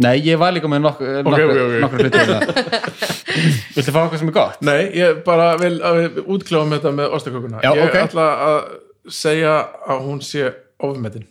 [0.00, 1.74] Nei, ég var líka með nokk, ok, nokkur, ok.
[1.84, 2.04] nokkur
[3.76, 4.62] viltu fá eitthvað sem er gott?
[4.66, 7.98] nei, ég bara vil að við útkláum þetta með ostakökuna Já, ég ok.
[8.04, 8.60] ætla að
[9.20, 9.54] segja
[9.90, 10.48] að hún sé
[10.80, 11.26] ofmetin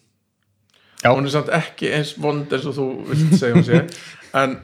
[1.00, 1.14] Já.
[1.16, 3.84] hún er samt ekki eins vond eins og þú vilt segja hún sé
[4.44, 4.58] en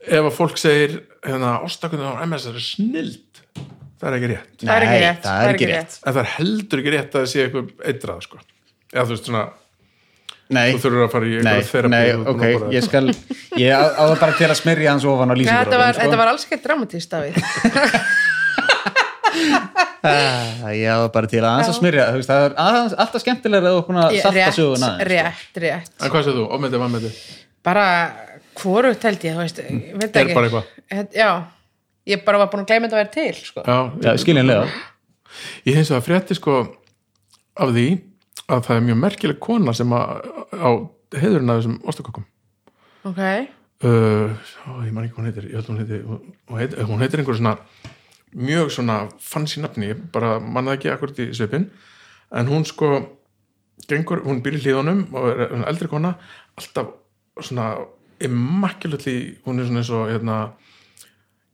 [0.00, 3.42] ef að fólk segir hérna, ostakökuna á MS er snild
[4.00, 5.98] það er ekki rétt það er ekki Nei, rétt það er ekki rétt.
[6.00, 8.38] en það er heldur ekki rétt að það sé eitthvað eitrað sko.
[8.94, 9.42] eða þú veist svona
[10.50, 11.58] nei, þú þurfur að fara í nei,
[11.94, 13.04] nei, búin ok, að ég skal
[13.60, 16.02] ég á á það bara til að smyrja hans ofan á Ja, þetta, var, lýsingur
[16.04, 17.30] þetta var alls ekki dramatist af því
[20.00, 22.54] Ah, ég á það bara til að hans að smyrja þú veist, það er
[23.04, 25.10] alltaf skemmtilega að þú búin að salta rétt, söguna aðeins.
[25.10, 25.90] rétt, rétt.
[26.00, 27.18] En hvað segir þú, ofmetið, vannmetið
[27.68, 27.84] bara
[28.60, 30.36] hvorugt held ég, þú veist ég veit Er ekki.
[30.38, 31.10] bara eitthvað.
[31.20, 31.28] Já,
[32.14, 33.64] ég bara var búin að gleyma þetta að vera til sko.
[33.68, 33.78] já,
[34.08, 34.64] Já, skiljanlega.
[35.68, 36.56] Ég hins vegar frétti sko
[37.60, 37.86] af því
[38.50, 40.70] að það er mjög merkileg kona sem að, á
[41.20, 42.26] heiðurinn af þessum ostakökum
[43.10, 43.22] ok,
[43.86, 47.04] uh, ó, ég man ekki hvað hún heitir, ég held hún heitir hún heitir, hún
[47.04, 47.56] heitir einhver svona
[48.30, 51.70] mjög svona fancy nafni, ég bara mannaði ekki akkurat í svipin
[52.30, 52.92] en hún sko
[53.90, 56.14] gengur, hún býr í hlíðunum og er er eldri kona,
[56.58, 56.92] alltaf
[57.40, 57.72] svona
[58.20, 60.36] immaculately, hún er svona eins og hérna,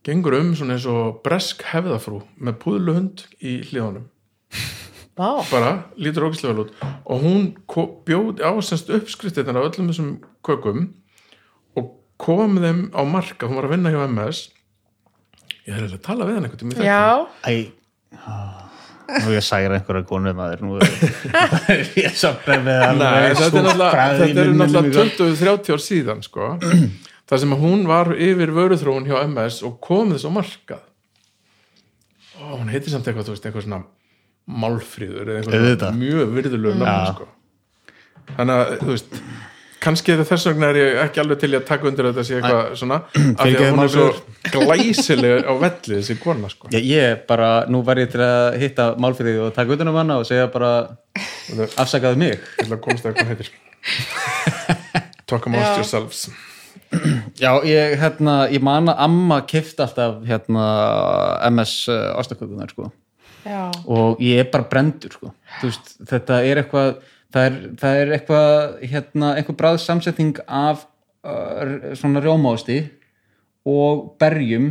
[0.05, 4.09] gengur um svona eins og bresk hefðafrú með púðluhund í hlíðunum
[5.17, 5.29] vá.
[5.51, 6.75] Bara, lítur ógæslega vel út.
[7.09, 7.49] Og hún
[8.07, 10.13] bjóð ásenst uppskriftirnar af öllum þessum
[10.45, 10.91] kökum
[11.77, 14.47] og kom þeim á marka, hún var að vinna hjá MS
[15.67, 17.55] ég er að tala við hann einhvern tímann í já, Æ,
[18.23, 18.67] ah,
[19.07, 20.63] nú er ég að særa einhverja konu maður.
[20.63, 24.61] Nú er ég sopnað með Nei, alveg þetta er náttúrulega, súkkulaði í þetta er munninum
[24.63, 25.19] náttúrulega í kvöld.
[25.41, 26.49] 20-30 ár síðan sko.
[27.27, 30.83] það sem hún var yfir vöruþróun hjá MS og kom þess á markað.
[32.37, 33.83] Og hún heitir samt eitthvað, þú veist, eitthvað svona
[34.47, 37.13] málfríður eða svona mjög virðulegu nafn Já.
[37.13, 37.27] sko.
[38.37, 39.21] þannig að, þú veist
[39.83, 42.73] kannski er þess vegna er ég ekki alveg til að taka undir þetta sé eitthvað
[42.79, 42.97] svona
[43.37, 44.07] af því að hún er svo
[44.55, 46.71] glæsileg á velli þessi kona sko.
[46.73, 50.19] Já, ég bara, nú var ég til að hitta málfriði og taka utan um hana
[50.21, 50.73] og segja bara
[51.79, 53.53] afsakaðu mig ég ætla að komast að hvað heitir
[55.27, 55.81] talk amongst Já.
[55.81, 56.27] yourselves
[57.43, 60.67] Já, ég, hérna, ég man að amma kift alltaf hérna
[61.51, 62.89] MS uh, ástakökunar sko
[63.47, 65.31] já, og ég er bara brendur sko.
[65.61, 66.91] Þú veist, þetta er eitthvað
[67.33, 68.51] það er, það er eitthvað
[68.91, 70.85] hérna, eitthvað bráð samsetning af
[71.27, 72.77] uh, svona rjómásti
[73.67, 74.69] og berjum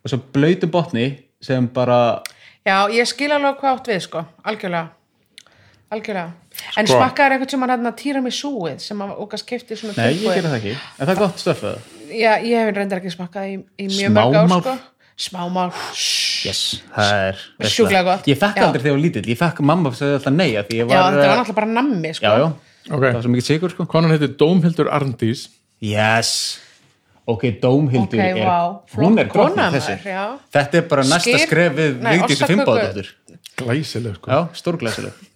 [0.00, 1.10] og svo blöytu botni
[1.44, 2.20] sem bara
[2.64, 4.88] já, ég skil alveg hvað átt við sko, algjörlega.
[5.90, 6.30] Algjörlega,
[6.78, 6.96] en Sko.
[7.00, 10.36] smakkaður einhvern sem hann hérna týra mig súið sem að okkar skipti svona nei, ég
[10.38, 11.80] gera það ekki, en það er gott stöfað
[12.14, 14.60] já, ég hef reyndar ekki smakkað í, í mjög mörg ár Smámál?
[14.62, 14.76] sko.
[15.20, 15.72] Smámál,
[16.46, 16.62] yes,
[16.94, 17.44] það er.
[17.72, 18.26] Sjúklega gott.
[18.30, 20.80] ég fekk aldrei þegar ég var lítill, ég fekk mamma segði alltaf nei að því
[20.80, 22.24] ég já, þetta var uh, náttúrulega bara nammi sko.
[22.26, 22.48] Já, já,
[22.90, 23.86] ok, það var svo mikið sigur sko.
[23.90, 25.46] Konan heitir Dómhildur Arndís.
[25.80, 26.32] Yes,
[27.30, 28.52] ok, Dómhildur Ok, er,
[28.90, 30.24] flott hún er kona, drottning þessi já.
[30.56, 32.52] þetta er bara næsta Skyr- skref við Nei, Vigdísi ostaköku.
[32.52, 33.10] Fimboðdóttur
[33.60, 34.30] glæsileg sko.
[34.30, 35.26] já, stórglæsileg.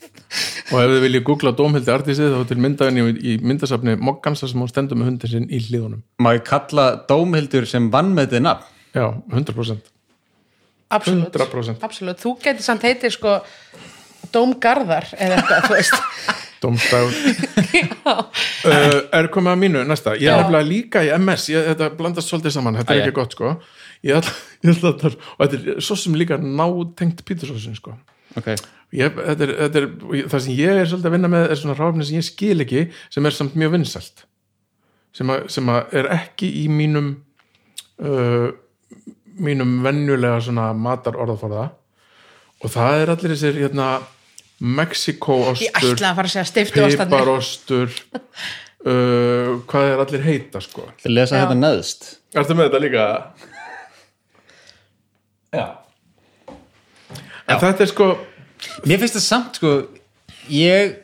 [0.75, 4.59] Og ef þið viljið googla Dómhildi Arndísi þá til myndaðinni í, í myndasafni Moggansa sem
[4.59, 8.43] hún stendur með hundin sinn í hlíðunum má ég kalla Dómhildur sem vann með þetta
[8.49, 8.71] nafn?
[8.97, 9.93] Já, 100%
[10.89, 11.85] absolutt, 100%.
[11.85, 12.23] absolutt.
[12.23, 13.39] þú getur samt heitir sko
[14.35, 15.95] Dómgarðar eða eitthvað, þú veist.
[16.65, 17.17] Dómstæður
[18.09, 20.15] uh, er komið að mínu næsta?
[20.17, 23.17] Ég er nefnilega líka í MS ég, þetta blandast svolítið saman, þetta er Æ, ekki
[23.19, 23.53] gott sko.
[24.07, 27.97] Ég ætla, ég ætla að það og þetta er svo sem líka nátengt pítursósin sko.
[28.41, 28.51] Ok,
[28.97, 29.89] ég, þetta er, þetta er,
[30.33, 32.87] það sem ég er svolítið að vinna með er svona ráfni sem ég skil ekki
[33.13, 34.27] sem er samt mjög vinsælt.
[35.15, 37.13] Sem, að, sem að er ekki í mínum
[38.03, 38.49] uh,
[39.39, 41.69] mínum venjulega svona matar orðaforða
[42.65, 43.89] og það er allir þessir hérna
[44.65, 47.91] Mexiko-ostur piparostur
[48.89, 51.45] uh, hvað er allir heita sko ég lesa Já.
[51.45, 53.07] þetta neðst Ertu með þetta líka?
[55.55, 55.67] Já
[57.45, 58.07] En þetta er sko
[58.89, 59.73] mér finnst það samt sko
[60.49, 60.95] ég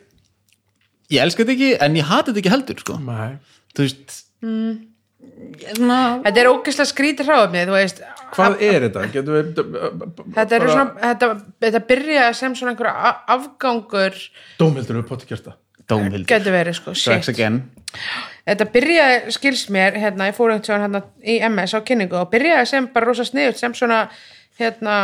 [1.11, 3.31] ég elska þetta ekki en ég hata þetta ekki heldur sko Nei.
[3.75, 4.87] þú veist Mm.
[5.75, 9.07] Svona þetta er ógeðslega skrítið hráöfni þú veist, Hvað er þetta?
[9.11, 9.49] Getum við
[10.37, 11.29] þetta er svona þetta,
[11.65, 12.91] þetta byrjaði sem svona einhver
[13.35, 14.21] afgangur
[14.61, 15.55] Dómhildur við potti kjörta
[15.91, 17.27] Dómhildur, getur verið sko, shit.
[17.27, 17.63] again.
[18.47, 22.69] Þetta byrjaði, skils mér, hérna ég fór einhvern hérna í MS á kynningu og byrjaði
[22.69, 24.05] sem bara rosa sniðut sem svona
[24.59, 24.95] hérna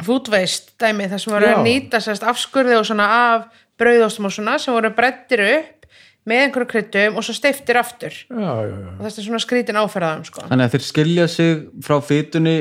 [0.00, 4.34] food waste dæmi þar sem voru að nýta sérst afskurði og svona af brauðostum og
[4.34, 5.81] svona sem voru brettir upp
[6.28, 9.80] með einhverju kryddum og svo steiftir aftur Já, já, já og þetta er svona skrítin
[9.80, 10.46] áferðaðum sko.
[10.48, 12.56] þannig að þeir skilja sig frá fytunni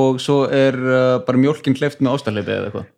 [0.00, 2.88] og svo er uh, bara mjólkin hleyft með ástarleipi eða eitthvað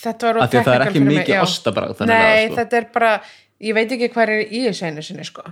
[0.00, 2.58] þetta var það er ekki mikið þannig Nei, að, sko.
[2.60, 3.12] þetta er bara,
[3.60, 5.44] ég veit ekki hvað er í þessu einu sinni sko.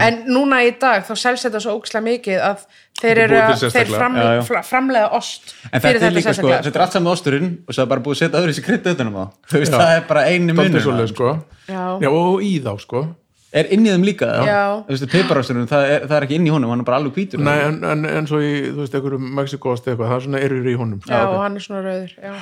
[0.00, 2.66] En núna í dag þá selst þetta svo ókslega mikið að
[3.02, 3.98] þeir er eru þeir sérstaklega.
[3.98, 4.62] fram, Já, já.
[4.70, 7.90] framleiða ost en þetta er líka sko, þetta er allt saman osturinn og svo er
[7.92, 9.78] bara búið að setja öðru sér krydd utanum á þú veist, Já.
[9.82, 11.32] það er bara einu svolítið sko
[11.68, 11.82] Já.
[12.00, 13.02] Já, og í þá sko
[13.52, 14.60] er inn í þeim líka Já.
[14.86, 17.12] þú veist, piparosturinn, það, er- það er ekki inn í honum hann er bara alveg
[17.18, 20.40] hvítur Nei, en, en, en svo í, þú veist, einhverjum Mexikost eitthvað, það er svona
[20.46, 21.00] erur í honum.
[21.04, 22.32] Já, og hann er svona rauður já.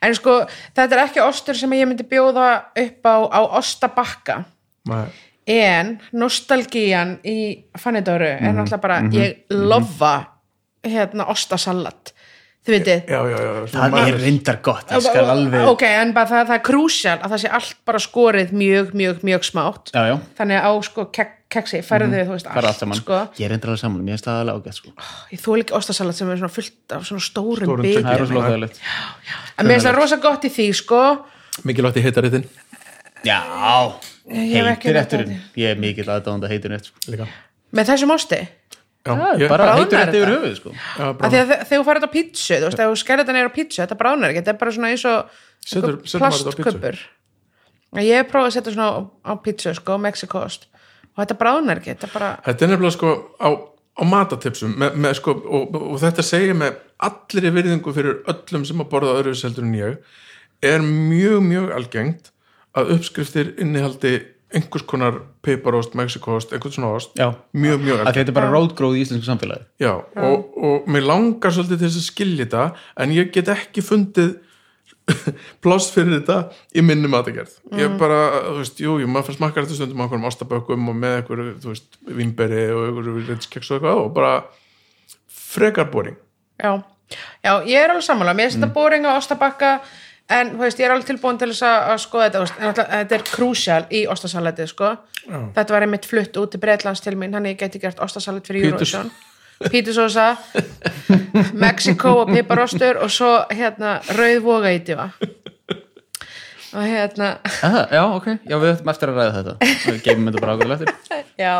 [0.00, 0.38] En sko,
[0.78, 4.44] þetta er ekki ostur sem ég myndi bjóða upp á, á ostabakka
[4.88, 5.04] Nei.
[5.50, 8.46] En nostalgían í Fannidóru Mhm.
[8.46, 10.14] er náttúrulega bara, ég lofa
[10.86, 12.12] hérna ostasalat.
[12.60, 14.90] Þið veitir Já, já, já svona það er reyndar gott,
[15.70, 19.22] ok, en bara það, það er krúsjál að það sé allt bara skorið mjög, mjög,
[19.24, 19.90] mjög smátt.
[19.94, 22.96] Já, já, þannig að á sko kek, keksi færðu þú veist það er allt saman.
[23.00, 23.16] sko.
[23.40, 24.90] ég er reyndar alveg saman, mér finnst það alveg ágætt sko.
[25.32, 28.04] ég þú ekki ostasalat sem er svona fullt af svona stórum Stórum bitum.
[28.04, 28.78] það er rosalega þægilegt
[29.58, 31.00] en mér finnst það rosa gott í því sko.
[31.64, 32.44] Mikilvægt í heitaritin
[33.24, 33.40] já,
[34.30, 37.28] heitir notað eftirinn ég er mikill aðdáðanda heitir eftir sko.
[37.76, 38.40] með þessum osti
[39.00, 40.18] Já, Já, ég, bara heitir eftir þetta.
[40.18, 40.70] yfir höfuð sko.
[40.76, 43.78] já, þegar þú farið á pítsu þú veist, þegar þú skerði þetta neyra á pítsu,
[43.80, 44.40] þetta bránar ekki.
[44.42, 46.98] Þetta er bara svona eins og plastkuppur
[48.04, 50.68] ég hef prófað að setja svona á, á pítsu sko, Mexikost
[51.16, 53.48] og þetta bránar ekki, þetta er bara Þetta er nefnilega sko á,
[53.96, 56.76] á matatipsum með, með, sko, og, og þetta segir með
[57.08, 59.96] allir í virðingu fyrir öllum sem að borða öðru seldur en ég
[60.60, 62.30] er mjög, mjög algengt
[62.78, 64.14] að uppskriftir innihaldi
[64.50, 67.28] einhvers konar piparost, mexikost, einhvers svona ost Já.
[67.54, 69.62] mjög, mjög að þetta er bara rótgróð í íslensku samfélagi.
[69.78, 72.64] Já, og, og mér langar svolítið til þess að skilja þetta
[73.04, 74.32] en ég get ekki fundið
[75.62, 76.38] pláss fyrir þetta
[76.78, 78.18] í minni matagerð ég bara,
[78.50, 81.72] þú veist, jú, jú, maður smakkar þetta stundum á einhverjum ostabökkum og með einhverju, þú
[81.72, 84.34] veist, vimberi og einhverju reynskeks og eitthvað og bara
[85.50, 86.18] frekar boring.
[86.60, 86.74] Já,
[87.42, 88.34] já, ég er alveg sammála.
[88.38, 88.66] Mér finnst Mm.
[88.68, 89.70] þetta boring á ostabakka
[90.30, 92.60] en þú veist, ég er alveg tilbúin til þess að að skoða þetta þú veist,
[92.60, 94.92] en þetta er krúsjál í ostasalatið sko.
[95.56, 98.70] þetta var einmitt flutt út til Breitlands til mín, hann ég geti gert ostasalat fyrir
[98.70, 99.10] Eurovision.
[99.60, 100.36] Pítusósa
[101.52, 105.10] Mexiko og piparostur og svo hérna rauð voga í diva.
[106.70, 107.32] Og hérna.
[107.66, 109.54] Aha, Já, ok, já við höfum eftir að ræða þetta.
[109.90, 111.24] Við geymum þetta bara ákveðlega eftir.
[111.44, 111.54] Já,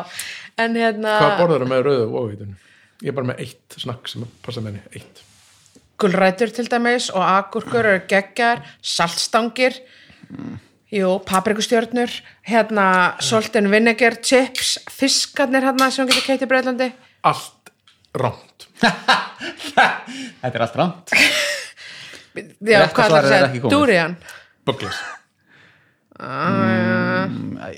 [0.63, 2.55] en hérna Hvað borðar með rauðu og óveitunum?
[3.01, 5.23] Ég er bara með eitt snakk sem passa með henni, eitt
[6.01, 9.77] gulrætur til dæmis og agurkur eru geggjar, saltstangir
[10.91, 12.11] jú, paprikustjörnur
[12.49, 12.87] hérna,
[13.23, 16.91] soltin vinegar chips, fiskarnir hérna sem getur keitt í Breitlandi
[17.29, 17.73] Allt
[18.17, 18.69] rámt
[20.41, 21.15] Þetta er allt rámt
[22.73, 24.17] já, hvað svarið ætlar að er segja, durian?
[24.67, 25.03] Bugles
[26.21, 26.23] Æ,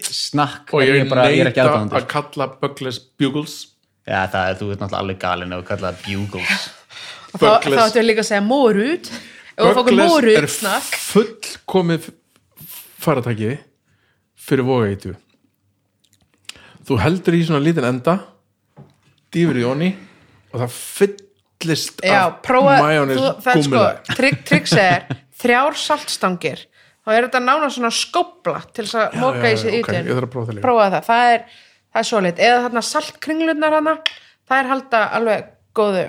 [0.08, 3.58] Snakk Og er ég, ég, bara, ég er ekki neita að kalla Bugles Bugles.
[4.02, 6.64] Já, það er, þú ert náttúrulega alveg þú kallar það bugles
[7.32, 9.10] og þá, ættum við líka að segja morut
[9.56, 12.08] við fókum morut er snakk fullkomið
[13.02, 13.56] faratæki
[14.42, 15.16] fyrir vogaitu
[16.86, 18.18] þú heldur í svona lítinn enda
[19.32, 19.92] dýfur í onni
[20.52, 25.06] og það fyllist já, af majónis er sko trygg, tryggs er
[25.42, 26.66] þrjár saltstangir.
[27.02, 30.18] Þá er þetta nána svona skópla til þess að móka í sig ok, ytin ég
[30.18, 31.46] þarf að prófa prófa það, það er,
[31.88, 36.04] það er svo lit eða þarna saltkringlurnar hana það er halda alveg góðu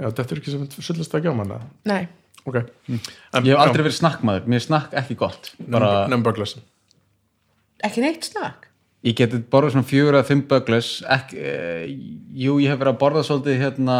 [0.00, 1.60] já, þetta er ekki sem fyllist ekki á manna.
[1.88, 2.02] Nei,
[2.42, 2.58] ok.
[2.88, 3.00] En,
[3.44, 5.52] Ég hef aldrei verið snakkmaður, mér er snakk ekki gott.
[5.68, 6.58] Bara, nefn Bugles
[7.86, 8.66] ekki neitt snakk?
[9.06, 11.84] Ég geti borðað svona fjögur eða fimm bugles ekki, uh,
[12.36, 13.96] Jú, ég hef verið að borða svolítið hérna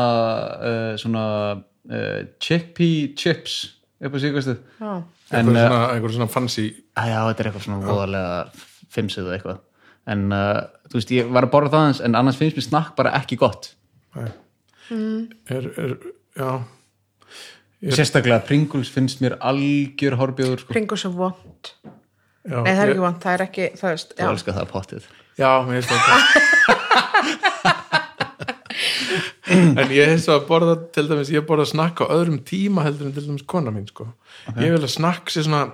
[0.60, 1.24] uh, svona
[1.56, 3.54] uh, chickpea chips.
[4.00, 4.92] Upp á síkastu já,
[5.36, 6.66] En, uh, svona, einhver svona fancy
[7.00, 9.58] að já, þetta er eitthvað svona voðalega fimmsið eða eitthvað.
[10.10, 12.94] En uh, þú veist, ég var að borða það aðeins en annars finnst mér snakk
[13.00, 13.72] bara ekki gott
[14.90, 15.96] er, er,
[16.36, 16.50] já.
[17.96, 20.72] Sérstaklega Pringles finnst mér algjör horbjóður sko.
[20.74, 21.70] kringu svo vond.
[22.44, 25.02] Nei, það er ég- ekki vond, það er ekki það þú já, elskar það pottið.
[25.40, 26.20] Já, mér finnst það
[29.50, 33.08] En ég hef svo að borða til dæmis, ég borða snakk á öðrum tíma heldur
[33.08, 34.06] en til dæmis kona mín sko.
[34.60, 35.64] Ég vil að snakk sé svona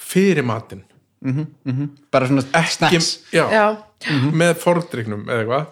[0.00, 0.84] fyrir matinn.
[2.12, 3.10] Bara svona ekki, snacks.
[3.34, 3.66] já, já,
[4.32, 5.66] með fordrygnum eða eitthvað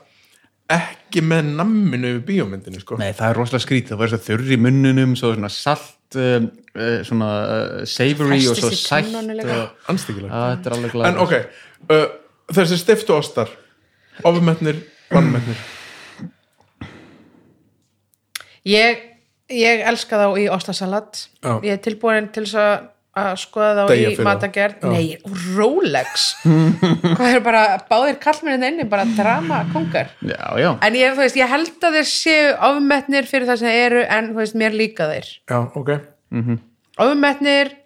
[0.73, 2.97] ekki með namminu yfir bíómyndinu sko.
[3.01, 6.49] Nei, það er rosalega skrítið, það var svo þurr í munnunum svo svona salt um,
[6.73, 11.35] uh, svona uh, savory og svo sætt er glæð En ok,
[11.93, 12.07] uh,
[12.57, 13.53] þessi stiftu ostar
[14.25, 14.81] ofmetnir,
[15.13, 15.61] vannmetnir
[18.65, 19.11] ég
[19.53, 21.27] ég elska þá í ostasalat.
[21.45, 21.61] Já.
[21.65, 25.05] ég er tilbúin til þess að að skoða þá í matagerð nei,
[25.55, 26.27] Rolex.
[27.17, 31.51] Hvað er bara, báðir kallmennin inni bara drama kongar Já, já, en ég, veist, ég
[31.51, 35.31] held að þeir séu ofmetnir fyrir það sem þeir eru en veist, mér líka þeir.
[35.51, 35.95] Já, ok,
[37.05, 37.77] ofmetnir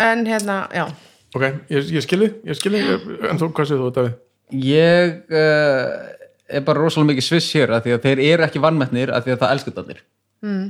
[0.00, 0.88] en hérna, já.
[1.36, 2.82] Ok, ég, ég skilji ég skilji,
[3.30, 4.18] en þú, hvað séu þú, Davíð?
[4.50, 6.16] ég uh,
[6.50, 9.36] er bara rosalega mikið sviss hér af því að þeir eru ekki vannmettnir af því
[9.36, 10.00] að það elskutanir
[10.44, 10.66] mm.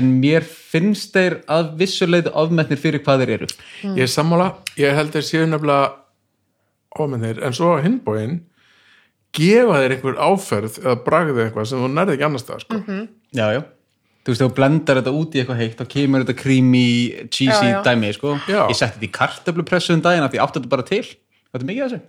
[0.00, 3.48] en mér finnst þeir að vissuleiti ofmettnir fyrir hvað þeir eru
[3.96, 5.94] Ég er sammála, ég held þeir séu nefnilega
[6.98, 8.38] ofmetnir, en svo á hinbóin
[9.36, 12.78] gefa þeir einhver áferð eða bragðið eitthvað sem þú nærði ekki annars það sko.
[13.36, 13.62] Já, já
[14.28, 16.88] Þú veist, þú blendar þetta út í eitthvað heitt þá kemur þetta creamy,
[17.32, 17.78] cheesy Já, já.
[17.86, 18.34] dæmi sko.
[18.44, 18.58] Já.
[18.68, 21.60] Ég setti þetta í kartöflupressu um daginn af því ég átti þetta bara til Þetta
[21.62, 22.00] er mikið þessu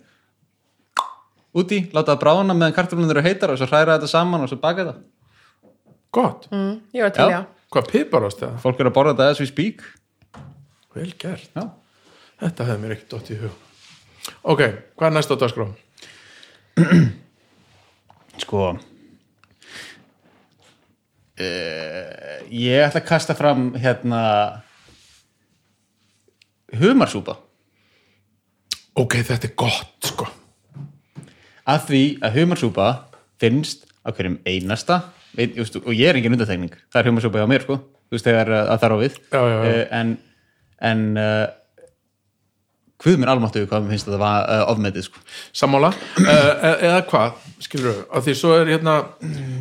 [1.59, 4.59] Úti, láta það bráðna meðan kartöflunum eru heitar og svo hræra þetta saman og svo
[4.59, 4.97] baka þetta
[6.11, 7.29] Gott, mm, ég var til, Já.
[7.29, 7.41] já,
[7.73, 8.57] hvað piparost eða?
[8.63, 9.83] Fólk eru að borða þetta as we speak.
[10.95, 11.67] Vel gert, Já,
[12.41, 13.53] þetta hefði mér ekki dótt í hug.
[14.43, 14.63] Ok,
[14.97, 15.67] hvað er næst á dagskrá?
[18.43, 18.79] sko uh,
[22.49, 24.21] Ég ætla að kasta fram hérna
[26.79, 27.37] humarsúpa.
[28.99, 30.25] Ok, þetta er gott sko.
[31.69, 32.87] Að því að humarsúpa
[33.39, 35.01] finnst á hverjum einasta
[35.37, 37.79] og ég er engin undartekning það er humarsúpa hjá mér sko.
[38.09, 39.17] Þú veist þegar uh, að þar á við.
[39.29, 39.69] Já, já, já.
[39.69, 40.13] Uh, en,
[40.89, 41.47] en uh,
[42.99, 45.21] hvað mér almáttu hvað mér finnst þetta var uh, ofmetið sko.
[45.55, 48.95] Sammála, uh, eða hvað skilur þau, af því svo er hérna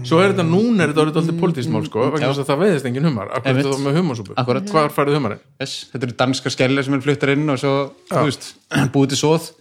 [0.09, 2.89] svo er þetta núna er þetta orðið alltaf politísmál sko, vegna þess að það veiðist
[2.91, 3.31] engin humar.
[3.37, 3.69] Akkur Einmitt.
[3.69, 4.39] þetta með humarsúpu?
[4.73, 5.45] Hvar færðu humarinn?
[5.62, 7.77] yes, þetta eru danska skellir sem er fluttar inn og svo
[8.11, 8.51] þú veist,
[8.97, 9.53] búið til sóð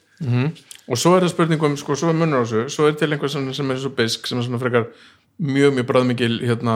[0.88, 2.62] og svo er það spurningum, sko, svo er munur á þessu.
[2.72, 4.86] Svo er til einhver sem, sem er svo bisk sem er svona frekar
[5.38, 6.75] mjög mjög bræðmikil hérna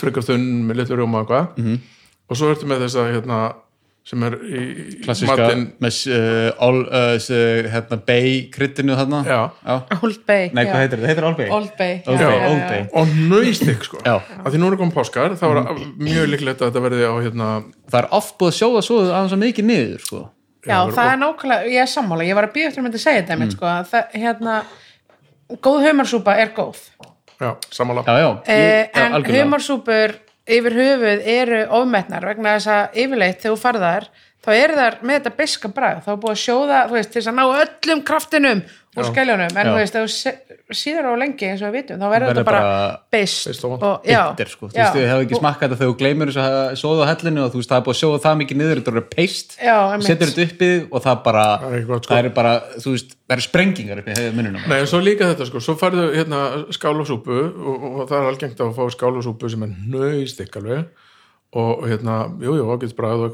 [0.00, 1.76] frekar þunn með litlu rjóma og eitthvað -hmm.
[2.28, 3.38] og svo ertu með þessa hérna
[4.04, 4.62] sem er í
[5.00, 9.38] klassiska matinn með uh, all, uh, hérna, bay kryddinu þarna Já.
[9.96, 10.80] Old Bay Nei, hvað já.
[10.82, 11.08] heitir þetta?
[11.08, 11.48] Heitir Old Bay?
[11.48, 12.68] Old Bay Old já, Bay, já, Old já.
[12.68, 12.82] Bay.
[12.92, 14.18] og nöystik sko Já.
[14.44, 17.48] að því nú er komið páskar þá er mjög líklegt að þetta verði á hérna
[17.88, 20.20] Það er oft búið að sjóða svo aðeins að mikið niður sko.
[20.64, 23.00] Já, Já, það er nákvæmlega, ég er sammála, ég var að býja eftir að myndi
[23.00, 23.50] að segja þetta, mm.
[23.52, 24.54] sko, að það, hérna,
[25.62, 26.78] góð humarsúpa er góð,
[27.40, 28.04] já, sammála.
[28.06, 29.44] Já, já, eh, ég- já, en algjörlega.
[29.44, 30.14] humarsúpur
[30.46, 34.06] yfir höfuð eru ofmetnar vegna þess að yfirleitt þegar þú farðar,
[34.44, 37.22] þá eru þar með þetta biska bragð, þá er búið að sjóða, þú veist, til
[37.22, 38.62] þess að ná öllum kraftinum
[38.94, 39.72] úr skeljónum, en Já.
[39.72, 40.26] þú veist,
[40.74, 43.64] síðar á lengi eins og við vitum, þá verður Verður þetta bara, bara bist Beiskt
[43.66, 44.68] og og, bitter sko.
[44.70, 47.40] Þú veist, ég hef ekki smakkað þetta þegar þú gleymur þess að sjóða á hellinu
[47.44, 49.48] og þú veist, það er búið að sjóða það mikið niður þetta er peist,
[50.06, 52.12] setur þetta uppið og það bara, Það er gott, sko.
[52.14, 55.30] það er bara þú veist, það er sprengingar upp í mununum Nei, en svo líka
[55.32, 56.40] þetta sko, svo færðu hérna
[56.74, 59.72] skálasúpu og, og það er algengt að fá skálasúpu sem er
[60.62, 60.86] alveg.
[61.54, 63.30] Og hérna, jú, jú, ágætt bragð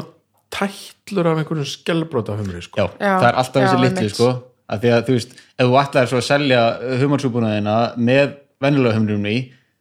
[0.00, 0.19] og
[0.50, 2.80] tætlur af einhverjum skellbróta humri sko.
[2.80, 4.14] Já, Já, það er alltaf þessi einmitt.
[4.14, 4.30] sko,
[4.70, 6.62] að því að þú veist ef þú ætlaðir svo að selja
[7.02, 7.76] humarsúpuna þína
[8.10, 9.36] með venjulega humrunum í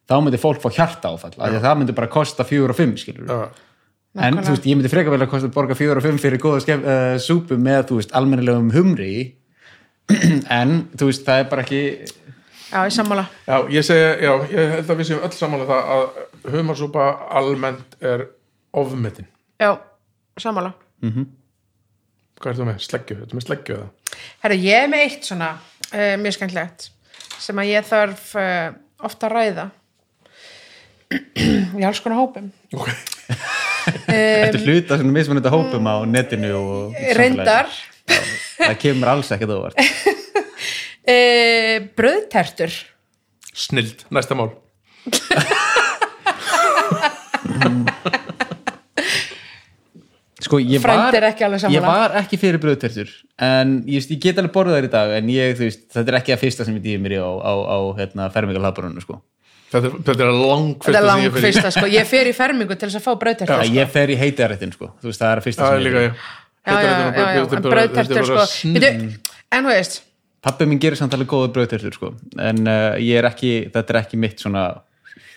[0.09, 2.79] þá myndi fólk fá hjarta áfall af því að það myndi bara kosta fjögur og
[2.79, 3.41] fimm skilur Já,
[4.25, 6.63] en þú veist, ég myndi frekar vel að kosta borga fjögur og fimm fyrir góða
[6.63, 9.11] skef, uh, súpu með, þú veist, almennilegum humri
[10.59, 11.81] en, þú veist, það er bara ekki
[12.69, 15.93] já, ég sammála, já ég segja, já, ég held að við séum öll samanlega það
[15.99, 17.05] að humarsúpa
[17.41, 18.25] almennt er
[18.73, 19.27] ofmetin.
[19.61, 19.71] já,
[20.43, 20.71] sammála.
[22.39, 22.77] Hvað er það með?
[22.85, 23.15] Sleggju?
[23.21, 23.87] Þetta með sleggju eða?
[24.43, 26.79] Herra, ég er með eitt svona uh, mjög skemmtilegt
[27.39, 28.67] sem að ég þarf uh,
[29.07, 29.65] ofta að ræða
[31.09, 32.89] í alls konar hópum Ok.
[34.05, 37.67] Þetta er hluta sem mismunandi hópum á netinu og reyndar
[38.59, 39.79] það kemur alls ekkert óvart
[41.13, 42.73] uh, bröðtertur
[43.59, 44.51] Snild, næsta mál.
[50.49, 51.77] Sko, ég Frændi var, er ekki alveg sammála.
[51.77, 53.09] ég var ekki fyrir bröðtertur
[53.45, 56.09] en ég, veist, ég get alveg borðað þær í dag en ég, þú veist, þetta
[56.13, 59.19] er ekki að fyrsta sem ég dýði mér í á, á, á hérna, fermingalhaburunum sko.
[59.69, 62.89] Þetta, er- þetta er lang fyrsta er lang fyrsta sko, ég fer í fermingu til
[62.89, 64.91] þess að fá bröðtertur Já, ég fer í heitarættin sko.
[65.05, 66.17] það er að fyrsta Já, sem ég
[66.65, 68.43] en bröðtertur sko.
[69.49, 70.01] En þú veist.
[70.45, 72.13] Pabbi minn gerir samt alveg góða bröðtertur sko.
[72.39, 74.69] en uh, ég er ekki, þetta er ekki mitt svona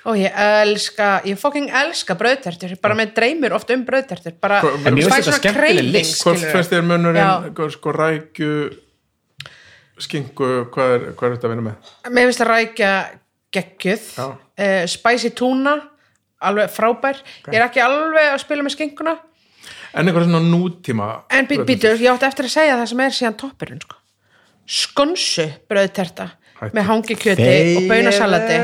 [0.04, 4.86] og ég elska, ég fucking elska bröðtertur bara með dreymir oft um bröðtertur bara, Hvað-
[4.86, 6.22] En mér finnst fæ þetta svona skemmtileg craving, list.
[6.22, 6.52] Hvað skilurðu.
[6.56, 8.52] fyrst er munurinn, sko rækju
[10.02, 11.90] skinku, hvað er, hvað er þetta að vinna með?
[12.10, 12.92] mér finnst að rækja
[13.52, 14.06] geggjuð.
[14.16, 14.26] Já.
[14.32, 15.76] uh, spicy tuna
[16.42, 19.16] alveg frábær, ég er ekki alveg að spila með skinkuna.
[19.94, 23.10] En eitthvað svona nútíma en být, býtur, ég átti eftir að segja það sem er
[23.14, 23.96] síðan toppurinn sko.
[24.66, 26.30] skonsu bröðterta
[26.72, 28.56] með hangi kjöti og baunasalati.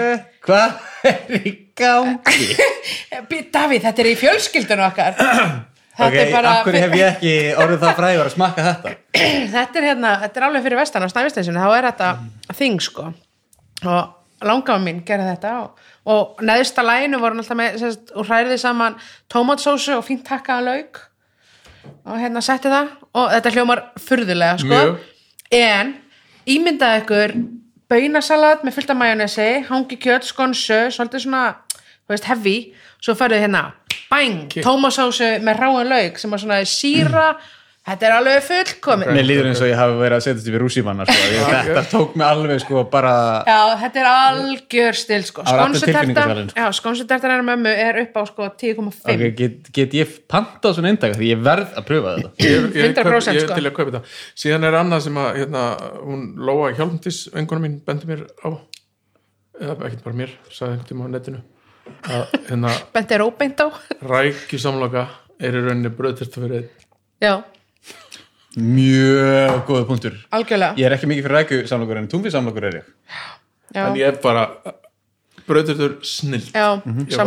[0.46, 2.46] Hvað er í gangi?
[3.54, 5.18] Davíð, þetta er í fjölskyldun okkar.
[5.98, 8.90] Þetta ok, er bara akkur hef ég ekki orðið það frægur að smakka þetta?
[9.56, 12.10] Þetta er hérna, þetta er alveg fyrir vestan á snæfistensinu, þá er þetta
[12.54, 13.06] þing sko.
[13.82, 15.82] Og langafa mín gerði þetta og,
[16.14, 18.98] og neðsta læginu voru alltaf með sérst, og hræriði saman
[19.32, 21.02] tómatsósu og fínt takkaða lauk.
[22.06, 24.70] Og hérna setti það og þetta hljómar furðulega sko.
[24.70, 24.98] Mjög.
[25.58, 25.94] en
[26.48, 27.34] ímyndaði ykkur
[27.88, 32.56] baunasalat með fullt af majónesi hangi kjöt, skonsu, svolítið svona þú veist, heavy,
[33.00, 33.62] svo færðu hérna
[34.08, 37.28] bang, tómatsósu með ráan lauk sem var svona síra
[37.88, 40.62] þetta er alveg fullkomið Mér líður eins og ég hafi verið að setja þetta við
[40.62, 41.26] rússímanna sko.
[41.34, 43.14] Ég- þetta tók mig alveg sko bara
[43.48, 45.44] Já, þetta er algjör stil sko.
[45.48, 46.94] Tilfinningasalinn, sko.
[47.48, 51.44] Mömmu er upp á sko 10,5 okay, get, get ég pantað svona eintaka því ég
[51.44, 53.58] verð að pröfa þetta ég, ég, 100% kaup, ég er sko.
[53.58, 55.62] til að kaupa þetta síðan er annað sem að hérna,
[56.02, 58.48] hún Lóa Hjálmdís, enguna mín, bendi mér á
[59.58, 61.40] eða ekkert bara mér sagði einhvern tíma á netinu
[62.08, 63.68] að hérna Bent er óbeint á
[64.04, 65.06] rækju samloka
[65.38, 66.70] er í rauninni bröðtyrta fyrir einn.
[67.22, 67.32] Já,
[68.58, 70.18] Mjög góða punktur.
[70.34, 70.74] Algjörlega.
[70.80, 72.92] Ég er ekki mikið fyrir rækju samlokur en tungfi samlokur er ég.
[73.74, 74.48] Já, en ég er bara
[75.48, 76.66] bröðtyrtur snild já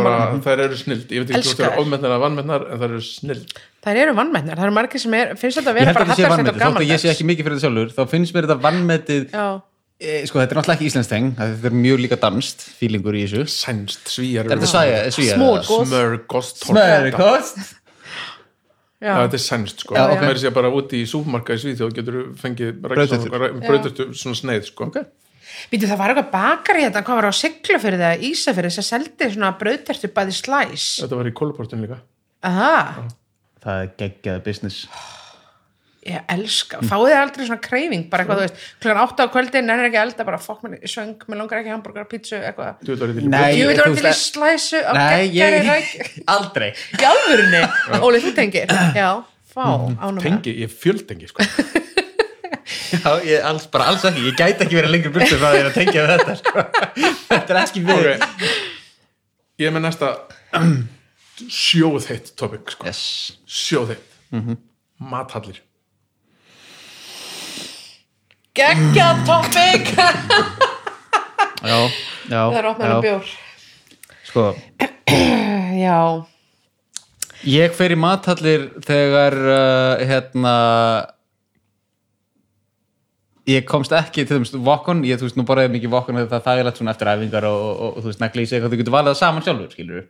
[0.01, 2.88] bara, þær eru snild, ég veit ekki hvort þær eru ofmennar eða vannmennar en þær
[2.89, 6.05] eru snild Þær eru vannmennar, það eru margir sem er finnst þetta að vera bara
[6.13, 8.65] vannmetið, og þótt að ég sé ekki mikið fyrir þetta sjálfur þá finnst mér þetta
[8.65, 9.45] vannmetið Já,
[9.97, 13.23] e, sko þetta er náttúrulega ekki íslenskt teng þetta er mjög líka danst, fílingur í
[13.25, 13.47] þessu.
[13.55, 14.51] Sænst, svíjar.
[15.82, 17.57] Smörgost Smörkost
[19.02, 20.14] já, Já, þetta er sænst sko, ok.
[20.16, 20.39] okay.
[20.43, 24.91] sér bara úti í súpmarka í Svíþjóð getur þú fengið bröðturtu svona sneið sko.
[24.91, 25.10] Okay.
[25.72, 28.88] Býtu það var eitthvað bakar í þetta, hvað var á siglu fyrir það, Ísafyrir sem
[28.88, 31.97] seldi svona brauðtertu bæði slæs Þetta var í kóluportin líka.
[32.47, 33.10] Aha,
[33.62, 34.86] það er geggjaði business
[36.02, 39.84] ég elska, fáið aldrei svona kreyfing, bara eitthvað, þú veist, klukkan 8 á kvöldin er
[39.86, 42.80] ekki að elda, bara fokk mér í svöng mér langar ekki hambúrgar, pítsu, eitthvað.
[42.82, 43.12] Þú vil
[43.62, 45.91] veist til í slæsu Nei, ég,
[46.36, 46.72] aldrei.
[46.97, 47.62] Í alvörunni,
[48.02, 48.74] Óli, þú tengir?
[48.97, 49.12] Já,
[49.54, 49.97] fá, Mhm.
[50.02, 51.45] ánum tengi, ég fjöldengi sko.
[52.91, 55.74] Já, ég alls, bara alls ekki, ég gæti ekki verið lengur burtu frá því að
[55.78, 56.64] tengja við þetta sko.
[57.32, 58.26] Þetta er ekki við.
[59.62, 60.10] Ég er með næsta
[61.62, 62.88] sjóðheitt topic sko.
[62.89, 63.02] Yes.
[63.47, 64.08] Sjóðheitt.
[65.02, 65.62] Mathallir
[68.58, 69.93] geggja topic.
[71.62, 71.78] Já,
[72.32, 73.32] já það er opnað um bjór.
[74.28, 74.45] Sko,
[75.86, 75.99] já,
[77.47, 80.56] ég fer í mathallir þegar uh, hérna
[83.49, 86.47] ég komst ekki til þeim vokon, ég þú veist nú borðið mikið þegar það er
[86.47, 88.74] þægilegt svona eftir æfingar og, og, og, þú veist negli í sig eitthvað.
[88.74, 90.10] Þú getur valið það saman sjálfur skilur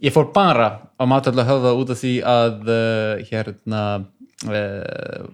[0.00, 3.82] ég fór bara á matallu að höfða út af því að uh, hérna
[4.48, 5.24] uh,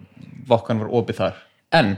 [0.47, 1.97] vokkan var opið þar en,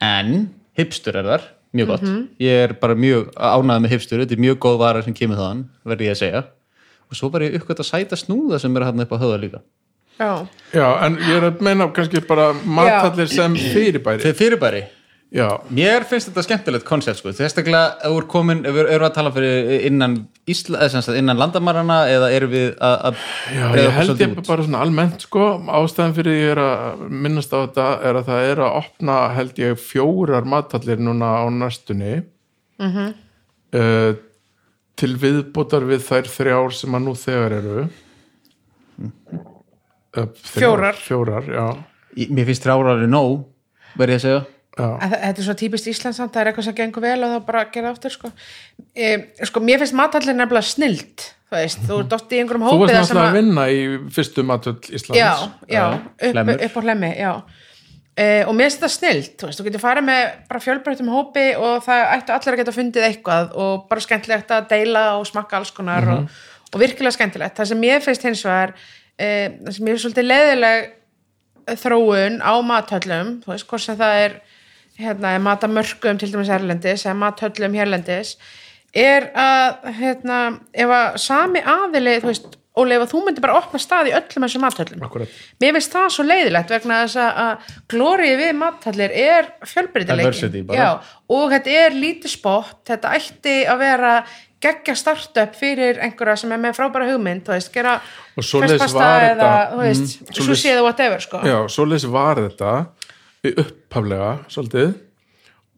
[0.00, 0.34] en
[0.78, 2.08] hipstur er þar, mjög gott.
[2.42, 5.64] Ég er bara mjög ánægð með hipstur þetta er mjög góð vara sem kemur þaðan,
[5.84, 6.44] verði ég að segja.
[7.10, 9.62] Og svo bara ég uppgöt að sæta snúða sem er hann upp á höfða líka.
[10.14, 14.22] Já, já, en ég er að meina kannski bara mathallir sem fyrirbæri.
[14.22, 14.82] Fyrir fyrirbæri,
[15.34, 19.06] já, mér finnst þetta skemmtilegt koncept sko, sérstaklega ef við erum komin, ef við erum
[19.08, 20.14] að tala fyrir innan
[20.44, 23.22] Ísla, eða sem sagt, innan landamarana eða erum við að, að
[23.56, 24.42] já ég held ég út?
[24.50, 25.46] bara svona almennt sko,
[25.78, 29.62] ástæðan fyrir ég er að minnast á þetta er að það er að opna held
[29.62, 32.12] ég fjórar mathallir núna á næstunni.
[33.74, 34.12] Uh,
[35.00, 37.86] til viðbótar við þær þrjár sem að nú þegar eru.
[40.14, 40.94] Uh, Fjórar.
[41.00, 41.64] fjórar, já,
[42.20, 43.40] Í- Mér finnst þrjárari nóg,
[43.98, 44.42] verði ég að segja
[44.74, 47.90] þetta er svo típist Íslandsamt, það er eitthvað sem gengur vel og þá bara gera
[47.94, 48.30] aftur sko.
[48.96, 49.10] E,
[49.46, 52.88] sko mér finnst matallir nefnilega snild þú veist, þú ert oft í einhverjum þú hópi
[52.88, 53.84] varst náttúrulega að að- vinna í
[54.16, 55.30] fyrstu matöll Íslands já,
[55.70, 57.32] já, upp, upp á hlemmi já.
[58.16, 61.46] E, og mér finnst þetta snild þú veist, þú getur farið með bara fjölbreyttum hópi
[61.58, 65.56] og það ættu allir að geta fundið eitthvað og bara skemmtilegt að deila og smakka
[65.60, 66.18] alls konar Mhm.
[66.18, 66.28] og,
[66.74, 68.74] og virkilega skemmtilegt það sem mér finnst hins vegar
[69.18, 69.28] e,
[69.62, 70.90] það sem mér finnst svolítið leðileg
[71.80, 74.34] þróun á mathöllum þú veist, hvort sem það er
[74.98, 78.36] hérna, matamörkum til dæmis erlendis eða mathöllum hérlendis
[78.94, 80.42] er að hérna,
[80.72, 84.12] ef að sami aðili þú veist, Óli, ef að þú myndir bara opna stað í
[84.18, 85.02] öllum þessum mathöllum.
[85.06, 85.34] Akkúrat.
[85.62, 89.46] mér finnst það svo leiðilegt vegna þess að- að glórið við mathallir er.
[90.74, 90.88] Já,
[91.30, 92.80] og þetta er lítið spott.
[92.84, 94.24] Þetta ætti að vera
[94.60, 98.00] geggja startup fyrir einhverja sem er með frábæra hugmynd, veist, gera
[98.98, 101.38] var eða, mm, svo svoleiðis- séð whatever, sko.
[101.44, 102.86] Já, svoleiðis var þetta
[103.52, 104.94] upphaflega svolítið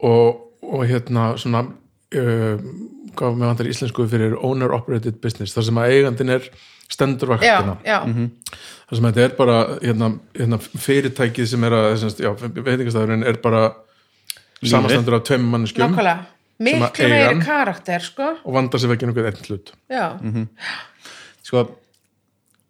[0.06, 2.62] og, og hérna svona uh,
[3.16, 6.48] gaf með vantar íslensku fyrir owner operated business þar sem að eigandin er
[6.92, 7.98] stendur já, vaktina já,
[8.86, 12.06] þar sem þetta er bara hérna, hérna, fyrirtækið sem er að
[12.56, 13.64] veitingastæðurinn er bara
[14.62, 16.28] samastendur af tveim manneskjum nákvæmlega.
[16.66, 18.30] miklu meiri karakter, sko.
[18.44, 19.74] og vandar sér ekki einhvern einn hlut.
[19.92, 20.06] Já,
[21.46, 21.60] Sko,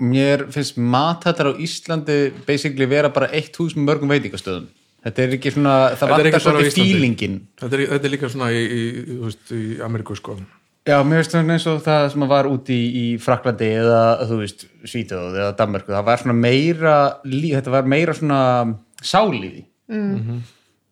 [0.05, 4.66] mér finnst mathallar á Íslandi basically vera bara eitt hús með mörgum veitingastöðum
[5.07, 7.34] Þetta er ekki svona, það er vantar svolítið feelingin.
[7.61, 10.34] Þetta er, þetta er líka svona í, í, veist, í Ameríku sko.
[10.86, 14.40] Já, mér finnst það eins og það sem var úti í, í Fraklandi eða, þú
[14.42, 16.96] veist, Svíþjóð eða Danmörku, það var svona meira
[17.26, 18.40] þetta var meira svona
[19.02, 20.36] sálíði mm.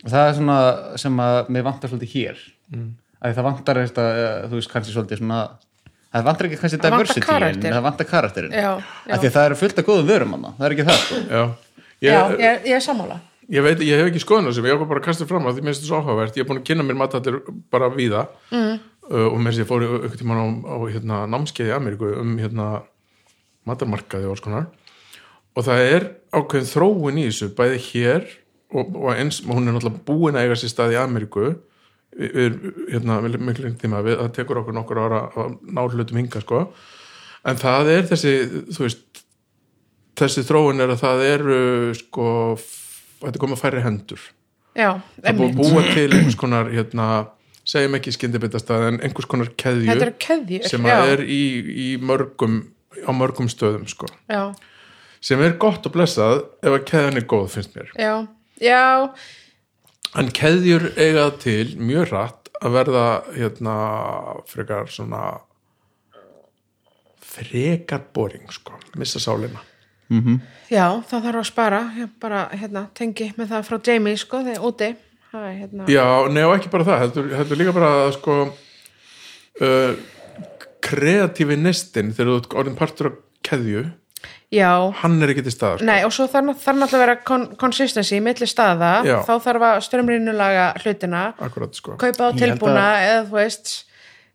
[0.03, 0.57] og það er svona
[1.05, 2.41] sem að mér vantar svolítið hér.
[2.75, 2.89] Mm.
[3.21, 5.43] að það vantar þetta, eh, þú veist, kannski svolítið svona
[6.15, 7.77] það vantar ekki kannski Það vantar diversity en karakter.
[7.77, 10.67] það vantar karakterin Já, af því að það eru fullt af góðum vörum manna, það
[10.67, 11.23] er ekki það sko.
[11.23, 11.45] já,
[12.03, 13.21] já, ég, ég, ég er sammála
[13.53, 15.65] ég veit, ég hef ekki skoðun á þessu ég hef bara kastið fram á því
[15.65, 16.37] mér finnst þetta svo áhugavert.
[16.39, 17.41] Ég er búin að kynna mér matallir
[17.73, 18.25] bara víða.
[18.53, 18.79] Mm.
[19.11, 22.35] uh, og mér sé ég fór ykkur tíma á, á hérna, námskeið í Ameríku um
[22.41, 22.71] hérna,
[23.69, 24.71] matarmarkaði og alls konar.
[25.55, 28.27] Og það er ákveðin þróun í þessu bæði hér
[28.75, 31.47] og, og eins, hún er náttúrulega búin að eiga sér stað í Ameríku
[32.17, 32.59] við, við,
[32.91, 36.43] hérna, við miklu lengt tíma við, það tekur okkur nokkur ára að ná hlutum hinga
[36.43, 36.65] sko.
[37.45, 38.35] En það er þessi,
[38.73, 39.23] þú veist
[40.19, 41.61] þessi þróun er að það eru
[41.99, 42.29] sko,
[43.25, 44.27] f- þetta komið að færi hendur.
[44.75, 44.91] Já,
[45.23, 47.09] það er búið að búa til einhvers konar hérna,
[47.65, 49.89] segjum ekki skyndibitastað en einhvers konar keðju
[50.21, 51.41] keðjur sem að er í,
[51.85, 52.59] í mörgum
[53.07, 54.07] á mörgum stöðum sko.
[55.25, 57.89] sem er gott og blessað ef að keðjan er góð finnst mér.
[57.97, 58.27] Já,
[58.61, 59.09] já.
[60.21, 63.77] En keðjur eiga það til mjög rætt að verða hérna
[64.47, 65.23] frekar svona
[67.25, 69.19] frekar boring sko, missa
[70.09, 70.41] sálina
[70.71, 71.81] Já, það þarf að spara.
[71.99, 74.95] Ég bara, hérna, tengi með það frá Jamie sko, þegar úti.
[75.35, 78.37] Er, hérna, Já, nei og ekki bara það heldur, heldur líka bara að sko
[79.61, 79.95] uh,
[80.85, 83.85] kreatífi nestin þegar þú ert orðin partur af keðju
[84.55, 85.89] já, hann er ekki til staðar sko.
[85.89, 89.17] nei og svo þarf, náttúrulega að vera kon consistency milli staða, Já.
[89.27, 91.97] þá þarf að strömrinnulaga hlutina, akkurat sko.
[92.01, 93.75] Kaupa á tilbúna eða þú veist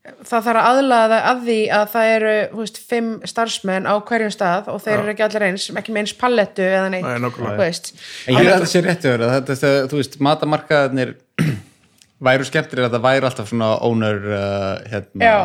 [0.08, 4.70] það þarf að aðlaða að því að það eru veist, fimm starfsmenn á hverjum stað
[4.72, 7.92] og þeir eru ekki allir eins, ekki með eins pallettu eða neitt, Nei, þú veist.
[8.26, 11.16] En ég er að það sé rétt að vera þetta, þetta, þú veist, matamarkaðarnir
[12.30, 15.38] væru skemmtir að það væri alltaf svona owner uh, hérna, já,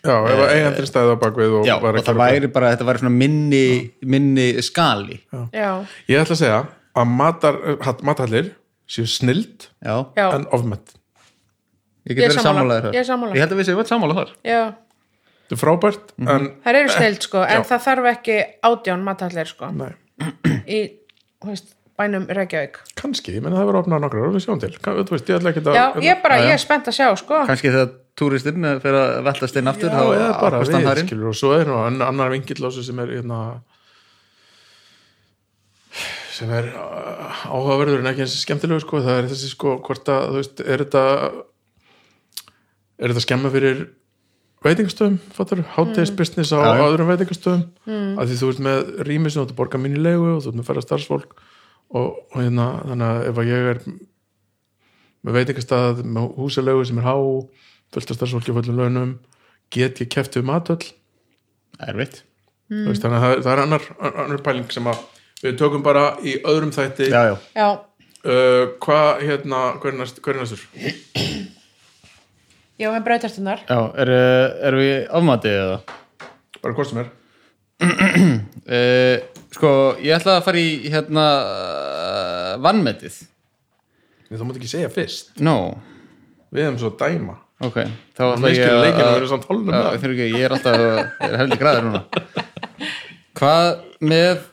[0.00, 2.88] já, ef að eigandri stæði á bakvið og já, og að það væri bara, þetta
[2.88, 3.66] væri svona minni,
[4.16, 5.20] minni skali.
[5.28, 5.70] Já, já,
[6.08, 6.62] ég ætla að segja
[7.00, 7.60] að matar,
[8.06, 8.54] mathallir
[8.90, 9.94] séu snild já,
[10.24, 10.96] en ofmett
[12.06, 12.78] ég er get verið sammála.
[12.80, 13.34] sammálaður Ég er sammála.
[13.36, 14.30] ég held að við séum öll sammála þar.
[14.44, 14.62] Já.
[15.50, 17.66] Þetta er frábært en þær eru snild sko, en Já.
[17.72, 18.38] það þarf ekki
[18.70, 19.70] átján matallir sko.
[19.74, 19.92] Nei,
[20.70, 20.80] í,
[21.42, 22.78] þú veist, bænum Reykjavík.
[22.96, 25.40] Kannski, ég menna það verður opnað nokkrar og við sjáum til, Kann- þú veist, ég
[25.40, 27.40] ætla ekki að já, ég bara, ég er spennt að sjá sko.
[27.50, 27.90] Kannski þegar
[28.20, 31.66] túristinn fyrir að veltast inn aftur Já, eða bara við, þar skilur, og svo er
[31.68, 33.40] nú ann- annar vingill á þessu sem er hérna,
[36.36, 40.28] sem er uh, áhugaverður en ekki eins skemmtilegu sko, það er þessi sko, hvort að,
[40.30, 41.04] þú veist, er þetta
[43.00, 43.86] er þetta skemma fyrir
[44.64, 46.82] veitingastöðum, fattar hátegis business á já.
[46.84, 48.12] öðrum veitingastöðum mm.
[48.20, 50.52] að því þú ert með rými sem þú ert að borga minni legu og þú
[50.52, 51.34] ert með færa starfsfólk
[51.96, 53.80] og, og hérna, þannig að ef að ég er
[55.20, 57.16] með veitingastað með húsalegu sem er há
[57.94, 59.14] fullt af starfsfólki á fullum launum
[59.72, 60.82] get ég keft við matöll
[61.80, 62.20] erfitt
[62.68, 62.90] mm.
[62.90, 65.06] þannig að það, það er annar, annar pæling sem að
[65.40, 67.36] við tökum bara í öðrum þætti já, já.
[67.56, 67.68] já,
[68.28, 70.68] uh, hvað hérna, er, hver er næstur?
[72.80, 74.12] ég var með brautartunar já er,
[74.68, 75.80] er við afmatið eða?
[76.60, 77.08] Bara hvort sem er
[79.54, 79.70] sko,
[80.00, 81.26] ég ætla að fara í hérna
[82.64, 83.20] vannmetið
[84.30, 85.56] þú mátt ekki segja fyrst, no,
[86.54, 87.34] við hefum svo dæma.
[87.60, 87.80] Ok
[88.16, 88.76] þá ætla ég að
[89.48, 92.00] hálfum Já, ekki, ég er alltaf ég er heldur græður núna.
[93.40, 93.66] Hvað
[94.00, 94.46] með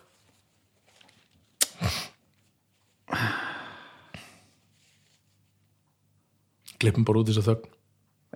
[6.81, 7.76] klippum bara út þess að þögn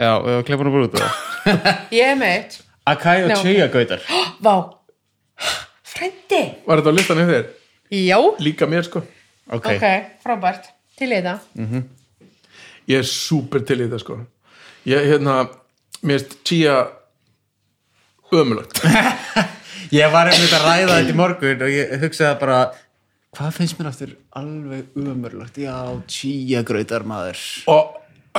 [0.02, 1.24] já, við varum klippur bara út af.
[1.46, 2.60] Það ég er með eitt.
[2.92, 3.34] Akai og.
[3.40, 4.06] Chaya gautar.
[4.46, 4.54] Vá,
[5.94, 7.50] frendi var þetta á listanum þér?
[7.92, 9.04] já, líka mér sko.
[9.52, 9.88] Ok, ok,
[10.24, 10.72] frábært.
[10.98, 11.38] Til í þetta.
[12.92, 14.18] Ég er súper til í þetta sko.
[14.90, 15.44] Ég hérna,
[16.02, 16.80] mér erst tíja
[18.32, 18.80] ömulagt
[19.92, 22.60] ég var einmitt að ræða þetta í morgun og ég hugsaði bara
[23.36, 25.76] hvað finnst mér aftur alveg umörlagt já,
[26.08, 27.42] Chaya gautar maður.
[27.72, 27.98] Og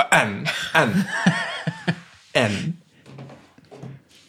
[0.09, 0.39] en
[0.77, 0.95] en
[2.43, 2.57] en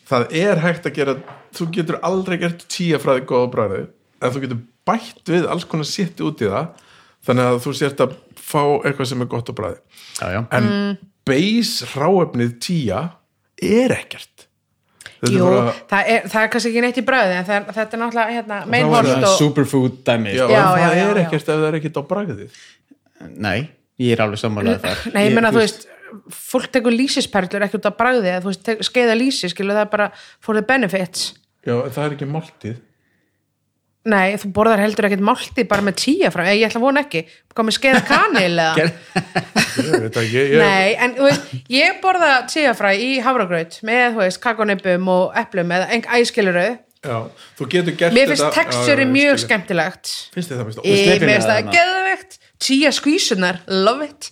[0.08, 1.16] það er hægt að gera
[1.54, 3.82] þú getur aldrei gert tíja fræði góða bræði
[4.20, 6.70] en þú getur bætt við alls konar sitt út í það
[7.24, 9.78] þannig að þú sért að fá eitthvað sem er gott á bræði
[10.20, 10.40] já, já.
[10.58, 10.70] en
[11.24, 13.04] base ráefnið tíja
[13.64, 14.48] er ekkert.
[15.24, 17.54] Þetta er Jú, bara- það, er, það er kannski ekki neitt í bræði en það
[17.56, 20.34] er, þetta er náttúrulega hérna, meinholt Það og superfood dæmi.
[20.36, 21.22] Já, það er já.
[21.22, 22.58] ekkert ef það er ekkert á bræðið
[23.40, 23.58] nei,
[24.02, 25.02] ég er alveg sammálaðið þar.
[25.14, 25.86] Nei, ég þú þú veist,
[26.32, 29.92] fólk tekur lýsisperlur ekki út af bragði, eða þú veist, skeiða lýsi skilur það er
[29.92, 30.10] bara
[30.42, 31.32] for the benefits.
[31.64, 32.82] Já, það er ekki máltið
[34.04, 37.22] Nei, þú borðar heldur ekkert máltið bara með tíja frá, ég ætla að vona ekki.
[37.56, 38.88] Með skeiða kanil eða?
[40.60, 45.72] Nei, en þú veist, ég borða tíjafræ í hafragraut með, þú veist, kakonippum og eplum
[45.72, 46.66] eða eng æskiluru
[47.04, 47.16] já,
[47.56, 50.12] þú getur gert Mér finnst texturi mjög skemmtilegt.
[50.36, 51.74] Finnst þið það finnst Ég sleipir mér finnst með það hana.
[51.78, 54.30] geðvegt Tíja skvísunar, love it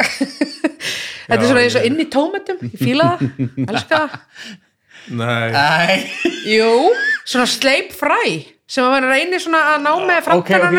[0.00, 3.24] Þetta er svona eins og inn í tómatum Ég fíla það,
[3.68, 4.00] elska
[5.20, 6.00] nei, Æ,
[6.50, 6.72] Jú,
[7.24, 8.20] svona sleip fræ
[8.70, 10.20] sem að vera reynir svona að ná með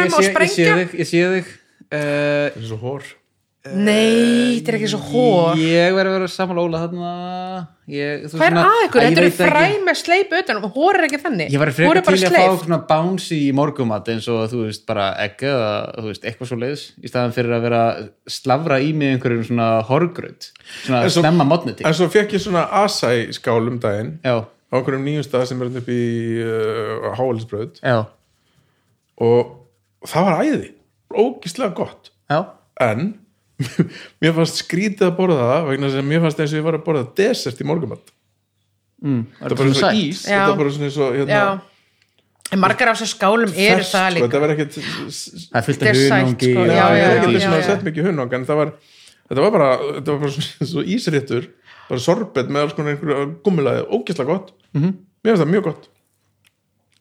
[0.07, 0.75] ég og sé, ég sé sprengja.
[0.79, 1.49] þig ég sé þig.
[1.91, 3.09] Uh, það er svo hór
[3.61, 7.09] Nei, þetta er ekki svo hór Ég verður að vera sammála Óla þarna.
[7.93, 9.03] Ég, þú Hvað er að ykkur?
[9.05, 9.81] Þetta eru fræ ekki.
[9.85, 11.51] með sleip utan og hór er ekki þannig.
[11.53, 12.63] Ég var frekar bara til að fá sleip.
[12.65, 15.69] svona bouncy í morgumat eins og þú veist bara egg eða
[15.99, 17.83] þú veist eitthvað svo leiðis í staðan fyrir að vera
[18.39, 20.49] slafra í mig einhverjum svona horgröð
[20.81, 24.15] svona En svo- snemma modni til en svo fekk ég svona asæ skál um daginn.
[24.25, 26.01] Já, á einhverjum nýjum stað sem er hérna upp í
[26.49, 28.05] uh, háalisbröð já,
[29.21, 29.57] og
[30.09, 30.71] það var æði.
[31.13, 32.09] Ógislega gott.
[32.31, 32.41] Já.
[32.81, 33.19] En
[34.21, 36.77] mér fannst skrítið að borða það vegna þess að mér fannst eins og ég var
[36.79, 38.13] að borða desert í morgumat
[39.03, 40.23] mm, þetta er bara og ís.
[40.25, 40.39] Já.
[40.39, 44.25] þetta er bara svona og hérna, margar af þessu skálum eru það sko, líka.
[44.27, 47.69] þetta var ekkert Það fullt Þetta af sætt, hunangi sko, er ekki já, þess að
[47.69, 48.73] sett mikið hunang en það var,
[49.31, 51.47] þetta var bara þetta var bara svona, svo ísréttur
[51.91, 54.91] bara sorbet með alls konar einhverju gummilaði ógislega gott, Mhm.
[55.23, 55.89] mér finnst það mjög gott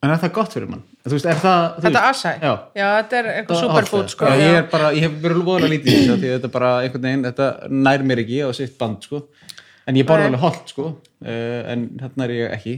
[0.01, 0.81] En er það gott fyrir mann?
[1.05, 2.53] Þú veist, er það Þetta asæ, Já.
[2.73, 5.73] já, þetta er eitthvað það- superfood sko, já, ég, er bara, ég hef verið voðalega
[5.75, 9.05] lítið í þessu þetta er bara einhvern veginn, þetta nær mér ekki á sitt band
[9.05, 9.21] sko.
[9.87, 10.31] en ég borða Nei.
[10.31, 10.87] alveg holt sko.
[11.21, 12.75] uh, en þarna er ég ekki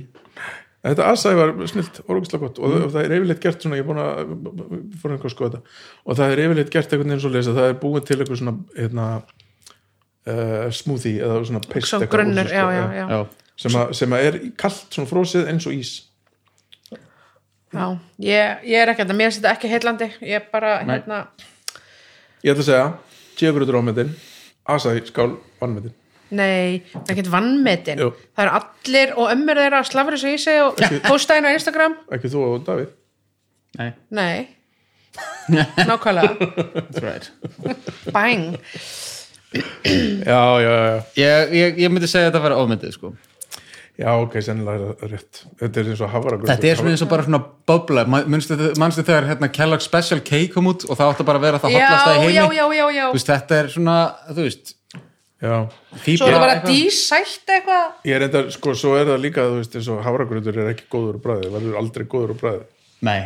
[0.84, 2.92] þetta asæði var snilt, orðugislega gott og mm.
[2.92, 5.62] það er yfirleitt gert svona, ég er búin að fór einhver skoða þetta
[6.04, 8.56] og það er yfirleitt gert einhvern veginn svo lesa, það er búin til eitthvað svona
[8.76, 9.06] hérna,
[10.28, 13.08] uh, smoothie eða svona já, sko, já, já.
[13.16, 13.22] já,
[13.56, 15.94] Sem, að, sem að er kalt svona frósið eins og ís
[17.74, 17.86] Já,
[18.22, 20.08] ég, ég er ekki þetta, mér finnst þetta ekki heillandi.
[20.22, 20.94] Ég er bara, Nei.
[20.96, 21.24] hérna
[22.44, 22.88] ég ætla að segja,
[23.40, 24.10] tjöfrutur ámetin
[24.70, 25.30] asæði skál
[25.62, 25.94] vannmetin
[26.34, 28.10] nei, það er ekki vannmetin Jú.
[28.36, 31.56] það eru allir og ömmur þeirra að slafra þessu í sig og posta einu á
[31.56, 31.96] Instagram.
[32.16, 32.92] Ekki þú og Davíð?
[33.80, 34.48] Nei, nei.
[35.90, 37.28] Nákvæmlega, that's right.
[38.16, 38.58] Bang.
[39.54, 43.14] Já, já, já, ég, ég, ég myndi segja að þetta var ofmyndið sko
[44.00, 45.42] já, ok, sennilega er það rétt.
[45.60, 49.28] Þetta er eins og hafragrautur Þetta er eins og bara svona bubla manstu, manstu þegar
[49.30, 52.16] hérna Kellogg Special K kom út og það átti bara að vera það já, hotlasta
[52.16, 52.38] í heimi?
[52.38, 53.98] já, já, já, já Þú veist, þetta er svona,
[54.32, 54.74] þú veist
[55.44, 55.58] já,
[56.04, 57.86] svo er það bara dísætt eitthvað?
[58.10, 60.90] Ég er enda, sko, svo er það líka þú veist, eins og hafragrautur er ekki
[60.90, 62.66] góður úr bræði verður aldrei góður úr bræði
[63.04, 63.22] Nei.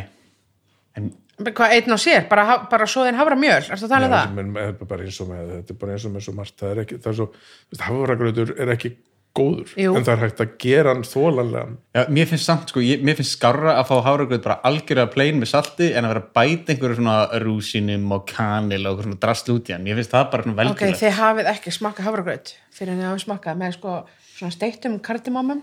[0.98, 1.12] En,
[1.46, 4.32] hvað einn á sér, bara, bara svoðin hafra mjöl ertu að tala um það?
[4.34, 6.56] sem er bara eins og með þetta er bara eins og með svo margt.
[6.58, 8.90] Það er ekki, það er svo, þú veist, hafragrautur er ekki
[9.38, 9.94] góður, Jú.
[9.96, 13.16] en það er hægt að gera hann þólanlegan já, Mér finnst samt, sko, ég, mér
[13.18, 16.74] finnst skarra að fá háragröð bara algjörlega plain með salti en að vera að bæta
[16.74, 19.84] einhverju svona rúsinum og kanil og svona drast út í hann.
[19.86, 23.08] Mér finnst það bara svona Ok, velgjörlega þið hafið ekki smakkað hafragraut fyrir en þið
[23.10, 23.96] hafið smakkað með sko
[24.38, 25.62] svona steiktum kardimómum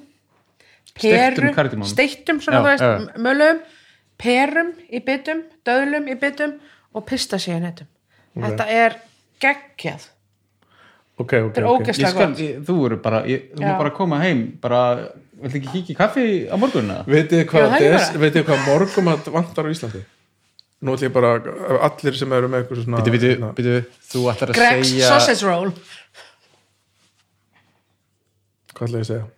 [0.95, 1.89] Steiktum kardímómum?
[1.91, 3.23] steiktum svona, Já, þú veist, já.
[3.25, 3.57] mölum
[4.21, 6.53] perum í bytum, döðlum í bytum
[6.95, 7.87] og pistasíunetum
[8.35, 8.95] þetta er
[9.43, 10.05] geggjað
[11.15, 12.41] ok, ok, þetta er ógeðslega gott.
[12.67, 14.81] þú eru bara, ég, þú má bara koma heim bara,
[15.41, 17.01] viltu ekki kíkja í kaffi á morgunna?
[17.07, 20.03] Já, hvað, hvað morgumat vantar á Íslandi?
[20.85, 21.35] Nú ætlum ég bara,
[21.87, 23.77] allir sem eru með eitthvað svona Býtu, býtu, hérna, býtu,
[24.11, 25.71] þú ætlar að Greg's segja sausage roll.
[28.75, 29.29] Hvað ætla ég að segja?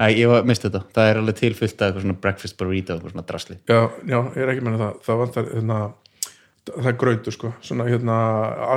[0.00, 3.12] Æ, ég var mist þetta, það er alveg tilfyllt af eitthvað svona breakfast burrito, eitthvað
[3.12, 3.56] svona drasli.
[3.68, 5.80] Já, já, ég er ekki með það, það vantar hérna,
[6.70, 7.52] það er grautur sko.
[7.66, 8.16] Svona hérna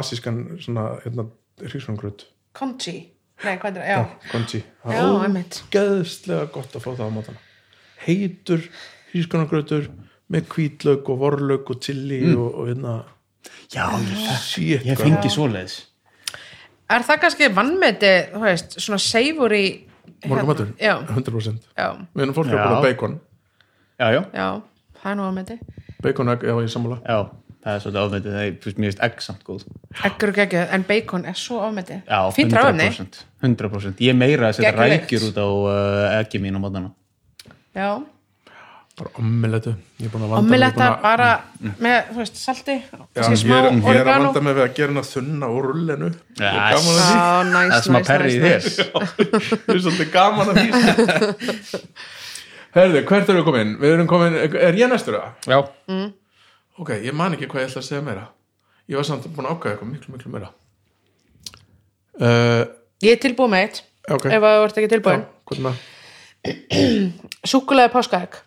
[0.02, 1.28] asískan svona hérna
[1.62, 2.26] hrísvangraut
[2.58, 2.96] Conchi,
[3.44, 7.16] nei hvað er það, já, konji, það Já, er ógeðslega gott að fá það á
[7.16, 7.42] mótana.
[8.04, 8.66] Heitur
[9.14, 9.88] hrísvangrautur
[10.34, 12.94] með hvítlaug og vorlaug og chili og, og hérna.
[13.74, 13.88] Já,
[14.62, 15.80] ég, ég fengi svoleiðis.
[16.94, 19.64] Er það kannski vannmeti, þú veist, svona seifur í
[20.30, 22.66] morgumatur, já, 100% já, við erum fólk að Já.
[22.70, 23.16] búin bacon.
[24.00, 24.48] Já, já, já,
[25.02, 25.58] það er nú vannmeti
[26.04, 27.00] bacon, egg, já, ég sammála.
[27.08, 27.18] Já,
[27.64, 29.66] það er svolítið ofmyndið, það er, finnst egg samt góð.
[30.10, 34.18] Eggur og geggjöð, en bacon er svo ofmeti Já, fínt ráðumni 100%, 100% Ég er
[34.20, 36.92] meira að setja rækjur út á uh, eggi mín á mótana
[37.74, 37.88] já,
[39.00, 39.10] bara
[40.06, 40.34] er búin að
[40.86, 41.30] er bara
[41.64, 44.76] með, þú veist, salti Já, kannski ég, smá er, ég er að vanda við að
[44.78, 46.10] gera hana þunna úr rullinu.
[46.38, 46.76] Er Yes.
[46.84, 47.16] því.
[47.16, 48.68] Já, næs, Það er smá næs, perri í næs.
[49.64, 50.68] ég er svolítið gaman að því.
[52.78, 53.74] Herðu, hvert erum við komin?
[53.82, 54.38] Við erum komin,
[54.68, 55.50] er ég næstur það?
[55.50, 55.60] Já,
[56.82, 58.24] Ok, ég man ekki hvað ég ætla að segja meira.
[58.90, 60.50] Ég var samt búin að ákvæða eitthvað miklu, miklu meira.
[62.14, 62.64] Uh,
[63.04, 63.80] Ég er tilbúið með eitt
[64.14, 65.24] Ok, ef að þú ert ekki tilbúin?
[67.54, 68.38] Súkulega páskaegg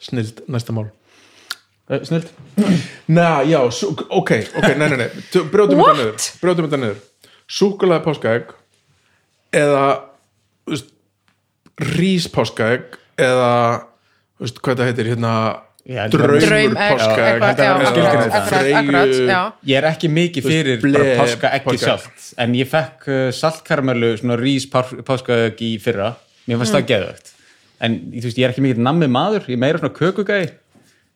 [0.00, 0.86] Snild, næsta mál.
[1.90, 2.30] Uh, snilt
[3.18, 4.32] Næ, já, ok, ok,
[4.80, 5.08] nei, nei, nei.
[5.52, 7.02] Brjótum þetta niður Brjótum þetta niður.
[7.48, 8.56] Súkulega páskaegg
[9.58, 9.84] eða
[11.78, 13.52] rís páskaegg eða
[14.38, 15.32] þú veist, hvað það heitir hérna
[19.28, 19.40] Já.
[19.70, 20.82] Ég er ekki mikið fyrir
[21.16, 21.80] páska ekki páskaegg.
[21.86, 26.10] sjálft en ég fekk uh, saltkaramellu svona rís páska ekki í fyrra.
[26.48, 26.78] Mér fannst Mm.
[26.78, 27.32] það geðvægt
[27.80, 30.48] en þú veist, ég er ekki mikið nammið maður, ég er meira svona kökugæði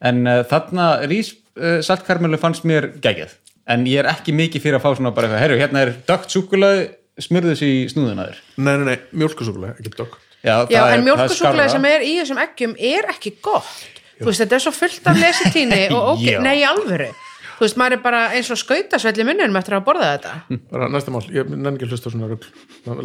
[0.08, 3.32] en uh, þarna rís uh, saltkaramellu fannst mér geggjöð
[3.72, 6.30] en ég er ekki mikið fyrir að fá svona bara eitthvað, herru, hérna er dögt
[6.34, 6.88] súkulaði
[7.22, 11.84] smurðu þessu í snúðunaður Nei, nei, nei, mjölkusúkulega, ekki dogg Já, en er- er sem
[11.86, 13.91] er í þessum eggjum er ekki gott
[14.22, 16.38] Þú veist, þetta er svo fullt af lesitíni og ok, Já.
[16.44, 17.10] nei, í alvöru.
[17.52, 20.60] Þú veist, maður er bara eins og skautasvell í munnum eftir að hafa borðað þetta.
[20.72, 22.48] Bara næsta mál, ég nenni ekki hlusta svona rugl.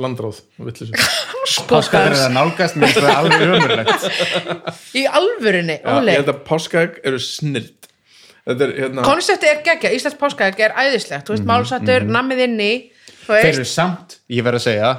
[0.01, 0.97] Landráð, vitleysu.
[1.69, 6.39] Páska er að nálgast mér það er alveg umurlegt Í alvörunni, Óli ég held að
[6.47, 7.89] páskaegg eru snild.
[8.47, 11.27] Þetta er hérna Konsepti er geggja, Íslands páskaegg er æðislegt.
[11.27, 12.71] Þú veist, málsattur, nammið inni
[13.27, 14.91] Þú þeir veist, eru samt, ég verð að segja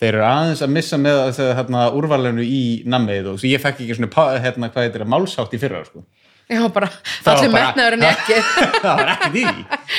[0.00, 3.82] þeir eru aðeins að missa með þessi, hérna, úrvalinu í nammið og svo ég fekk
[3.84, 6.04] ekki svona, pa- hérna, hvað heitir það, málsátt í fyrra sko.
[6.50, 6.88] já, bara
[7.22, 8.38] Það allir bara- metnaður en ekki
[8.84, 9.44] það var ekki því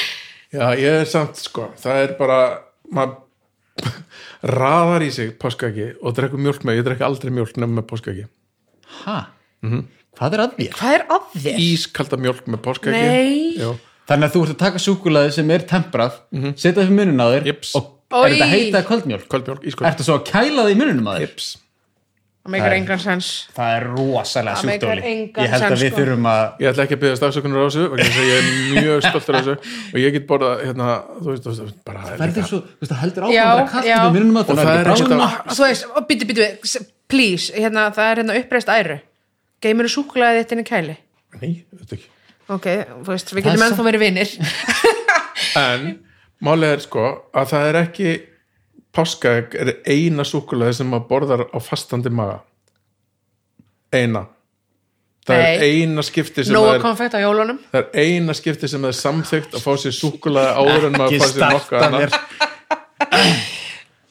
[0.57, 2.39] Já, ég er samt, sko, það er bara
[2.91, 3.19] maður
[4.61, 8.25] raðar í sig páskaeggi og drekkur mjólk með, ég drekk aldrei mjólk nefn með páskaeggi
[9.05, 9.19] ha?
[10.17, 10.73] hvað er að þér?
[10.75, 11.61] Hvað er að þér?
[11.69, 13.39] Ískalda mjólk með páskaeggi Nei.
[13.61, 13.69] Já,
[14.11, 16.19] þannig að þú ert að taka súkulaði sem er temprað
[16.59, 17.71] setja það í munun á þér Jips.
[17.79, 17.87] og.
[18.11, 19.25] Er þetta heita kvöldmjólk?
[19.31, 19.87] kvöldmjólk, ísköld.
[19.91, 21.21] Ertu svo að kæla það í mununum á þér?
[21.27, 21.47] Jips
[22.41, 23.27] það meikar Það er- engan sens.
[23.53, 25.97] það er rosalega Það meikar sjúkdóli engan ég held að sens, við sko.
[26.01, 28.45] þurfum að ég ætla ekki að byggja stafsökunar á þessu vegna þess að ég er
[28.81, 29.55] mjög stoltur af þessu.
[29.93, 30.87] Og ég get borðað hérna,
[31.21, 33.85] þú veist, þú veist bara verður svo, þú veist, það heldur Já, áfram bara kast
[33.85, 33.97] já.
[34.01, 35.55] við minnum að Og það það að- og
[45.55, 45.95] það er
[46.41, 48.11] er málið er sko að það er ekki
[48.95, 52.41] páskaegg er eina súkulaði sem maður borðar á fastandi maga.
[53.91, 54.25] Eina.
[55.27, 55.71] Það er Nei.
[55.83, 57.59] eina skipti sem nóga það er, konfekt á jólunum.
[57.71, 61.21] Það er eina skipti sem það er samþykkt að fá sér súkulaði áður en maður
[61.21, 61.99] fá sér annað.
[62.01, 62.15] mér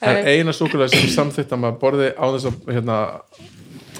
[0.01, 3.01] það er eina súkulaði sem er samþykkt að maður borði á þess að hérna,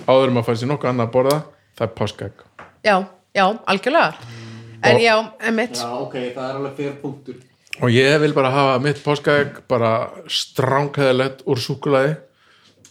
[0.07, 1.41] áður en maður fá sér nokkuð annað að borða.
[1.81, 2.47] Það er páskaegg.
[2.87, 2.97] Já,
[3.35, 3.45] já,
[3.75, 4.39] algjörlega.
[4.81, 7.41] En já, emitt já, ok, það er alveg fyrir punktur
[7.81, 9.93] og ég vil bara hafa mitt páskaegg bara
[10.29, 12.17] stránkæðilegt úr súkulaði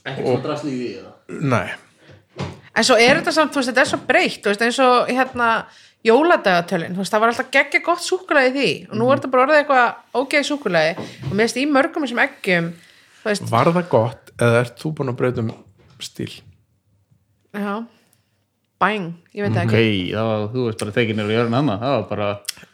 [0.07, 1.13] ekki svo drasli í því eða?
[1.53, 1.69] Nei.
[2.79, 5.09] En svo er þetta samt, þú veist, þetta er svo breytt þú veist, eins og
[5.11, 5.49] hérna
[6.07, 8.69] jóladagatöllin, þú veist, það var alltaf geggja gott súkulaði í því.
[8.89, 12.23] Og nú er þetta bara orðið eitthvað ógeði súkulaði og mér veist í mörgum þessum
[12.23, 12.69] eggjum
[13.51, 15.51] Var það gott eða ert þú búin að breyta um
[15.99, 16.31] stíl?
[17.51, 17.83] já
[18.79, 19.79] bæng, ég veit ekki
[20.15, 22.27] þá var þú veist bara tekin nýr og jörn hana það var bara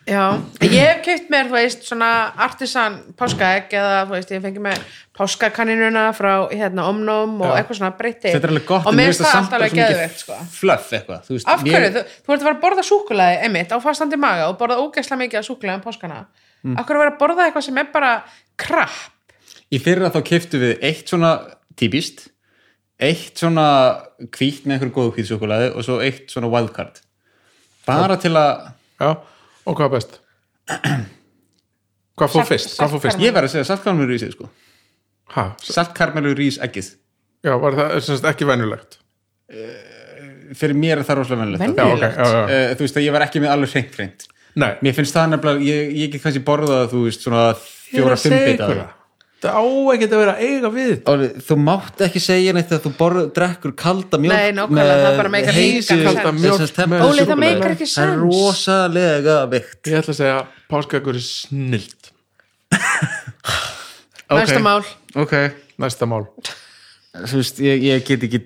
[0.05, 0.23] já,
[0.61, 2.09] ég hef keipt mér, þú veist, svona
[2.45, 4.83] artisan páskaegg eða, þú veist, ég fengi mér
[5.17, 7.55] páskakaninuna frá, hérna, omnum og Já.
[7.63, 9.75] eitthvað svona breytti þetta er alveg gott og en mér mér finnst það alltaf alveg
[9.79, 11.73] geðveikt, sko fluff eitthvað þú veist, Af hverju?
[11.73, 14.77] mér- Þú, þú ert að fara að borða súkulaði einmitt á fastandi maga og borða
[14.83, 16.19] ógeðslega mikið af súkulaði um páskana.
[16.65, 16.77] Mm.
[16.79, 18.13] Af hverju að vera að borða eitthvað sem er bara
[18.61, 19.01] krapp?
[19.73, 21.31] í fyrra þá keftu við eitt svona
[21.75, 22.27] típist
[22.99, 23.65] eitt svona
[24.31, 27.01] hvít með einhverju góðu hvítsúkulaði og svo eitt svona wildcard
[27.87, 28.69] bara til að
[29.01, 29.09] Já,
[29.67, 30.19] og hvað er best?
[32.15, 32.75] Hvað fór Salt- fyrst?
[32.79, 33.17] Hvað fór fyrst?
[33.17, 33.25] saltkarmel.
[33.27, 34.47] ég verð að segja saltkarmelu rís sko.
[35.35, 36.93] Ha, saltkarmelu rís ekkið
[37.45, 38.99] já, var það sem sagt ekki venjulegt?
[40.55, 42.41] fyrir mér er það rosalega venilegt Já, ok, já, já.
[42.45, 45.31] uh, þú veist að ég var ekki með alveg hreint hreint Nei, mér finnst það
[45.33, 48.47] nefnilega, ég, ég get kannski borðað þú veist svona ég er fjóra, að fimm segja
[48.53, 48.94] bita ykkur það.
[49.45, 49.63] Það á
[49.93, 50.93] ekki að vera eiga við.
[51.11, 55.17] Óli, þú mátt ekki segja neitt að þú borð, drekkur kalda mjólk Nei, nákvæmlega, það
[55.21, 56.01] bara meikar heitu- sens.
[57.05, 58.19] Óli, það meikar ekki það er sens.
[58.25, 60.39] rosalega vikt Ég ætla að segja
[60.73, 62.11] páskaeggur er snilt.
[64.35, 64.81] Næsta mál.
[65.15, 65.33] ok,
[65.79, 66.25] Næsta mál.
[67.15, 68.39] þú veist, ég, ég get ekki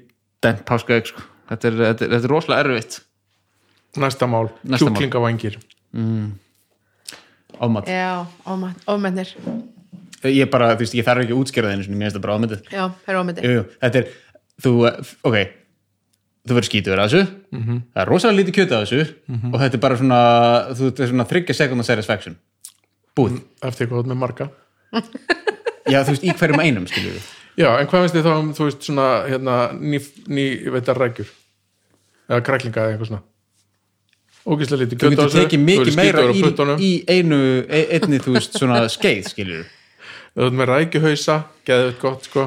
[0.43, 1.23] dæmt páskaegg sko.
[1.49, 2.99] þetta, er, þetta, er, þetta er rosalega erfitt
[3.99, 4.51] Næsta mál.
[4.63, 4.99] Næsta mál.
[4.99, 5.55] Kjúklingavangir.
[7.59, 8.25] ámat, Já,
[8.85, 9.35] ofmennir.
[10.27, 12.25] Ég bara, þú veist, ég þarf ekki að útskýra það einu sinni, mér finnst það
[12.25, 12.67] bara ámyndið.
[12.73, 14.11] Já, það er jú, þetta er,
[14.65, 14.73] þú,
[15.29, 15.37] ok
[16.49, 17.23] þú verður skítur að þessu.
[17.93, 19.01] Það er rosalega lítið kjöt að þessu
[19.53, 20.19] og þetta er bara svona,
[20.73, 22.37] þú þetta er svona þryggja sekundar satisfaction.
[23.17, 24.49] Búið, Eftir hvað þú með marga.
[25.93, 27.27] já þú veist, í hverjum einum skilur við
[27.59, 29.99] Já, en hvað veist þið þá um, þú veist, svona, hérna, ný,
[30.31, 31.33] ný veitar rækjur?
[32.29, 33.23] Eða kræklinga eða eitthvað svona?
[34.49, 35.41] Ógislega lítið þú kjöt á getur þessu.
[35.43, 39.75] tekið þú mikið meira í, í einu e- einni, þú veist, svona skeið skilur við
[40.35, 41.37] Þú ert með rækjuhausa,
[41.67, 42.45] geðið gott, sko.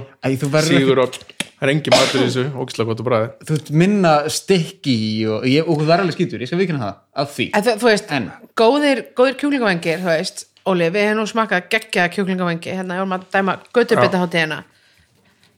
[0.67, 3.29] Sígur og það er engin matur í þessu, ógislega gott og bræði.
[3.47, 4.97] þú veist, minna stikki
[5.31, 7.75] og, ég, og þú verður alveg skítur, ég skal vikina það af því, En þú,
[7.83, 8.31] þú veist, En?
[8.59, 13.15] góðir, góðir kjúklingavengir, þú veist, Óli, við hefum nú smakað geggja kjúklingavengi, hérna, ég vorum
[13.17, 14.59] að dæma göttubitaháttíðina.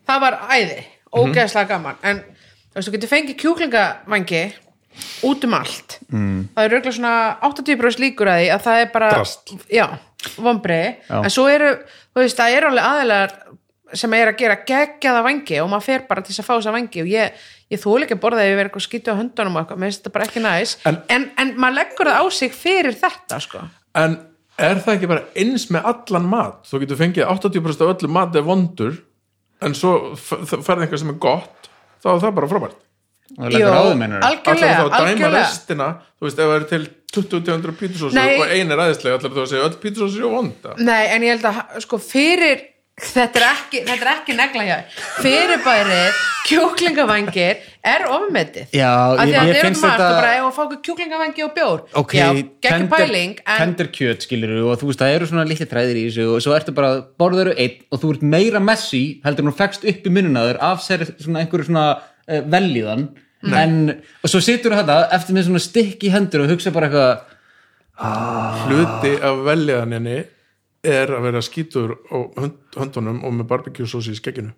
[0.08, 0.78] Það var æði,
[1.12, 4.40] ógeðslega gaman, en þú veist, þú getur fengið kjúklingavengi
[5.28, 5.98] út um allt.
[6.08, 6.48] Mm.
[6.54, 7.14] Það er auðvitað svona
[7.50, 9.58] 80% líkur að því að það er bara, Drasl.
[9.68, 9.86] já,
[10.36, 11.18] vombriði, Já.
[11.24, 11.70] en svo eru,
[12.14, 13.36] þú veist, það eru alveg aðeinar
[13.94, 16.72] sem er að gera geggjaða vangi og maður fer bara til þess að fá þessa
[16.74, 19.54] vangi og ég, ég þóla ekki að borða ef ég verið eitthvað skýtu á höndunum
[19.58, 22.24] og eitthvað, mér finnst þetta bara ekki næs En- en, en, maður leggur það á
[22.34, 23.62] sig fyrir þetta sko.
[23.94, 24.16] En
[24.58, 26.64] er það ekki bara eins með allan mat?
[26.66, 28.98] Þú getur fengið 80% af öllu mat er vondur,
[29.62, 31.70] en svo ferði eitthvað sem er gott,
[32.02, 32.80] þá er það bara frábært.
[33.38, 35.88] Og leggur á þau mennur Allar þá að dæma restina,
[36.20, 36.84] þú veist, ef það er til
[37.14, 38.36] 20-200 pítusósu Nei.
[38.40, 40.76] og ein er aðeinslega, allar þú að segja öll pítusósu er vonda.
[40.82, 42.64] Nei, en ég held að sko fyrir
[42.94, 44.76] þetta er ekki, þetta er ekki negla hjá
[45.22, 48.68] fyrirbærið kjúklingavangir er ofmetið.
[48.76, 50.54] Já, Af því ég- að mér þetta er finnst margt þetta- og bara ef að
[50.54, 51.80] fá kjúklingavangi og bjór.
[51.94, 52.28] Ok, já,
[52.62, 56.04] geggjum pæling en tender kjöt skilur og þú veist, það eru svona litli træðir í
[56.10, 59.84] þessu og svo ertu bara, borður einn og þú ert meira messi, heldur hún fekst
[59.88, 61.98] upp í minnuna þér af sér svona einhverju svona
[62.28, 63.08] uh, velíðan
[63.44, 63.74] en,
[64.24, 67.30] og svo situr þetta eftir með svona stikk í hendur og hugsa bara eitthvað
[68.64, 70.16] Hluti af veljaðaninni
[70.84, 74.50] er að vera skítur á hönd, höndunum og með barbecue sósi í skegginu.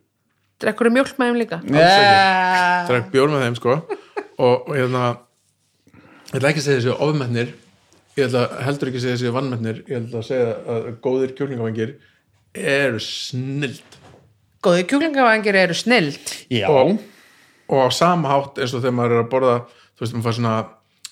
[0.62, 2.86] drekkur mjólk með þeim líka yeah.
[2.88, 3.74] Drekk bjór með þeim, sko.
[4.40, 5.02] Og, og hérna,
[6.32, 7.52] ég ætla ekki að segja þessi ofmennir,
[8.16, 11.92] ég ætla heldur ekki að segja þessi vannmennir, ég ætla að segja að góðir kjúklingavangir
[12.56, 14.00] eru snild.
[14.64, 16.96] góði kjúklingavangir eru snild Já, Og-
[17.68, 19.56] og á sama hátt eins og þegar maður er að borða
[19.96, 20.54] þú veist, maður fær svona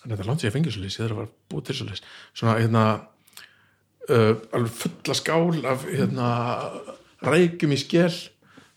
[0.05, 0.53] þetta er langt sér
[0.85, 2.03] leys, ég þarf að búið til svo leys
[2.35, 2.85] svona, hérna
[4.11, 6.29] uh, alveg fulla skál af hérna
[7.25, 8.13] rækjum í skel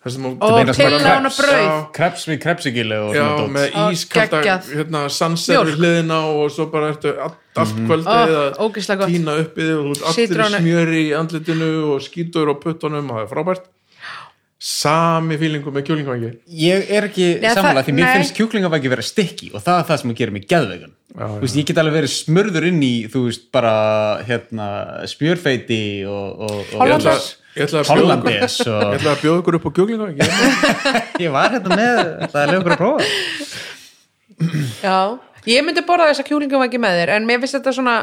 [0.03, 1.79] þar sem Og þú- tillána brauð.
[1.97, 3.73] Kreps við krepsigili og Já, með
[4.13, 4.69] geggjað.
[4.77, 7.87] hérna, sunset við hliðina og svo bara ertu allt, Mhm.
[7.89, 12.01] kvöldið að tína upp í þig og þú ert allir í smjöri í andlitinu og
[12.05, 13.65] skítur á puttunum og það er frábært
[14.57, 18.13] sami fílingu með kjúlingvangi ég er ekki samanlega það- því mér nei.
[18.17, 21.55] finnst kjúklingavæki vera stikki og það er það sem gerir mig geðvegan Já, þú veist,
[21.57, 23.73] ég get alveg verið smörður inn í þú veist, bara
[24.27, 24.67] hérna,
[25.09, 27.35] spjörfeiti og, og, og Ég ætla, Hollandaise.
[27.57, 30.21] ég ætla að bjóða ykkur Hollandes ég og ætla að bjóða ykkur upp á kjúlingvangi
[31.25, 32.01] ég var hérna með
[32.33, 33.67] það er leikur að prófa.
[34.83, 34.97] Já,
[35.49, 37.95] ég myndi borða þessa kjúlingavangi með þér en mér finnst þetta svona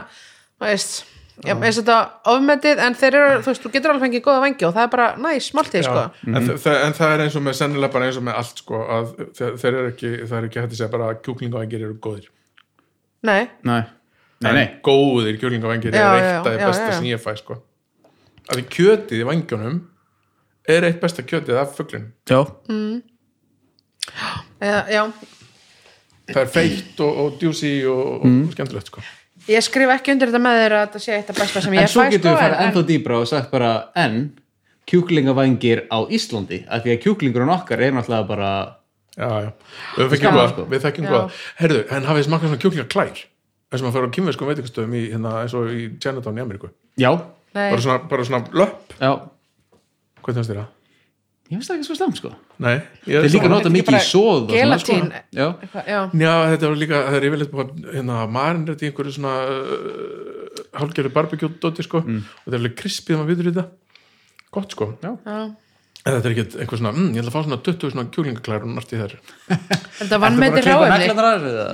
[0.58, 1.04] þú veist,
[1.42, 1.96] já, finnst þetta
[2.30, 4.92] ofmetið en þeir eru, þú veist, þú getur alveg fengið góða vangi og það er
[4.92, 6.04] bara næs, smaltið, sko.
[6.30, 8.82] En, þa en það er eins og með sennilega bara eins og með allt sko,
[8.96, 11.96] að þeir, þeir eru ekki það er ekki hægt að segja bara að kjúklingavangir eru
[12.06, 12.28] góðir.
[13.24, 13.80] Nei, nei,
[14.44, 14.64] nei, nei.
[14.86, 16.96] Góðir kjúklingavangir Já, er já, eitt af því besta já, já.
[17.00, 17.58] sem ég fæ sko.
[18.44, 19.82] að því kjötið í vangjunum
[20.76, 22.44] er eitt besta kjötið af fuglin já,
[24.60, 25.02] já, já.
[26.30, 29.02] Það er feitt og, og djúsi og, og skemmtilegt sko.
[29.48, 31.84] Ég skrif ekki undir þetta með þér að þetta sé eitt af besta sem ég
[31.84, 33.72] en svo fæ, getum við sko, farið en- ennþá dýbra og sagt bara
[34.04, 34.14] en
[34.88, 38.50] kjúklingavængir á Íslandi af því að kjúklingurinn okkar er náttúrulega bara
[39.16, 39.50] já, já.
[39.98, 40.64] við þekkjum góða sko.
[40.72, 41.22] við þekkjum góða
[41.60, 43.12] herðu, en hafið smakað svona kjúklingaklær
[43.74, 46.68] eins og maður fyrir á kýmverskum veitingastöðum í, hérna, eins og í Chinatown í Ameríku?
[47.00, 47.10] Já,
[47.54, 49.12] bara svona, bara svona löpp, já,
[50.24, 50.68] hvað finnst þér það?
[51.44, 52.30] Ég finnst það ekki svo slæmt sko.
[52.64, 52.76] Nei,
[53.10, 55.06] ég þeir líka nota Þetta er mikið í sóð og svona, gelatín.
[55.10, 55.18] sko.
[55.34, 55.46] já,
[55.84, 57.52] já, Já, þetta var líka, það er yfirleitt
[57.94, 59.58] hérna, marinrætt í einhverju svona uh,
[60.80, 62.22] hálfgerðu barbecue-dóti sko Mm.
[62.24, 63.66] og þetta er alveg krispið maður viður í þetta.
[64.54, 64.86] Gott sko.
[65.04, 65.12] Já.
[65.26, 65.38] já.
[66.04, 68.64] En þetta er ekki eitthvað svona, mm, ég ætla að fá svona 20 svona kjúlingaklæður
[68.66, 69.12] og nært í þær.
[70.00, 71.08] Þetta var með þetta ráefni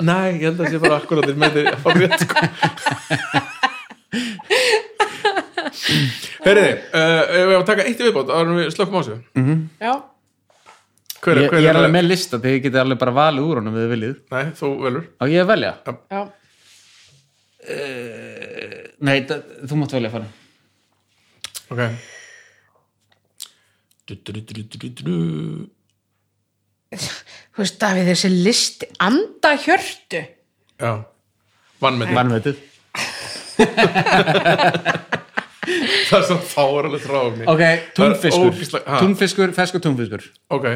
[0.06, 2.36] Nei, ég held að það sé bara akkurat með þið á rétt sko
[6.46, 9.18] Heyriði, uh, ef við að taka eitt í viðbót en við slökkum á sig
[9.80, 9.92] Já,
[11.20, 13.58] Hver, ég, hver ég er alveg með lista þegar ég geti alveg bara valið úr
[13.60, 14.14] honum við þið viljið.
[14.32, 15.02] Nei, þú velur.
[15.20, 15.72] Á ég að velja?
[16.08, 16.20] Já.
[19.04, 20.28] Nei, það, þú mátt velja að fara
[21.70, 21.82] Ok.
[24.08, 25.14] Du, du, du, du, du, du, du.
[26.90, 30.24] Þú veist, Davíð, þessi listi Anda hjörtu
[30.80, 30.92] Já,
[31.84, 32.66] vannmenni vannvetið
[35.60, 37.62] Það er svona fáralegt ráfni ok,
[37.98, 38.54] túnfiskur
[39.00, 40.24] túnfiskur, feskur túnfiskur
[40.56, 40.66] Ok,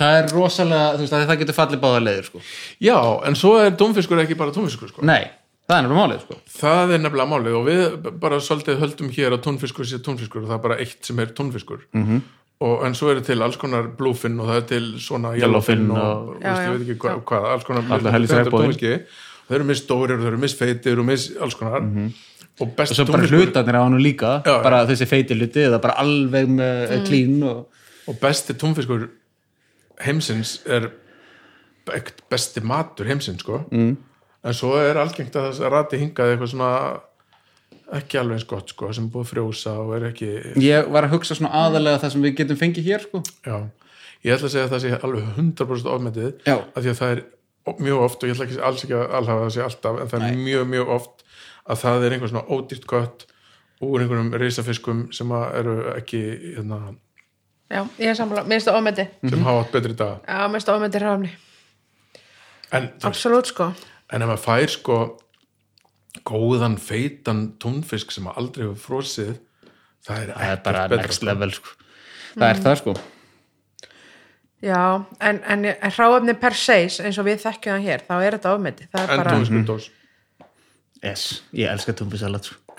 [0.00, 2.40] það er rosalega, þú veist að það getur fallið báða leiður sko.
[2.80, 2.96] já,
[3.28, 5.04] en svo er tónfiskur ekki bara tónfiskur sko.
[5.04, 5.28] nei,
[5.68, 6.38] það er náttúrulega málið sko.
[6.60, 10.48] Það er nefnilega málið og við bara svolítið höldum hér að tónfiskur sé tónfiskur og
[10.48, 12.06] það er bara eitt sem er tónfiskur Mhm.
[12.08, 12.20] -hmm.
[12.60, 15.96] og, en svo eru til alls konar bluefin og það er til svona Yellowfin og,
[15.98, 17.82] og- og Já, veist, já, ég veit ekki hvað, hvað alls konar
[19.50, 21.80] þeir eru misstórir og þeir eru missfeitir og miss alls konar
[22.60, 24.62] og og svo bara hlutarnir á hann líka Já, já.
[24.62, 27.66] bara þessi feiti hluti eða bara alveg með klín og
[28.10, 29.08] og besti tónfiskur
[30.04, 30.90] heimsins er
[32.30, 33.92] besti matur heimsins sko mm.
[34.44, 36.70] en svo er algengt að það rati hingað eitthvað svona
[38.00, 40.30] ekki alveg eins gott sko sem búið frjósa og er ekki
[40.62, 43.22] ég var að hugsa svona aðalega það sem við getum fengið hér sko.
[43.46, 43.56] já,
[44.26, 47.24] ég ætla að segja að það sé alveg 100% ofmetið af því að það er
[47.80, 50.28] mjög oft og ég ætla ekki alls ekki að alhafa það sé alltaf en það
[50.28, 51.19] er mjög mjög oft
[51.70, 53.26] að það er einhver svona ódýrt kött
[53.80, 56.24] úr einhverjum reisafiskum sem að eru ekki
[56.56, 56.80] hérna,
[57.70, 60.58] Já, ég er sammála, mér finnst það ofmeti sem hafa átt betri dag Já, mér
[60.58, 61.20] finnst það þú
[62.70, 63.70] veist, Absolutt, sko.
[64.10, 64.98] en ef maður fær sko
[66.26, 69.32] góðan feitan túnfisk sem að aldrei hefur frosið
[70.06, 71.28] það er, það er bara betra, next sko.
[71.30, 71.74] level sko.
[72.34, 72.96] það er það sko.
[74.60, 74.82] Já,
[75.24, 78.54] en, en, en ráefni per se eins og við þekkjum það hér, þá er þetta
[78.58, 79.88] er en bara, túnfiskur dós
[81.04, 82.76] yes, ég elska túnfisalat sko.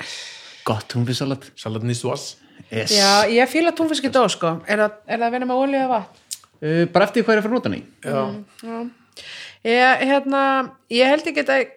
[0.68, 2.36] gott túnfisalat salat nýstuas
[2.70, 2.92] yes.
[2.94, 4.60] já, ég fíla túnfiski dó, sko.
[4.68, 6.40] Er það, er það að vinna með olíu eða vatn?
[6.62, 7.84] uh, bara eftir hvað er að fara nota hann í.
[8.06, 8.82] Já,
[9.62, 10.40] Ég, hérna,
[10.90, 11.68] ég held ekki að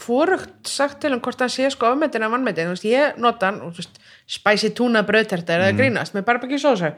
[0.00, 3.48] hvorugt sagt til um hvort hann sé sko ofmetin eða vannmetin, þú veist, ég nota
[3.50, 3.98] hann og þú veist,
[4.30, 6.92] spicy tuna brauðterta er það grínast með barbecue sósa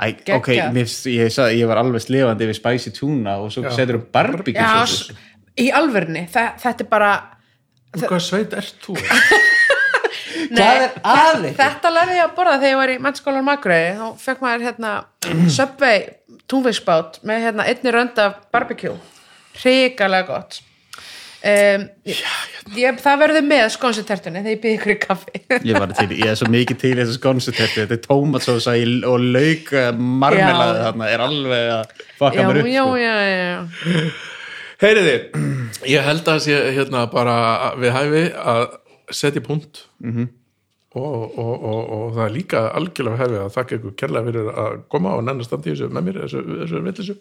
[0.00, 3.98] Æ, ok, mér, ég, sagði, ég var alveg slefandi yfir spicy tuna og svo setur
[3.98, 5.20] þú barbecue Já, sósu s-
[5.60, 7.12] í alvörni, þa þetta er bara
[7.96, 8.96] úr hvað sveit ert þú?
[10.50, 11.52] Hvað er að þig?
[11.58, 14.94] Þetta lærði ég að borða þegar ég var í mennskólan Magrei þá fekk maður hérna
[15.56, 16.00] Subway
[16.50, 18.96] túnfiskbát með hérna einni rönd af barbecue
[19.60, 20.58] hrikalega gott
[21.44, 22.24] um, ég,
[22.78, 26.32] ég, það verður með skonsutertunni þegar ég byrði ykkur í kaffi Ég var til, ég
[26.32, 28.76] er svo mikið til þessu skonsutertu þetta er tómatsósa
[29.10, 30.82] og lauk marmelaði Já.
[30.88, 32.98] þarna er alveg að fokka já, mér upp já, sko.
[33.04, 34.04] já, já,
[34.80, 35.16] Heyriði,
[35.92, 37.34] ég held að sé hérna bara
[37.76, 38.62] við hæfi að
[39.12, 39.86] setja punkt.
[40.00, 40.30] Mhm.
[40.90, 44.78] og, og, og, og það er líka algjörlega hæfi að þakka ykkur kærlega fyrir að
[44.90, 47.14] koma og nennar standi í þessu með mér, þessu, þessu villisu.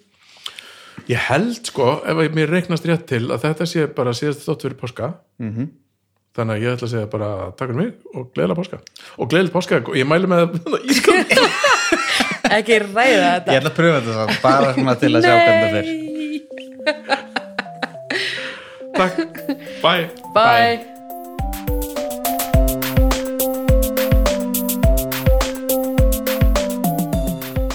[1.10, 4.66] Ég held sko, ef að mér reiknast rétt til að þetta sé bara síðast þótt
[4.66, 5.12] fyrir páska.
[5.44, 5.70] Mhm.
[6.40, 8.78] þannig að ég ætla að segja bara takk fyrir mig og gleðilega páska.
[9.20, 10.56] Og gleðilega páska og ég mæli með
[10.94, 11.34] ískap
[12.58, 13.52] ekki ræða þetta.
[13.52, 16.08] Ég ætla að pröfa þetta bara svona til að sjá hvernig það fyrir
[19.00, 19.16] Takk,
[19.82, 20.10] bye.
[20.36, 20.80] Bye,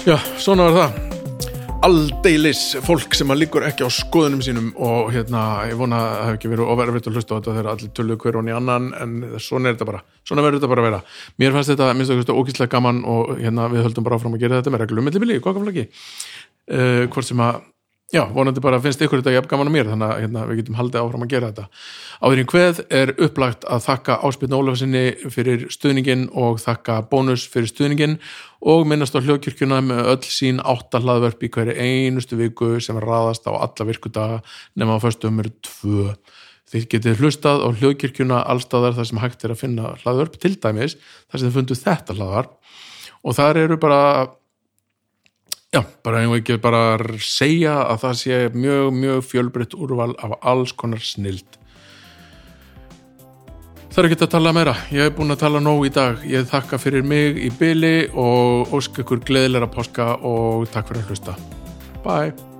[0.05, 0.99] Já, svona var það.
[1.85, 6.29] Aldeilis fólk sem að líkur ekki á skoðunum sínum og hérna, ég vona að það
[6.29, 8.89] hef ekki verið overfitt að hlusta á þetta þegar allir töluðu hver og í annan
[9.01, 11.03] en svona er þetta bara, svona verður þetta bara að vera.
[11.41, 14.61] Mér fannst þetta, minnst okkur ógíslega gaman og hérna við höldum bara áfram að gera
[14.61, 17.65] þetta með reglum millibili, hvað gaflagi uh, hvort sem að
[18.13, 20.77] já, vonandi bara finnst ykkur þetta jafn gaman á mér þannig að hérna, við getum
[20.77, 21.65] haldið áfram að gera þetta.
[22.21, 25.03] Áðurinn hveð er upplagt að þakka Áspinn Ólafsinni
[25.33, 28.17] fyrir stuðningin og þakka bónus fyrir stuðningin
[28.65, 33.57] og minnast á hljókirkjuna með öll sín áttahlaðverp í hverju einustu viku sem raðast á
[33.57, 34.41] alla virkudaga
[34.77, 36.13] nema á föstum er tvö.
[36.69, 40.97] Þið getið hlustað á hljóðkirkjuna allstaðar þar sem hægt er að finna hlaðvörp til dæmis
[41.29, 42.57] þar sem þið fundu þetta hlaðvarp.
[43.25, 44.01] Og þar eru bara
[45.75, 46.81] já, bara einhver ekki bara
[47.19, 51.59] segja að það sé mjög, mjög fjölbreytt úrval af alls konar snild.
[53.91, 56.25] Það er ekki að tala meira, ég hef búin að tala nóg í dag.
[56.27, 61.15] Ég þakka fyrir mig í byli og ósk ykkur gleðilega páska og takk fyrir að
[61.15, 61.39] hlusta.
[62.03, 62.54] Bye